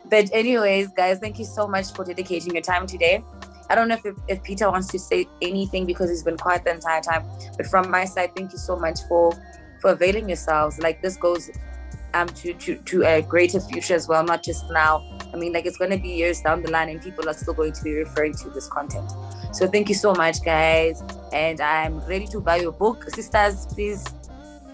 but 0.09 0.33
anyways, 0.33 0.89
guys, 0.97 1.19
thank 1.19 1.41
you 1.41 1.45
so 1.45 1.67
much 1.67 1.93
for 1.93 2.05
dedicating 2.05 2.53
your 2.53 2.63
time 2.63 2.87
today. 2.87 3.25
I 3.69 3.75
don't 3.75 3.89
know 3.89 3.97
if, 4.05 4.15
if 4.29 4.43
Peter 4.45 4.71
wants 4.71 4.89
to 4.89 4.99
say 4.99 5.27
anything 5.41 5.87
because 5.87 6.09
he's 6.09 6.23
been 6.23 6.37
quiet 6.37 6.65
the 6.65 6.73
entire 6.73 7.01
time. 7.01 7.25
But 7.57 7.67
from 7.67 7.91
my 7.91 8.05
side, 8.05 8.31
thank 8.37 8.53
you 8.53 8.59
so 8.59 8.77
much 8.77 9.01
for 9.09 9.33
for 9.83 9.91
availing 9.91 10.29
yourselves. 10.29 10.79
Like 10.79 11.03
this 11.03 11.17
goes 11.19 11.51
um 12.15 12.29
to 12.29 12.55
to 12.55 12.77
to 12.77 13.05
a 13.05 13.23
greater 13.23 13.61
future 13.61 13.95
as 13.95 14.09
well, 14.09 14.25
not 14.25 14.43
just 14.43 14.71
now. 14.71 15.05
I 15.35 15.37
mean, 15.37 15.53
like 15.53 15.67
it's 15.67 15.77
going 15.77 15.91
to 15.91 15.99
be 15.99 16.11
years 16.11 16.41
down 16.41 16.63
the 16.63 16.71
line, 16.71 16.89
and 16.89 17.03
people 17.03 17.29
are 17.29 17.35
still 17.35 17.55
going 17.55 17.73
to 17.73 17.83
be 17.83 17.93
referring 17.95 18.35
to 18.35 18.51
this 18.51 18.69
content. 18.69 19.11
So 19.53 19.67
thank 19.67 19.89
you 19.89 19.95
so 19.95 20.15
much, 20.15 20.43
guys, 20.45 21.03
and 21.33 21.61
I'm 21.61 21.99
ready 22.07 22.27
to 22.29 22.41
buy 22.41 22.57
your 22.57 22.73
book, 22.73 23.05
sisters. 23.11 23.67
Please 23.67 24.07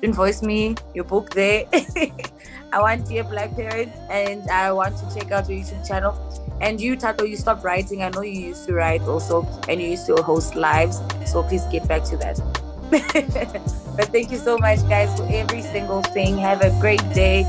invoice 0.02 0.42
me 0.42 0.76
your 0.94 1.04
book 1.04 1.30
there. 1.30 1.64
I 2.72 2.80
want 2.80 3.08
Dear 3.08 3.24
Black 3.24 3.56
Parent, 3.56 3.92
and 4.10 4.48
I 4.50 4.70
want 4.72 4.96
to 4.98 5.14
check 5.14 5.32
out 5.32 5.48
your 5.48 5.58
YouTube 5.60 5.86
channel. 5.88 6.14
And 6.60 6.80
you, 6.80 6.96
Tato, 6.96 7.24
you 7.24 7.36
stopped 7.36 7.64
writing. 7.64 8.02
I 8.02 8.08
know 8.10 8.22
you 8.22 8.48
used 8.48 8.66
to 8.66 8.74
write 8.74 9.02
also, 9.02 9.46
and 9.68 9.80
you 9.80 9.90
used 9.90 10.06
to 10.06 10.16
host 10.16 10.54
lives. 10.54 11.00
So 11.24 11.42
please 11.44 11.64
get 11.66 11.86
back 11.88 12.02
to 12.04 12.16
that. 12.18 12.67
but 12.90 14.08
thank 14.12 14.30
you 14.30 14.38
so 14.38 14.56
much, 14.58 14.80
guys, 14.88 15.14
for 15.18 15.26
every 15.30 15.62
single 15.62 16.02
thing. 16.02 16.38
Have 16.38 16.62
a 16.62 16.70
great 16.80 17.02
day. 17.12 17.44